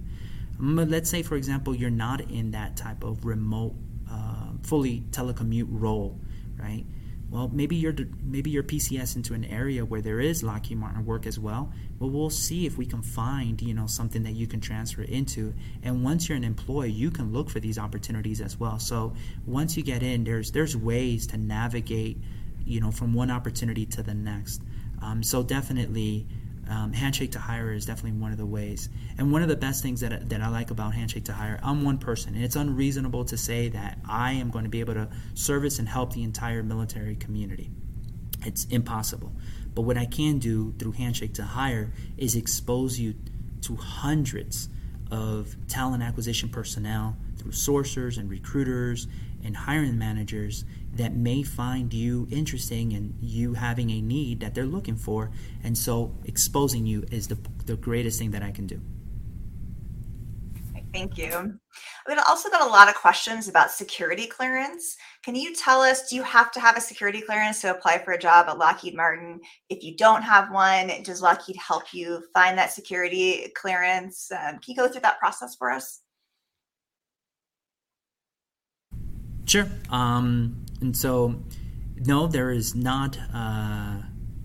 But 0.60 0.90
let's 0.90 1.10
say, 1.10 1.24
for 1.24 1.36
example, 1.36 1.76
you're 1.76 1.90
not 1.90 2.22
in 2.32 2.52
that 2.52 2.78
type 2.78 3.04
of 3.04 3.26
remote, 3.26 3.76
uh, 4.10 4.52
fully 4.64 5.04
telecommute 5.12 5.68
role, 5.70 6.20
right? 6.58 6.86
Well, 7.36 7.50
maybe 7.52 7.76
you're 7.76 7.94
maybe 8.24 8.50
your 8.50 8.64
PCS 8.64 9.18
into 9.18 9.34
an 9.34 9.44
area 9.44 9.84
where 9.84 10.00
there 10.00 10.22
is 10.22 10.42
Lockheed 10.42 10.78
Martin 10.78 11.06
work 11.06 11.26
as 11.26 11.38
well. 11.38 11.70
But 12.00 12.08
we'll 12.08 12.30
see 12.30 12.66
if 12.66 12.78
we 12.78 12.86
can 12.86 13.02
find 13.02 13.62
you 13.62 13.74
know 13.74 13.88
something 13.88 14.24
that 14.24 14.32
you 14.32 14.48
can 14.48 14.62
transfer 14.62 15.02
into. 15.02 15.54
And 15.84 16.02
once 16.02 16.30
you're 16.30 16.38
an 16.38 16.46
employee, 16.46 16.92
you 16.92 17.12
can 17.12 17.34
look 17.34 17.50
for 17.50 17.60
these 17.60 17.78
opportunities 17.78 18.40
as 18.40 18.58
well. 18.58 18.80
So 18.80 19.16
once 19.46 19.76
you 19.76 19.84
get 19.84 20.02
in, 20.02 20.24
there's 20.24 20.52
there's 20.52 20.78
ways 20.78 21.28
to 21.28 21.38
navigate, 21.38 22.18
you 22.66 22.80
know, 22.80 22.92
from 22.92 23.14
one 23.14 23.30
opportunity 23.30 23.86
to 23.88 24.02
the 24.02 24.14
next. 24.14 24.62
Um, 25.02 25.22
so 25.22 25.44
definitely 25.44 26.26
um, 26.70 26.94
handshake 26.94 27.32
to 27.34 27.40
hire 27.40 27.72
is 27.72 27.86
definitely 27.86 28.20
one 28.20 28.32
of 28.32 28.38
the 28.38 28.46
ways. 28.46 28.90
And 29.18 29.32
one 29.32 29.42
of 29.42 29.50
the 29.50 29.56
best 29.56 29.84
things 29.84 30.02
that, 30.02 30.30
that 30.30 30.42
I 30.42 30.50
like 30.50 30.72
about 30.72 30.94
handshake 30.94 31.26
to 31.26 31.34
hire, 31.34 31.60
I'm 31.64 31.84
one 31.84 31.98
person. 31.98 32.36
And 32.36 32.44
it's 32.44 32.56
unreasonable 32.56 33.26
to 33.26 33.38
say 33.38 33.70
that 33.70 34.00
I 34.08 34.34
am 34.34 34.50
going 34.50 34.64
to 34.64 34.70
be 34.70 34.80
able 34.80 34.96
to 34.96 35.10
service 35.34 35.80
and 35.80 35.88
help 35.88 36.14
the 36.14 36.24
entire 36.24 36.64
military 36.64 37.16
community. 37.16 37.70
It's 38.46 38.66
impossible. 38.66 39.32
But 39.74 39.84
what 39.84 39.98
I 39.98 40.06
can 40.06 40.40
do 40.40 40.74
through 40.80 40.94
handshake 40.94 41.34
to 41.36 41.44
hire 41.44 41.92
is 42.18 42.36
expose 42.36 43.00
you 43.00 43.16
to 43.62 43.76
hundreds 43.76 44.70
of 45.12 45.56
talent 45.68 46.04
acquisition 46.04 46.50
personnel 46.50 47.18
through 47.38 47.52
sourcers 47.52 48.18
and 48.18 48.30
recruiters 48.30 49.08
and 49.44 49.56
hiring 49.56 49.98
managers 49.98 50.66
that 50.96 51.14
may 51.14 51.44
find 51.44 51.94
you 51.94 52.28
interesting 52.32 52.94
and 52.94 53.14
you 53.20 53.54
having 53.54 53.90
a 53.92 54.02
need 54.02 54.40
that 54.40 54.56
they're 54.56 54.66
looking 54.66 54.96
for. 54.96 55.32
And 55.64 55.78
so 55.78 56.16
exposing 56.26 56.86
you 56.86 57.06
is 57.12 57.28
the, 57.28 57.38
the 57.66 57.76
greatest 57.76 58.20
thing 58.20 58.32
that 58.32 58.44
I 58.44 58.52
can 58.52 58.68
do. 58.68 58.82
Thank 60.94 61.18
you. 61.18 61.60
We've 62.08 62.18
also 62.26 62.50
got 62.50 62.62
a 62.62 62.72
lot 62.72 62.88
of 62.88 62.96
questions 62.96 63.50
about 63.50 63.70
security 63.70 64.28
clearance. 64.28 64.96
Can 65.24 65.36
you 65.36 65.54
tell 65.54 65.82
us, 65.82 66.10
do 66.10 66.16
you 66.16 66.24
have 66.24 66.54
to 66.54 66.62
have 66.62 66.78
a 66.78 66.82
security 66.82 67.20
clearance 67.20 67.60
to 67.62 67.72
apply 67.72 67.98
for 67.98 68.14
a 68.14 68.18
job 68.18 68.48
at 68.48 68.58
Lockheed 68.58 68.96
Martin? 68.96 69.42
If 69.70 69.84
you 69.84 69.98
don't 69.98 70.22
have 70.22 70.52
one, 70.52 70.90
does 71.04 71.22
Lockheed 71.22 71.58
help 71.58 71.94
you 71.94 72.24
find 72.34 72.58
that 72.58 72.72
security 72.72 73.52
clearance? 73.58 74.32
Um, 74.32 74.60
can 74.60 74.62
you 74.68 74.76
go 74.78 74.88
through 74.88 75.02
that 75.02 75.20
process 75.20 75.56
for 75.56 75.70
us? 75.70 76.00
Sure. 79.46 79.68
Um, 79.90 80.65
and 80.82 80.96
so, 80.96 81.44
no, 81.98 82.28
there 82.28 82.52
is 82.52 82.76
not. 82.76 83.18
Uh, 83.34 83.98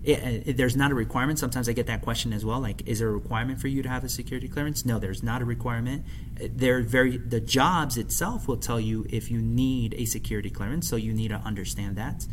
it, 0.03 0.47
it, 0.47 0.57
there's 0.57 0.75
not 0.75 0.91
a 0.91 0.95
requirement. 0.95 1.37
Sometimes 1.37 1.69
I 1.69 1.73
get 1.73 1.85
that 1.87 2.01
question 2.01 2.33
as 2.33 2.43
well. 2.43 2.59
Like, 2.59 2.87
is 2.87 2.99
there 2.99 3.09
a 3.09 3.11
requirement 3.11 3.59
for 3.59 3.67
you 3.67 3.83
to 3.83 3.89
have 3.89 4.03
a 4.03 4.09
security 4.09 4.47
clearance? 4.47 4.83
No, 4.83 4.97
there's 4.97 5.21
not 5.21 5.43
a 5.43 5.45
requirement. 5.45 6.05
They're 6.39 6.81
very 6.81 7.17
the 7.17 7.39
jobs 7.39 7.97
itself 7.97 8.47
will 8.47 8.57
tell 8.57 8.79
you 8.79 9.05
if 9.09 9.29
you 9.29 9.39
need 9.39 9.93
a 9.95 10.05
security 10.05 10.49
clearance, 10.49 10.87
so 10.87 10.95
you 10.95 11.13
need 11.13 11.27
to 11.29 11.35
understand 11.35 11.97
that. 11.97 12.25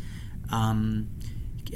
Um, 0.51 1.11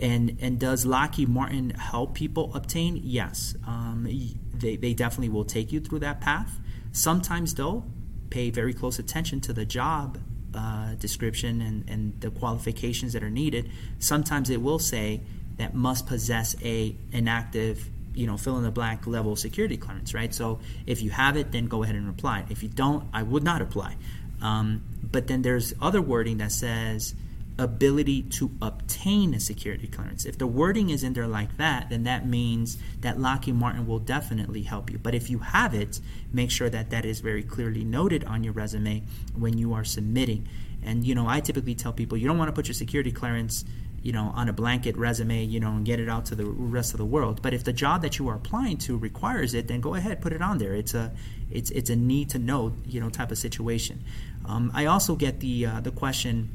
and 0.01 0.37
and 0.41 0.59
does 0.59 0.85
Lockheed 0.85 1.29
Martin 1.29 1.69
help 1.71 2.15
people 2.15 2.51
obtain? 2.55 2.99
Yes, 3.03 3.55
um, 3.67 4.07
they 4.53 4.77
they 4.77 4.95
definitely 4.95 5.29
will 5.29 5.45
take 5.45 5.71
you 5.71 5.79
through 5.79 5.99
that 5.99 6.21
path. 6.21 6.59
Sometimes 6.91 7.53
though, 7.53 7.83
pay 8.31 8.49
very 8.49 8.73
close 8.73 8.97
attention 8.97 9.41
to 9.41 9.53
the 9.53 9.65
job 9.65 10.17
uh, 10.55 10.95
description 10.95 11.61
and, 11.61 11.89
and 11.89 12.21
the 12.21 12.31
qualifications 12.31 13.13
that 13.13 13.23
are 13.23 13.29
needed, 13.29 13.69
sometimes 13.99 14.49
it 14.49 14.61
will 14.61 14.79
say 14.79 15.21
that 15.57 15.73
must 15.73 16.07
possess 16.07 16.55
a 16.63 16.95
an 17.11 17.27
active 17.27 17.89
you 18.15 18.27
know 18.27 18.37
fill 18.37 18.57
in 18.57 18.63
the 18.63 18.71
blank 18.71 19.07
level 19.07 19.35
security 19.35 19.77
clearance 19.77 20.13
right? 20.13 20.33
So 20.33 20.59
if 20.85 21.01
you 21.01 21.09
have 21.11 21.37
it 21.37 21.51
then 21.51 21.65
go 21.67 21.83
ahead 21.83 21.95
and 21.95 22.09
apply. 22.09 22.45
If 22.49 22.63
you 22.63 22.69
don't 22.69 23.07
i 23.13 23.23
would 23.23 23.43
not 23.43 23.61
apply. 23.61 23.95
Um, 24.41 24.83
but 25.03 25.27
then 25.27 25.41
there's 25.41 25.73
other 25.81 26.01
wording 26.01 26.37
that 26.37 26.51
says 26.51 27.15
ability 27.59 28.23
to 28.23 28.51
obtain 28.61 29.33
a 29.33 29.39
security 29.39 29.87
clearance. 29.87 30.25
If 30.25 30.37
the 30.37 30.47
wording 30.47 30.89
is 30.89 31.03
in 31.03 31.13
there 31.13 31.27
like 31.27 31.57
that, 31.57 31.89
then 31.89 32.03
that 32.03 32.25
means 32.25 32.77
that 33.01 33.19
Lockheed 33.19 33.55
Martin 33.55 33.85
will 33.85 33.99
definitely 33.99 34.63
help 34.63 34.89
you. 34.89 34.97
But 34.97 35.13
if 35.13 35.29
you 35.29 35.39
have 35.39 35.73
it, 35.73 35.99
make 36.31 36.49
sure 36.49 36.69
that 36.69 36.89
that 36.89 37.05
is 37.05 37.19
very 37.19 37.43
clearly 37.43 37.83
noted 37.83 38.23
on 38.23 38.43
your 38.43 38.53
resume 38.53 39.03
when 39.35 39.57
you 39.57 39.73
are 39.73 39.83
submitting. 39.83 40.47
And 40.81 41.05
you 41.05 41.15
know, 41.15 41.27
I 41.27 41.39
typically 41.39 41.75
tell 41.75 41.93
people 41.93 42.17
you 42.17 42.27
don't 42.27 42.37
want 42.37 42.49
to 42.49 42.53
put 42.53 42.67
your 42.67 42.73
security 42.73 43.11
clearance, 43.11 43.65
you 44.01 44.11
know, 44.11 44.31
on 44.35 44.49
a 44.49 44.53
blanket 44.53 44.97
resume, 44.97 45.45
you 45.45 45.59
know, 45.59 45.69
and 45.69 45.85
get 45.85 45.99
it 45.99 46.09
out 46.09 46.25
to 46.25 46.35
the 46.35 46.45
rest 46.45 46.93
of 46.93 46.97
the 46.97 47.05
world. 47.05 47.41
But 47.41 47.53
if 47.53 47.63
the 47.63 47.71
job 47.71 48.01
that 48.01 48.17
you 48.17 48.27
are 48.29 48.35
applying 48.35 48.77
to 48.79 48.97
requires 48.97 49.53
it, 49.53 49.67
then 49.67 49.79
go 49.79 49.93
ahead, 49.93 50.21
put 50.21 50.33
it 50.33 50.41
on 50.41 50.57
there. 50.57 50.73
It's 50.73 50.93
a 50.93 51.11
it's 51.51 51.69
it's 51.69 51.91
a 51.91 51.95
need 51.95 52.31
to 52.31 52.39
know, 52.39 52.73
you 52.85 52.99
know, 52.99 53.09
type 53.09 53.31
of 53.31 53.37
situation. 53.37 54.03
Um, 54.45 54.71
I 54.73 54.87
also 54.87 55.15
get 55.15 55.39
the 55.39 55.67
uh, 55.67 55.79
the 55.81 55.91
question 55.91 56.49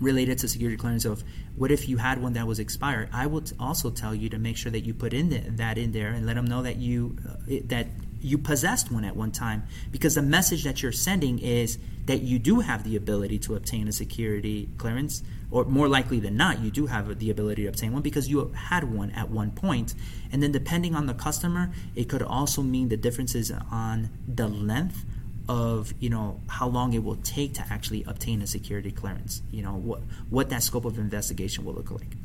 related 0.00 0.38
to 0.38 0.48
security 0.48 0.76
clearance 0.76 1.04
of 1.04 1.22
what 1.56 1.70
if 1.70 1.88
you 1.88 1.96
had 1.96 2.20
one 2.20 2.32
that 2.34 2.46
was 2.46 2.58
expired? 2.58 3.08
I 3.12 3.26
will 3.26 3.44
also 3.60 3.90
tell 3.90 4.14
you 4.14 4.28
to 4.30 4.38
make 4.38 4.56
sure 4.56 4.72
that 4.72 4.80
you 4.80 4.94
put 4.94 5.12
in 5.12 5.30
the, 5.30 5.38
that 5.50 5.78
in 5.78 5.92
there 5.92 6.08
and 6.08 6.26
let 6.26 6.34
them 6.34 6.46
know 6.46 6.62
that 6.62 6.76
you 6.76 7.16
uh, 7.28 7.60
that 7.66 7.88
you 8.20 8.38
possessed 8.38 8.90
one 8.90 9.04
at 9.04 9.14
one 9.14 9.30
time. 9.30 9.64
Because 9.92 10.14
the 10.14 10.22
message 10.22 10.64
that 10.64 10.82
you're 10.82 10.92
sending 10.92 11.38
is 11.38 11.78
that 12.06 12.22
you 12.22 12.38
do 12.38 12.60
have 12.60 12.82
the 12.82 12.96
ability 12.96 13.38
to 13.38 13.54
obtain 13.54 13.86
a 13.86 13.92
security 13.92 14.68
clearance 14.78 15.22
or 15.50 15.64
more 15.64 15.88
likely 15.88 16.20
than 16.20 16.36
not 16.36 16.60
you 16.60 16.70
do 16.70 16.86
have 16.86 17.18
the 17.18 17.30
ability 17.30 17.62
to 17.62 17.68
obtain 17.68 17.92
one 17.92 18.02
because 18.02 18.28
you 18.28 18.50
had 18.54 18.84
one 18.84 19.10
at 19.12 19.30
one 19.30 19.50
point. 19.50 19.94
And 20.32 20.42
then 20.42 20.52
depending 20.52 20.94
on 20.94 21.06
the 21.06 21.14
customer 21.14 21.70
it 21.94 22.08
could 22.08 22.22
also 22.22 22.62
mean 22.62 22.88
the 22.88 22.96
differences 22.96 23.52
on 23.70 24.10
the 24.26 24.48
length 24.48 25.04
of 25.48 25.92
you 26.00 26.08
know 26.08 26.40
how 26.48 26.66
long 26.66 26.92
it 26.94 27.04
will 27.04 27.16
take 27.16 27.54
to 27.54 27.64
actually 27.70 28.02
obtain 28.04 28.40
a 28.40 28.46
security 28.46 28.90
clearance 28.90 29.42
you 29.50 29.62
know 29.62 29.74
what 29.74 30.00
what 30.30 30.48
that 30.48 30.62
scope 30.62 30.84
of 30.84 30.98
investigation 30.98 31.64
will 31.64 31.74
look 31.74 31.90
like. 31.90 32.16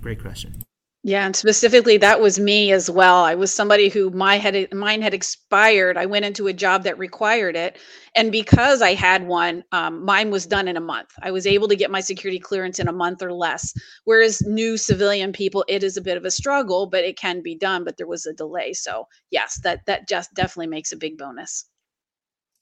Great 0.00 0.20
question. 0.20 0.62
Yeah 1.04 1.24
and 1.24 1.36
specifically 1.36 1.96
that 1.98 2.20
was 2.20 2.40
me 2.40 2.72
as 2.72 2.90
well. 2.90 3.22
I 3.24 3.36
was 3.36 3.54
somebody 3.54 3.88
who 3.88 4.10
my 4.10 4.36
had 4.36 4.74
mine 4.74 5.00
had 5.00 5.14
expired. 5.14 5.96
I 5.96 6.06
went 6.06 6.24
into 6.24 6.48
a 6.48 6.52
job 6.52 6.82
that 6.82 6.98
required 6.98 7.54
it 7.54 7.78
and 8.16 8.32
because 8.32 8.82
i 8.82 8.94
had 8.94 9.28
one 9.28 9.62
um, 9.70 10.04
mine 10.04 10.32
was 10.32 10.44
done 10.44 10.66
in 10.66 10.76
a 10.76 10.80
month. 10.80 11.10
I 11.22 11.30
was 11.30 11.46
able 11.46 11.68
to 11.68 11.76
get 11.76 11.92
my 11.92 12.00
security 12.00 12.40
clearance 12.40 12.80
in 12.80 12.88
a 12.88 12.92
month 12.92 13.22
or 13.22 13.32
less. 13.32 13.72
Whereas 14.04 14.42
new 14.42 14.76
civilian 14.76 15.32
people 15.32 15.64
it 15.68 15.84
is 15.84 15.96
a 15.96 16.02
bit 16.02 16.16
of 16.16 16.24
a 16.24 16.30
struggle 16.32 16.86
but 16.86 17.04
it 17.04 17.16
can 17.16 17.40
be 17.40 17.54
done 17.54 17.84
but 17.84 17.96
there 17.96 18.08
was 18.08 18.26
a 18.26 18.34
delay. 18.34 18.72
So 18.72 19.06
yes 19.30 19.60
that 19.62 19.86
that 19.86 20.08
just 20.08 20.34
definitely 20.34 20.66
makes 20.66 20.90
a 20.90 20.96
big 20.96 21.16
bonus 21.16 21.64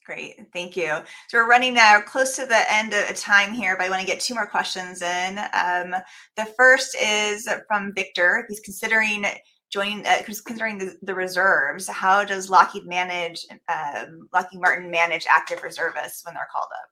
Great, 0.07 0.47
thank 0.53 0.77
you. 0.77 0.99
So 1.27 1.37
we're 1.37 1.49
running 1.49 1.73
now 1.73 1.99
close 1.99 2.37
to 2.37 2.45
the 2.45 2.73
end 2.73 2.93
of 2.93 3.13
time 3.17 3.51
here, 3.51 3.75
but 3.75 3.85
I 3.85 3.89
want 3.89 3.99
to 3.99 4.07
get 4.07 4.21
two 4.21 4.35
more 4.35 4.47
questions 4.47 5.01
in. 5.01 5.37
Um, 5.37 5.93
the 6.37 6.45
first 6.55 6.95
is 6.95 7.45
from 7.67 7.91
Victor. 7.93 8.45
He's 8.47 8.61
considering 8.61 9.25
joining, 9.69 10.07
uh, 10.07 10.21
considering 10.23 10.77
the, 10.77 10.95
the, 11.01 11.13
reserves, 11.13 11.89
how 11.89 12.23
does 12.23 12.49
Lockheed 12.49 12.85
manage, 12.85 13.45
um, 13.67 14.29
Lockheed 14.33 14.61
Martin 14.61 14.89
manage 14.89 15.25
active 15.29 15.61
reservists 15.61 16.25
when 16.25 16.35
they're 16.35 16.47
called 16.53 16.69
up? 16.71 16.87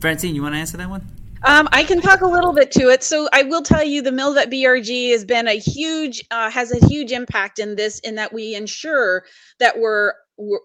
Francine, 0.00 0.34
you 0.34 0.40
want 0.40 0.54
to 0.54 0.60
answer 0.60 0.78
that 0.78 0.88
one? 0.88 1.19
Um, 1.42 1.68
I 1.72 1.84
can 1.84 2.00
talk 2.00 2.20
a 2.20 2.26
little 2.26 2.52
bit 2.52 2.70
to 2.72 2.88
it. 2.90 3.02
So 3.02 3.28
I 3.32 3.44
will 3.44 3.62
tell 3.62 3.82
you, 3.84 4.02
the 4.02 4.12
MILVET 4.12 4.50
BRG 4.50 5.12
has 5.12 5.24
been 5.24 5.48
a 5.48 5.58
huge, 5.58 6.22
uh, 6.30 6.50
has 6.50 6.70
a 6.70 6.86
huge 6.86 7.12
impact 7.12 7.58
in 7.58 7.76
this, 7.76 7.98
in 8.00 8.16
that 8.16 8.32
we 8.32 8.54
ensure 8.54 9.24
that 9.58 9.78
we're 9.78 10.12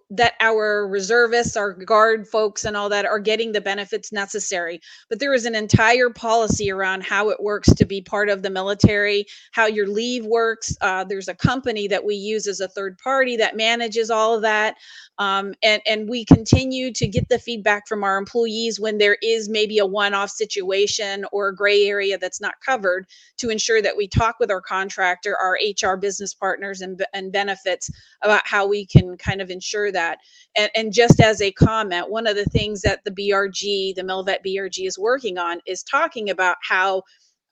that 0.10 0.34
our 0.40 0.88
reservists, 0.88 1.58
our 1.58 1.74
guard 1.74 2.28
folks, 2.28 2.66
and 2.66 2.78
all 2.78 2.90
that 2.90 3.06
are 3.06 3.20
getting 3.20 3.52
the 3.52 3.62
benefits 3.62 4.12
necessary. 4.12 4.80
But 5.10 5.20
there 5.20 5.34
is 5.34 5.46
an 5.46 5.56
entire 5.56 6.10
policy 6.10 6.72
around 6.72 7.04
how 7.04 7.30
it 7.30 7.42
works 7.42 7.74
to 7.74 7.86
be 7.86 8.02
part 8.02 8.30
of 8.30 8.42
the 8.42 8.50
military, 8.50 9.26
how 9.52 9.68
your 9.68 9.88
leave 9.88 10.26
works. 10.26 10.76
Uh, 10.82 11.04
there's 11.04 11.28
a 11.28 11.36
company 11.36 11.88
that 11.88 12.06
we 12.06 12.16
use 12.16 12.48
as 12.48 12.60
a 12.60 12.68
third 12.68 12.98
party 12.98 13.38
that 13.38 13.58
manages 13.58 14.10
all 14.10 14.36
of 14.36 14.42
that. 14.42 14.76
Um, 15.18 15.54
and, 15.64 15.82
and 15.88 16.10
we 16.10 16.26
continue 16.26 16.92
to 16.94 17.08
get 17.08 17.30
the 17.30 17.40
feedback 17.40 17.88
from 17.88 18.04
our 18.04 18.18
employees 18.18 18.80
when 18.80 18.98
there 18.98 19.18
is 19.22 19.48
maybe 19.50 19.78
a 19.78 19.86
one 19.86 20.14
off 20.14 20.30
situation 20.30 21.26
or 21.32 21.50
a 21.50 21.56
gray 21.56 21.86
area 21.86 22.18
that's 22.18 22.42
not 22.42 22.56
covered 22.66 23.08
to 23.38 23.50
ensure 23.50 23.82
that 23.82 23.96
we 23.96 24.08
talk 24.08 24.36
with 24.40 24.52
our 24.52 24.62
contractor, 24.62 25.38
our 25.38 25.58
HR 25.80 25.96
business 25.96 26.34
partners, 26.34 26.82
and, 26.82 27.04
and 27.14 27.32
benefits 27.32 27.90
about 28.22 28.46
how 28.46 28.68
we 28.68 28.86
can 28.86 29.16
kind 29.18 29.42
of 29.42 29.50
ensure 29.50 29.65
that. 29.92 30.20
And, 30.56 30.70
and 30.76 30.94
just 30.94 31.20
as 31.20 31.42
a 31.42 31.52
comment, 31.52 32.10
one 32.10 32.28
of 32.28 32.36
the 32.36 32.46
things 32.46 32.82
that 32.82 33.04
the 33.04 33.12
BRG, 33.12 33.96
the 33.96 34.04
MILVET 34.04 34.42
BRG, 34.46 34.88
is 34.88 34.98
working 34.98 35.38
on 35.38 35.60
is 35.66 35.84
talking 35.84 36.30
about 36.30 36.58
how 36.62 37.04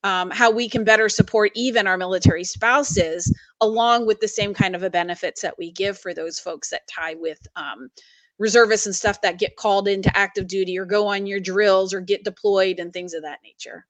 um, 0.03 0.32
how 0.32 0.51
we 0.51 0.68
can 0.68 0.84
better 0.84 1.07
support 1.07 1.51
even 1.55 1.88
our 1.88 1.97
military 1.97 2.43
spouses 2.43 3.34
along 3.61 4.05
with 4.05 4.20
the 4.20 4.28
same 4.28 4.53
kind 4.53 4.76
of 4.76 4.91
benefits 4.91 5.41
that 5.41 5.57
we 5.57 5.72
give 5.72 5.97
for 5.97 6.14
those 6.14 6.39
folks 6.39 6.70
that 6.72 6.82
tie 6.93 7.16
with 7.16 7.39
um, 7.55 7.89
reservists 8.38 8.86
and 8.86 8.95
stuff 8.95 9.22
that 9.22 9.39
get 9.39 9.55
called 9.55 9.88
into 9.88 10.16
active 10.18 10.47
duty 10.47 10.78
or 10.78 10.86
go 10.86 11.07
on 11.07 11.26
your 11.26 11.39
drills 11.39 11.93
or 11.93 12.01
get 12.01 12.26
deployed 12.26 12.80
and 12.80 12.91
things 12.91 13.14
of 13.14 13.22
that 13.22 13.39
nature 13.43 13.86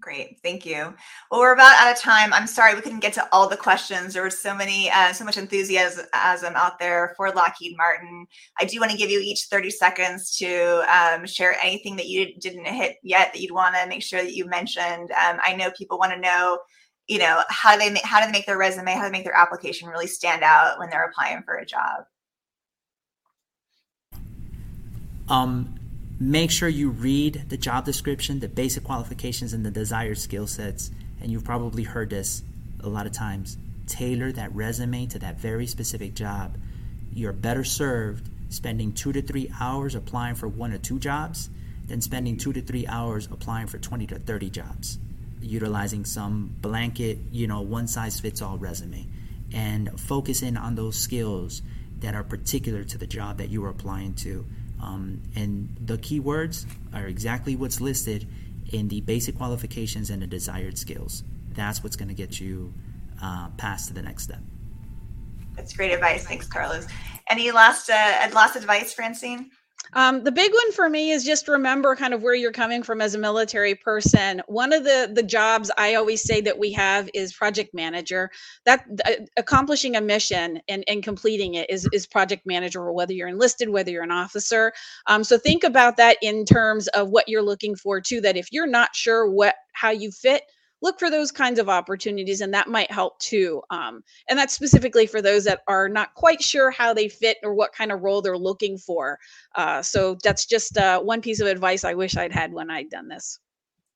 Great, 0.00 0.40
thank 0.42 0.66
you. 0.66 0.92
Well, 1.30 1.40
we're 1.40 1.52
about 1.52 1.80
out 1.80 1.92
of 1.92 2.00
time. 2.00 2.32
I'm 2.32 2.48
sorry 2.48 2.74
we 2.74 2.80
couldn't 2.80 2.98
get 2.98 3.12
to 3.12 3.28
all 3.30 3.48
the 3.48 3.56
questions. 3.56 4.14
There 4.14 4.24
was 4.24 4.36
so 4.36 4.52
many, 4.52 4.90
uh, 4.90 5.12
so 5.12 5.24
much 5.24 5.36
enthusiasm 5.36 6.06
out 6.56 6.80
there 6.80 7.14
for 7.16 7.30
Lockheed 7.30 7.76
Martin. 7.76 8.26
I 8.60 8.64
do 8.64 8.80
want 8.80 8.90
to 8.90 8.98
give 8.98 9.10
you 9.10 9.20
each 9.20 9.44
30 9.44 9.70
seconds 9.70 10.36
to 10.38 10.84
um, 10.92 11.24
share 11.24 11.56
anything 11.62 11.94
that 11.96 12.08
you 12.08 12.34
didn't 12.40 12.64
hit 12.64 12.96
yet 13.04 13.32
that 13.32 13.40
you'd 13.40 13.52
want 13.52 13.76
to 13.76 13.86
make 13.86 14.02
sure 14.02 14.20
that 14.20 14.34
you 14.34 14.46
mentioned. 14.46 15.12
Um, 15.12 15.38
I 15.40 15.54
know 15.54 15.70
people 15.78 15.98
want 15.98 16.12
to 16.12 16.18
know, 16.18 16.58
you 17.06 17.20
know, 17.20 17.42
how 17.48 17.74
do 17.74 17.78
they 17.78 17.90
make, 17.90 18.04
how 18.04 18.18
do 18.18 18.26
they 18.26 18.32
make 18.32 18.46
their 18.46 18.58
resume, 18.58 18.90
how 18.90 19.02
do 19.02 19.06
they 19.06 19.18
make 19.18 19.24
their 19.24 19.36
application 19.36 19.88
really 19.88 20.08
stand 20.08 20.42
out 20.42 20.80
when 20.80 20.90
they're 20.90 21.04
applying 21.04 21.44
for 21.44 21.54
a 21.54 21.64
job. 21.64 22.02
Um, 25.28 25.75
make 26.18 26.50
sure 26.50 26.68
you 26.68 26.90
read 26.90 27.44
the 27.48 27.56
job 27.56 27.84
description, 27.84 28.40
the 28.40 28.48
basic 28.48 28.84
qualifications, 28.84 29.52
and 29.52 29.64
the 29.64 29.70
desired 29.70 30.18
skill 30.18 30.46
sets. 30.46 30.90
And 31.20 31.30
you've 31.30 31.44
probably 31.44 31.82
heard 31.82 32.10
this 32.10 32.42
a 32.80 32.88
lot 32.88 33.06
of 33.06 33.12
times. 33.12 33.56
Tailor 33.86 34.32
that 34.32 34.54
resume 34.54 35.06
to 35.06 35.18
that 35.18 35.38
very 35.38 35.66
specific 35.66 36.14
job. 36.14 36.56
You're 37.12 37.32
better 37.32 37.64
served 37.64 38.28
spending 38.48 38.92
two 38.92 39.12
to 39.12 39.22
three 39.22 39.50
hours 39.60 39.94
applying 39.94 40.34
for 40.34 40.48
one 40.48 40.72
or 40.72 40.78
two 40.78 40.98
jobs 40.98 41.50
than 41.86 42.00
spending 42.00 42.36
two 42.36 42.52
to 42.52 42.60
three 42.60 42.86
hours 42.86 43.28
applying 43.30 43.66
for 43.66 43.78
20 43.78 44.06
to 44.08 44.18
30 44.18 44.50
jobs, 44.50 44.98
utilizing 45.40 46.04
some 46.04 46.54
blanket, 46.60 47.18
you 47.30 47.46
know, 47.46 47.60
one 47.60 47.86
size 47.86 48.18
fits 48.18 48.42
all 48.42 48.58
resume. 48.58 49.06
And 49.52 49.98
focus 50.00 50.42
in 50.42 50.56
on 50.56 50.74
those 50.74 50.96
skills 50.96 51.62
that 52.00 52.14
are 52.14 52.24
particular 52.24 52.84
to 52.84 52.98
the 52.98 53.06
job 53.06 53.38
that 53.38 53.48
you 53.48 53.64
are 53.64 53.70
applying 53.70 54.14
to 54.14 54.44
um, 54.82 55.22
and 55.34 55.76
the 55.80 55.98
keywords 55.98 56.66
are 56.94 57.06
exactly 57.06 57.56
what's 57.56 57.80
listed 57.80 58.28
in 58.72 58.88
the 58.88 59.00
basic 59.02 59.36
qualifications 59.36 60.10
and 60.10 60.22
the 60.22 60.26
desired 60.26 60.78
skills. 60.78 61.22
That's 61.52 61.82
what's 61.82 61.96
going 61.96 62.08
to 62.08 62.14
get 62.14 62.40
you 62.40 62.74
uh, 63.22 63.48
past 63.56 63.88
to 63.88 63.94
the 63.94 64.02
next 64.02 64.24
step. 64.24 64.40
That's 65.54 65.74
great 65.74 65.92
advice. 65.92 66.26
Thanks, 66.26 66.46
Carlos. 66.46 66.86
Any 67.30 67.50
last 67.50 67.88
uh, 67.88 68.28
last 68.32 68.56
advice, 68.56 68.92
Francine? 68.92 69.50
Um, 69.92 70.24
the 70.24 70.32
big 70.32 70.52
one 70.52 70.72
for 70.72 70.88
me 70.88 71.10
is 71.10 71.24
just 71.24 71.48
remember 71.48 71.94
kind 71.96 72.14
of 72.14 72.22
where 72.22 72.34
you're 72.34 72.52
coming 72.52 72.82
from 72.82 73.00
as 73.00 73.14
a 73.14 73.18
military 73.18 73.74
person. 73.74 74.42
One 74.46 74.72
of 74.72 74.84
the 74.84 75.10
the 75.12 75.22
jobs 75.22 75.70
I 75.78 75.94
always 75.94 76.22
say 76.22 76.40
that 76.42 76.58
we 76.58 76.72
have 76.72 77.08
is 77.14 77.32
project 77.32 77.74
manager. 77.74 78.30
That 78.64 78.84
uh, 79.04 79.12
accomplishing 79.36 79.96
a 79.96 80.00
mission 80.00 80.60
and, 80.68 80.84
and 80.88 81.02
completing 81.02 81.54
it 81.54 81.70
is 81.70 81.88
is 81.92 82.06
project 82.06 82.46
manager, 82.46 82.92
whether 82.92 83.12
you're 83.12 83.28
enlisted, 83.28 83.68
whether 83.68 83.90
you're 83.90 84.02
an 84.02 84.10
officer. 84.10 84.72
Um, 85.06 85.24
so 85.24 85.38
think 85.38 85.64
about 85.64 85.96
that 85.96 86.16
in 86.22 86.44
terms 86.44 86.88
of 86.88 87.08
what 87.10 87.28
you're 87.28 87.42
looking 87.42 87.76
for 87.76 88.00
too. 88.00 88.20
That 88.20 88.36
if 88.36 88.52
you're 88.52 88.66
not 88.66 88.94
sure 88.94 89.30
what 89.30 89.54
how 89.72 89.90
you 89.90 90.10
fit, 90.10 90.42
look 90.86 91.00
for 91.00 91.10
those 91.10 91.32
kinds 91.32 91.58
of 91.58 91.68
opportunities 91.68 92.40
and 92.40 92.54
that 92.54 92.68
might 92.68 92.90
help 92.92 93.18
too 93.18 93.60
um, 93.70 94.02
and 94.30 94.38
that's 94.38 94.54
specifically 94.54 95.04
for 95.04 95.20
those 95.20 95.42
that 95.42 95.62
are 95.66 95.88
not 95.88 96.14
quite 96.14 96.40
sure 96.40 96.70
how 96.70 96.94
they 96.94 97.08
fit 97.08 97.38
or 97.42 97.54
what 97.54 97.72
kind 97.72 97.90
of 97.90 98.02
role 98.02 98.22
they're 98.22 98.38
looking 98.38 98.78
for 98.78 99.18
uh, 99.56 99.82
so 99.82 100.16
that's 100.22 100.46
just 100.46 100.78
uh, 100.78 101.00
one 101.00 101.20
piece 101.20 101.40
of 101.40 101.48
advice 101.48 101.82
i 101.82 101.92
wish 101.92 102.16
i'd 102.16 102.32
had 102.32 102.52
when 102.52 102.70
i'd 102.70 102.88
done 102.88 103.08
this 103.08 103.40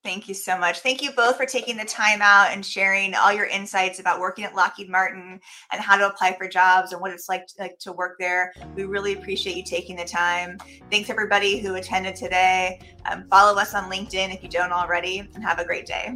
Thank 0.02 0.28
you 0.28 0.34
so 0.34 0.56
much. 0.56 0.78
Thank 0.78 1.02
you 1.02 1.12
both 1.12 1.36
for 1.36 1.44
taking 1.44 1.76
the 1.76 1.84
time 1.84 2.22
out 2.22 2.52
and 2.52 2.64
sharing 2.64 3.14
all 3.14 3.34
your 3.34 3.44
insights 3.44 4.00
about 4.00 4.18
working 4.18 4.46
at 4.46 4.54
Lockheed 4.54 4.88
Martin 4.88 5.38
and 5.72 5.80
how 5.82 5.98
to 5.98 6.08
apply 6.08 6.38
for 6.38 6.48
jobs 6.48 6.92
and 6.92 7.02
what 7.02 7.10
it's 7.12 7.28
like 7.28 7.46
to, 7.48 7.54
like 7.58 7.78
to 7.80 7.92
work 7.92 8.16
there. 8.18 8.50
We 8.74 8.84
really 8.84 9.12
appreciate 9.12 9.58
you 9.58 9.62
taking 9.62 9.96
the 9.96 10.06
time. 10.06 10.56
Thanks 10.90 11.10
everybody 11.10 11.58
who 11.58 11.74
attended 11.74 12.16
today. 12.16 12.80
Um, 13.04 13.26
follow 13.28 13.60
us 13.60 13.74
on 13.74 13.90
LinkedIn 13.90 14.34
if 14.34 14.42
you 14.42 14.48
don't 14.48 14.72
already, 14.72 15.18
and 15.34 15.44
have 15.44 15.58
a 15.58 15.66
great 15.66 15.84
day. 15.84 16.14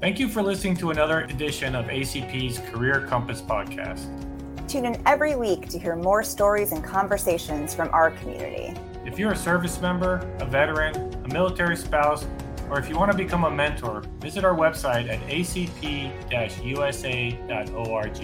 Thank 0.00 0.18
you 0.18 0.30
for 0.30 0.42
listening 0.42 0.76
to 0.76 0.92
another 0.92 1.24
edition 1.24 1.74
of 1.74 1.84
ACP's 1.84 2.58
Career 2.70 3.06
Compass 3.06 3.42
podcast. 3.42 4.06
Tune 4.66 4.86
in 4.86 5.02
every 5.04 5.36
week 5.36 5.68
to 5.68 5.78
hear 5.78 5.94
more 5.94 6.22
stories 6.22 6.72
and 6.72 6.82
conversations 6.82 7.74
from 7.74 7.90
our 7.92 8.10
community. 8.12 8.72
If 9.04 9.18
you're 9.18 9.32
a 9.32 9.36
service 9.36 9.78
member, 9.82 10.26
a 10.40 10.46
veteran, 10.46 10.96
a 11.26 11.28
military 11.28 11.76
spouse, 11.76 12.26
or 12.70 12.78
if 12.78 12.88
you 12.88 12.96
want 12.96 13.12
to 13.12 13.18
become 13.18 13.44
a 13.44 13.50
mentor, 13.50 14.02
visit 14.20 14.42
our 14.42 14.56
website 14.56 15.06
at 15.10 15.20
acp 15.28 16.64
usa.org. 16.64 18.16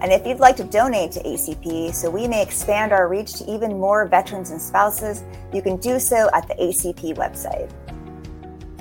And 0.00 0.12
if 0.12 0.24
you'd 0.24 0.38
like 0.38 0.54
to 0.56 0.64
donate 0.64 1.10
to 1.12 1.22
ACP 1.24 1.92
so 1.92 2.08
we 2.08 2.28
may 2.28 2.40
expand 2.40 2.92
our 2.92 3.08
reach 3.08 3.32
to 3.38 3.52
even 3.52 3.80
more 3.80 4.06
veterans 4.06 4.50
and 4.50 4.62
spouses, 4.62 5.24
you 5.52 5.60
can 5.60 5.76
do 5.78 5.98
so 5.98 6.30
at 6.32 6.46
the 6.46 6.54
ACP 6.54 7.16
website. 7.16 7.68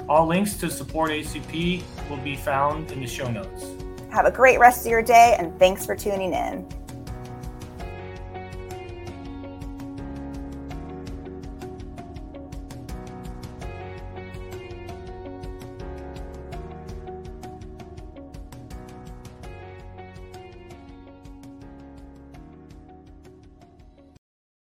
All 0.07 0.27
links 0.27 0.55
to 0.57 0.69
support 0.69 1.09
ACP 1.09 1.81
will 2.09 2.17
be 2.17 2.35
found 2.35 2.91
in 2.91 3.01
the 3.01 3.07
show 3.07 3.29
notes. 3.29 3.71
Have 4.11 4.25
a 4.25 4.31
great 4.31 4.59
rest 4.59 4.85
of 4.85 4.91
your 4.91 5.01
day 5.01 5.35
and 5.39 5.57
thanks 5.59 5.85
for 5.85 5.95
tuning 5.95 6.33
in. 6.33 6.67